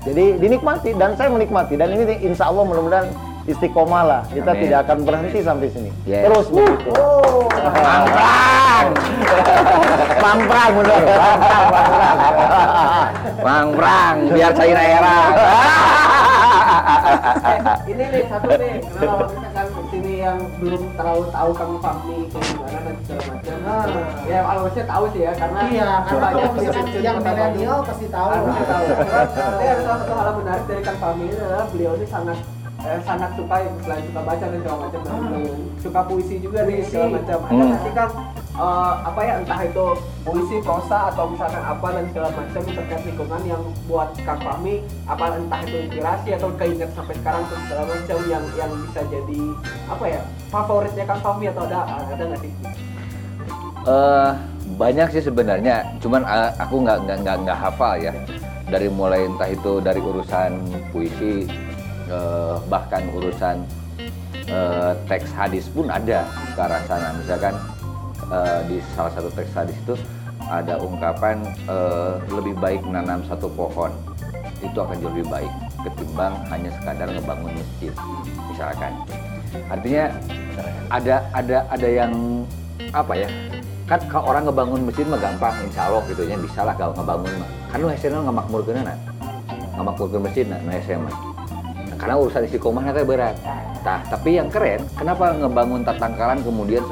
Jadi 0.01 0.25
dinikmati 0.41 0.91
dan 0.93 1.13
saya 1.13 1.29
menikmati 1.29 1.77
dan 1.77 1.93
ini 1.93 2.21
insya 2.21 2.49
Allah 2.49 2.65
mudah-mudahan 2.65 3.09
istiqomah 3.45 4.03
lah. 4.03 4.23
Kita 4.29 4.53
Amin. 4.53 4.61
tidak 4.65 4.79
akan 4.85 4.99
berhenti 5.05 5.41
sampai 5.41 5.69
sini. 5.69 5.91
Yes. 6.05 6.25
Terus 6.25 6.47
begitu. 6.49 6.91
oh 6.97 7.49
Mantap. 7.49 7.77
Mangprang. 7.81 8.87
Pangprang 10.25 10.71
bener. 10.81 11.03
Mangprang 13.41 14.17
biar 14.33 14.53
cair 14.53 14.79
era. 14.79 15.19
ini 17.85 18.05
nih 18.05 18.25
satu 18.29 18.49
nih 18.53 18.75
yang 20.21 20.39
belum 20.57 20.83
terlalu 20.95 21.25
tahu 21.29 21.51
kang 21.51 21.73
Fahmi 21.79 22.17
kayak 22.27 22.45
gimana 22.47 22.79
dan 22.81 22.97
segala 23.01 23.23
macam 23.27 23.57
Ah. 23.61 23.85
ya 24.25 24.39
alhamdulillah 24.43 24.87
tahu 24.87 25.05
sih 25.09 25.21
ya 25.21 25.33
karena 25.33 25.59
Iya, 25.63 25.89
karena 26.05 26.21
banyak 26.21 26.51
yang 27.01 27.17
milenial 27.19 27.79
pasti 27.83 28.07
tahu. 28.07 28.29
Harusnya 28.29 28.65
tahu. 28.67 28.85
Tapi 29.51 29.65
ada 29.65 29.81
salah 29.81 29.99
satu 29.99 30.13
hal 30.13 30.27
yang 30.27 30.39
menarik 30.39 30.65
dari 30.67 30.83
Kang 30.83 30.99
Fahmi 30.99 31.25
ini 31.25 31.37
adalah 31.37 31.65
beliau 31.69 31.93
ini 31.95 32.07
sangat 32.07 32.39
eh, 32.81 33.01
sangat 33.03 33.31
suka 33.37 33.57
selain 33.79 34.03
suka 34.03 34.21
baca 34.23 34.45
dan 34.47 34.59
segala 34.59 34.79
macam 34.81 35.01
dan 35.01 35.17
beliau 35.23 35.55
suka 35.81 36.01
puisi 36.03 36.35
juga 36.39 36.59
nih 36.63 36.81
segala 36.83 37.07
macam. 37.17 37.39
Ada 37.43 37.53
Hmm. 37.53 38.40
Eh, 38.61 38.93
apa 39.09 39.21
ya 39.25 39.35
entah 39.41 39.61
itu 39.65 39.87
puisi, 40.21 40.61
prosa 40.61 41.09
atau 41.09 41.33
misalkan 41.33 41.65
apa 41.65 41.87
dan 41.97 42.05
segala 42.13 42.29
macam 42.37 42.63
terkait 42.69 43.03
lingkungan 43.09 43.43
yang 43.49 43.63
buat 43.89 44.13
Kang 44.21 44.41
Fahmi 44.45 44.85
apa 45.09 45.25
entah 45.41 45.61
itu 45.65 45.77
inspirasi 45.89 46.29
atau 46.37 46.49
keinget 46.61 46.91
sampai 46.93 47.17
sekarang 47.25 47.43
terus 47.49 47.63
segala 47.65 47.83
macam 47.89 48.19
yang 48.29 48.45
yang 48.61 48.73
bisa 48.85 49.01
jadi 49.09 49.43
apa 49.89 50.05
ya 50.05 50.21
favoritnya 50.53 51.05
Kang 51.09 51.21
Fahmi 51.25 51.45
atau 51.49 51.63
ada 51.65 51.79
ada 51.89 52.23
nggak 52.29 52.41
sih? 52.45 52.53
Eh, 53.81 54.31
banyak 54.77 55.09
sih 55.17 55.25
sebenarnya, 55.25 55.97
cuman 56.05 56.21
eh, 56.29 56.51
aku 56.61 56.85
nggak 56.85 56.99
nggak 57.09 57.19
nggak 57.25 57.37
nggak 57.49 57.59
hafal 57.59 57.97
ya. 57.97 58.13
Dari 58.69 58.87
mulai 58.93 59.27
entah 59.27 59.49
itu 59.51 59.81
dari 59.81 59.99
urusan 59.99 60.53
puisi, 60.93 61.49
eh, 62.13 62.55
bahkan 62.69 63.09
urusan 63.17 63.65
eh, 64.53 64.93
teks 65.09 65.33
hadis 65.33 65.65
pun 65.73 65.89
ada 65.89 66.29
ke 66.53 66.61
arah 66.61 66.83
sana. 66.85 67.17
Misalkan 67.17 67.57
eh, 68.31 68.61
di 68.71 68.77
salah 68.95 69.13
satu 69.13 69.29
teks 69.35 69.53
hadis 69.53 69.77
itu 69.77 69.95
ada 70.49 70.79
ungkapan 70.81 71.43
eh, 71.69 72.15
lebih 72.31 72.57
baik 72.59 72.81
menanam 72.87 73.21
satu 73.27 73.51
pohon 73.53 73.93
itu 74.61 74.77
akan 74.77 74.97
jauh 75.01 75.13
lebih 75.13 75.27
baik 75.29 75.53
ketimbang 75.81 76.37
hanya 76.53 76.71
sekadar 76.77 77.09
ngebangun 77.09 77.53
masjid, 77.57 77.93
misalkan. 78.53 78.93
Artinya 79.73 80.05
ada 80.93 81.25
ada 81.33 81.57
ada 81.73 81.89
yang 81.89 82.13
apa 82.93 83.13
ya 83.17 83.29
kan 83.89 83.99
kalau 84.07 84.31
orang 84.31 84.47
ngebangun 84.47 84.81
masjid 84.87 85.03
mah 85.09 85.19
gampang 85.19 85.55
insya 85.67 85.91
Allah 85.91 86.03
gitu 86.07 86.23
ya 86.23 86.39
bisa 86.39 86.63
lah 86.63 86.75
kalau 86.77 86.95
ngebangun 86.95 87.33
mah. 87.43 87.51
Kan 87.73 87.77
lu 87.83 87.89
hasilnya 87.91 88.21
nggak 88.23 88.37
makmur 88.37 88.61
kena 88.63 88.81
nak 88.87 88.99
nggak 89.75 89.87
makmur 89.87 90.07
ke 90.13 90.19
masjid 90.21 90.45
nak 90.47 90.61
nu 90.63 90.71
SMA 90.85 91.13
karena 92.01 92.15
urusan 92.17 92.43
istiqomah 92.49 92.85
berat. 93.05 93.37
Nah 93.85 94.01
tapi 94.09 94.37
yang 94.39 94.49
keren 94.53 94.85
kenapa 94.95 95.35
ngebangun 95.37 95.83
tatangkalan 95.85 96.39
kemudian 96.45 96.85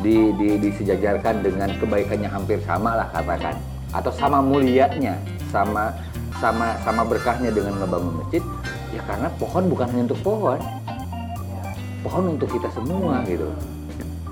di, 0.00 0.30
di, 0.38 0.48
disejajarkan 0.62 1.42
dengan 1.42 1.70
kebaikannya 1.78 2.30
hampir 2.30 2.58
sama 2.62 2.94
lah 2.98 3.08
katakan 3.10 3.58
atau 3.90 4.12
sama 4.14 4.38
mulianya 4.38 5.16
sama 5.50 5.90
sama 6.38 6.76
sama 6.86 7.02
berkahnya 7.02 7.50
dengan 7.50 7.82
ngebangun 7.82 8.22
masjid 8.22 8.42
ya 8.94 9.02
karena 9.08 9.28
pohon 9.40 9.66
bukan 9.66 9.86
hanya 9.90 10.02
untuk 10.12 10.20
pohon 10.22 10.60
pohon 12.06 12.24
untuk 12.38 12.48
kita 12.52 12.70
semua 12.70 13.26
gitu 13.26 13.50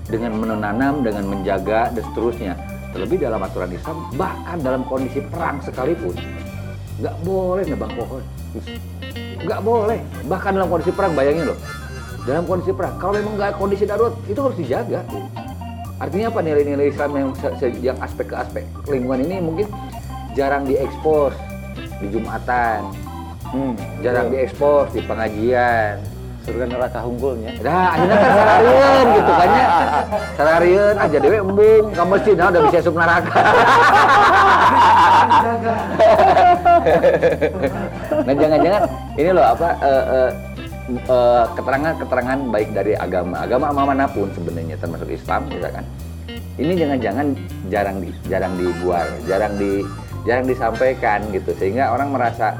dengan 0.06 0.38
menanam, 0.38 1.02
dengan 1.02 1.24
menjaga 1.26 1.90
dan 1.90 2.02
seterusnya. 2.12 2.54
Terlebih 2.94 3.28
dalam 3.28 3.42
aturan 3.44 3.68
Islam, 3.74 4.08
bahkan 4.16 4.56
dalam 4.62 4.82
kondisi 4.88 5.20
perang 5.20 5.60
sekalipun, 5.60 6.16
nggak 7.02 7.16
boleh 7.26 7.64
nebang 7.68 7.92
pohon. 7.92 8.22
Nggak 9.44 9.60
boleh. 9.60 10.00
Bahkan 10.24 10.50
dalam 10.56 10.68
kondisi 10.72 10.92
perang, 10.96 11.12
bayangin 11.12 11.52
loh. 11.52 11.58
Dalam 12.24 12.48
kondisi 12.48 12.72
perang, 12.72 12.96
kalau 12.96 13.20
memang 13.20 13.36
nggak 13.36 13.52
kondisi 13.60 13.84
darurat, 13.84 14.16
itu 14.24 14.40
harus 14.40 14.56
dijaga. 14.56 15.00
Artinya 15.96 16.26
apa 16.28 16.40
nilai-nilai 16.44 16.92
Islam 16.92 17.10
yang, 17.16 17.30
yang 17.80 17.98
aspek 18.04 18.28
ke 18.28 18.36
aspek 18.36 18.64
lingkungan 18.84 19.24
ini 19.24 19.36
mungkin 19.40 19.66
jarang 20.36 20.68
diekspos 20.68 21.32
di 21.96 22.12
Jumatan, 22.12 22.92
Hmm, 23.46 23.78
jarang 24.02 24.26
diekspos 24.34 24.90
di 24.90 25.00
pengajian, 25.06 26.02
surga 26.42 26.66
neraka 26.66 26.98
hunggulnya. 26.98 27.54
Nah, 27.62 27.94
akhirnya 27.94 28.16
kan 28.18 28.30
salarian 28.34 29.04
gitu 29.14 29.32
kan 29.32 29.48
ya. 29.48 29.66
Salarian 30.34 30.94
aja 30.98 31.18
dewe 31.22 31.38
embung 31.38 31.86
ke 31.94 32.02
masjid 32.02 32.34
nah 32.34 32.50
udah 32.50 32.62
bisa 32.66 32.82
asup 32.82 32.94
neraka. 32.98 33.38
nah, 38.26 38.34
jangan-jangan 38.34 38.82
ini 39.14 39.30
loh 39.30 39.46
apa 39.46 39.68
eh, 39.78 40.04
eh, 40.10 40.30
eh, 40.90 41.44
keterangan-keterangan 41.54 42.38
baik 42.50 42.70
dari 42.74 42.92
agama, 42.94 43.42
agama 43.42 43.70
mana 43.74 44.06
pun 44.06 44.30
sebenarnya 44.34 44.78
termasuk 44.78 45.10
Islam 45.10 45.46
misalkan. 45.50 45.84
Ini 46.56 46.72
jangan-jangan 46.72 47.26
jarang 47.68 47.96
di, 48.00 48.10
jarang 48.32 48.54
dibuat, 48.56 49.08
jarang 49.28 49.54
di 49.60 49.84
jarang 50.26 50.48
disampaikan 50.48 51.22
gitu 51.30 51.54
sehingga 51.54 51.94
orang 51.94 52.10
merasa 52.10 52.56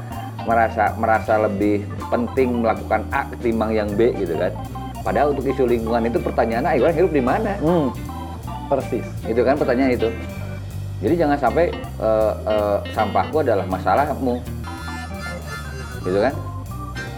merasa 0.47 0.95
merasa 0.95 1.33
lebih 1.43 1.83
penting 2.07 2.63
melakukan 2.63 3.03
A 3.11 3.27
ketimbang 3.35 3.75
yang 3.75 3.89
B 3.97 4.15
gitu 4.15 4.39
kan. 4.39 4.55
Padahal 5.03 5.35
untuk 5.35 5.47
isu 5.47 5.67
lingkungan 5.67 6.07
itu 6.07 6.19
pertanyaannya, 6.19 6.69
ayo 6.75 6.81
orang 6.87 6.97
hidup 6.99 7.11
di 7.11 7.23
mana? 7.23 7.51
Hmm, 7.59 7.87
persis. 8.71 9.03
Itu 9.27 9.43
kan 9.43 9.55
pertanyaan 9.59 9.95
itu. 9.95 10.09
Jadi 11.03 11.13
jangan 11.19 11.37
sampai 11.37 11.71
eh, 11.75 12.33
eh, 12.47 12.77
sampahku 12.95 13.43
adalah 13.43 13.67
masalahmu, 13.67 14.39
gitu 16.03 16.19
kan? 16.23 16.33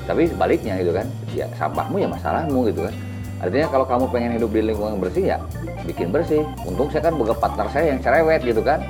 Tapi 0.10 0.26
sebaliknya 0.26 0.74
gitu 0.82 0.90
kan, 0.90 1.06
ya 1.38 1.46
sampahmu 1.54 2.02
ya 2.02 2.10
masalahmu 2.10 2.66
gitu 2.74 2.90
kan. 2.90 2.94
Artinya 3.46 3.68
kalau 3.70 3.86
kamu 3.86 4.06
pengen 4.10 4.32
hidup 4.42 4.50
di 4.50 4.62
lingkungan 4.66 4.98
yang 4.98 5.02
bersih 5.06 5.24
ya 5.24 5.38
bikin 5.86 6.10
bersih. 6.10 6.42
Untung 6.66 6.90
saya 6.90 7.06
kan 7.06 7.14
boga 7.14 7.38
partner 7.38 7.70
saya 7.70 7.94
yang 7.94 8.02
cerewet 8.02 8.42
gitu 8.42 8.66
kan. 8.66 8.82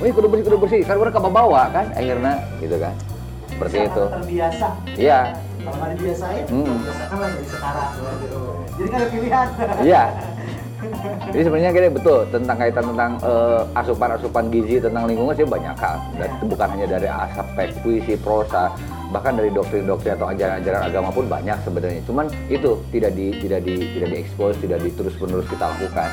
Wih 0.00 0.08
kudu 0.08 0.26
bersih 0.32 0.44
kudu 0.48 0.56
bersih, 0.64 0.80
kan 0.88 0.96
udah 0.96 1.12
ke 1.12 1.20
bawa 1.20 1.62
kan 1.68 1.86
akhirnya 1.92 2.40
gitu 2.64 2.80
kan. 2.80 2.96
Seperti 3.52 3.76
Sangat 3.76 3.92
itu. 3.92 4.04
Terbiasa. 4.08 4.68
Iya. 4.96 5.20
Kalau 5.58 5.74
nggak 5.74 5.90
dibiasain, 6.00 6.44
Hmm. 6.48 6.76
lah 6.86 7.28
dari 7.28 7.48
sekarang. 7.50 7.90
Jadi 8.78 8.88
kan 8.88 8.98
ada 8.98 9.08
pilihan. 9.12 9.46
Iya. 9.84 10.02
Jadi 11.34 11.42
sebenarnya 11.42 11.70
gini 11.74 11.88
betul 11.90 12.22
tentang 12.30 12.56
kaitan 12.56 12.84
tentang 12.94 13.12
eh, 13.20 13.62
asupan-asupan 13.74 14.44
gizi 14.54 14.78
tentang 14.78 15.10
lingkungan 15.10 15.34
sih 15.34 15.42
banyak 15.42 15.74
hal. 15.74 15.96
Dan 16.16 16.28
itu 16.38 16.44
bukan 16.46 16.68
hanya 16.72 16.86
dari 16.86 17.08
aspek 17.10 17.68
puisi, 17.82 18.14
prosa, 18.14 18.70
bahkan 19.08 19.40
dari 19.40 19.48
doktrin-doktrin 19.48 20.20
atau 20.20 20.28
ajaran-ajaran 20.28 20.82
agama 20.92 21.08
pun 21.08 21.24
banyak 21.24 21.56
sebenarnya. 21.64 22.02
Cuman 22.04 22.28
itu 22.52 22.76
tidak 22.92 23.12
di 23.16 23.32
tidak 23.40 23.60
di 23.64 23.74
tidak 23.96 24.08
diekspos, 24.12 24.54
tidak 24.60 24.78
diterus-menerus 24.84 25.48
kita 25.48 25.64
lakukan. 25.64 26.10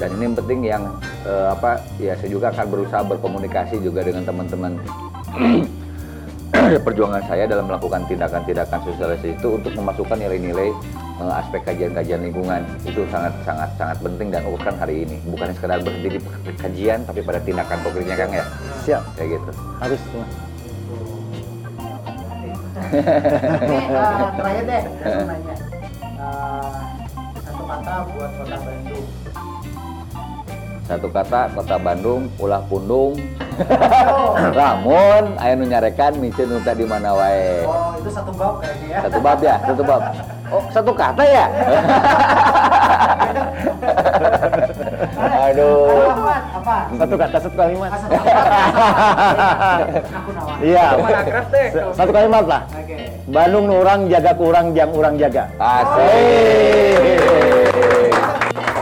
Dan 0.00 0.08
ini 0.16 0.22
yang 0.32 0.36
penting 0.36 0.60
yang 0.64 0.82
eh, 1.28 1.48
apa 1.52 1.78
ya 2.00 2.16
saya 2.16 2.30
juga 2.32 2.48
akan 2.50 2.66
berusaha 2.72 3.02
berkomunikasi 3.04 3.76
juga 3.84 4.00
dengan 4.00 4.24
teman-teman 4.24 4.80
perjuangan 6.84 7.22
saya 7.28 7.44
dalam 7.44 7.68
melakukan 7.68 8.04
tindakan-tindakan 8.08 8.80
sosialisasi 8.84 9.36
itu 9.36 9.48
untuk 9.60 9.72
memasukkan 9.76 10.16
nilai-nilai 10.16 10.72
eh, 11.20 11.32
aspek 11.36 11.60
kajian-kajian 11.68 12.24
lingkungan. 12.24 12.64
Itu 12.88 13.04
sangat 13.12 13.36
sangat 13.44 13.76
sangat 13.76 14.00
penting 14.00 14.32
dan 14.32 14.42
urusan 14.48 14.74
hari 14.80 15.04
ini. 15.04 15.20
Bukan 15.28 15.52
sekedar 15.52 15.84
berhenti 15.84 16.16
di 16.16 16.20
kajian 16.56 17.04
tapi 17.04 17.20
pada 17.20 17.44
tindakan 17.44 17.78
konkretnya 17.84 18.16
kang 18.16 18.32
ya? 18.32 18.44
Siap, 18.88 19.02
kayak 19.20 19.36
gitu. 19.36 19.50
Harus 19.84 20.00
eh, 22.92 23.84
terakhir 24.36 24.64
deh, 24.64 24.82
saya 24.98 25.14
mau 25.14 25.26
nanya. 25.26 25.54
Eh, 26.12 26.78
satu 27.42 27.62
kata 27.64 27.94
buat 28.08 28.30
kota 28.36 28.56
Bandung. 28.58 29.04
satu 30.82 31.08
kata 31.08 31.40
kota 31.54 31.76
Bandung 31.78 32.22
ulah 32.36 32.60
pundung 32.66 33.14
Ramun 34.58 35.38
aya 35.38 35.54
nu 35.54 35.64
nyarekan 35.64 36.18
micin 36.18 36.50
nu 36.50 36.58
tadi 36.58 36.82
mana 36.82 37.14
wae 37.14 37.62
Oh, 37.62 37.94
itu 37.96 38.10
satu 38.10 38.34
bab 38.34 38.58
kayaknya 38.58 38.86
ya. 38.90 38.98
satu 39.00 39.18
bab 39.20 39.38
ya 39.40 39.54
satu 39.62 39.82
bab 39.82 40.02
oh 40.52 40.62
satu 40.70 40.92
kata 40.92 41.24
ya 41.24 41.46
aduh 45.42 46.12
Apa? 46.22 46.38
Apa? 46.62 46.76
Satu 46.94 47.14
kata, 47.18 47.36
satu 47.42 47.56
kalimat. 47.58 47.90
Iya. 50.62 50.86
Satu 51.90 52.10
kalimat 52.14 52.44
lah. 52.46 52.62
Bandung 53.26 53.66
nu 53.66 53.82
urang 53.82 54.06
jaga 54.06 54.30
kurang 54.38 54.70
jang 54.70 54.94
urang 54.94 55.18
jaga. 55.18 55.50
asik 55.58 57.02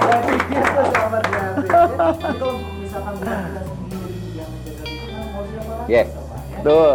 Berarti 0.04 0.36
biasa 0.52 0.80
sahabat 0.92 1.24
ya. 1.24 1.40
Jadi 1.56 2.36
kalau 2.36 2.54
misalkan 2.76 3.12
bukan 3.16 3.38
kita 3.48 3.60
sendiri 3.64 4.12
yang 4.36 4.50
menjaga 4.52 4.84
lingkungan, 4.84 5.24
mau 5.32 5.44
siapa 5.48 5.72
lagi? 5.72 5.88
Yes. 5.88 6.19
Ya. 6.60 6.68
Tuh. 6.68 6.92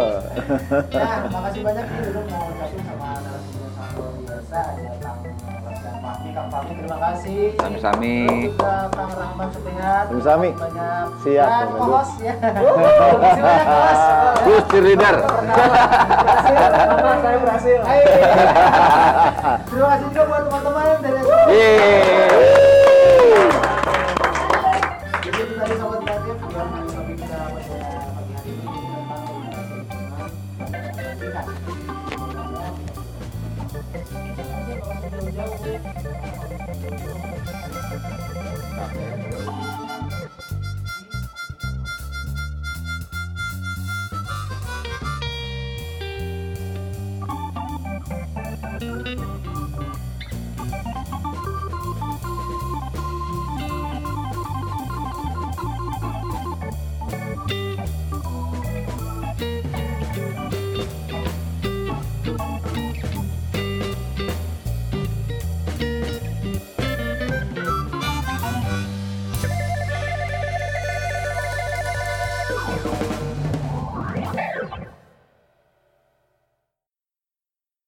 Nah, 0.94 1.26
makasih 1.26 1.60
banyak 1.66 1.84
nih 1.90 2.06
udah 2.14 2.24
mau 2.30 2.44
ucapin 2.54 2.80
sama 2.86 3.08
narasumber 3.18 3.66
biasa 4.22 4.58
ada 4.62 4.90
Kang 5.02 5.18
Kang 5.66 5.98
Fahmi, 5.98 6.28
Kang 6.30 6.48
Fahmi 6.54 6.70
terima 6.78 6.98
kasih. 7.02 7.40
Sami-sami. 7.58 8.16
Terus 8.30 8.54
juga 8.54 8.74
Kang 8.94 9.10
Rahman 9.10 9.48
Sepingat. 9.50 10.04
Sami-sami. 10.06 10.50
Banyak. 10.54 11.06
Siap, 11.26 11.48
Dan 11.50 11.66
ya. 12.22 12.34
Terima 12.46 12.78
kasih 12.78 13.42
banyak 13.42 13.62
co-host. 13.66 14.02
Terus 14.38 14.64
cheerleader. 14.70 15.16
Berhasil, 15.26 17.18
saya 17.18 17.38
berhasil. 17.42 17.78
Terima 19.66 19.86
kasih 19.90 20.04
juga 20.14 20.22
buat 20.30 20.42
teman-teman 20.46 20.94
dari 21.02 21.20
Yeay. 21.50 22.75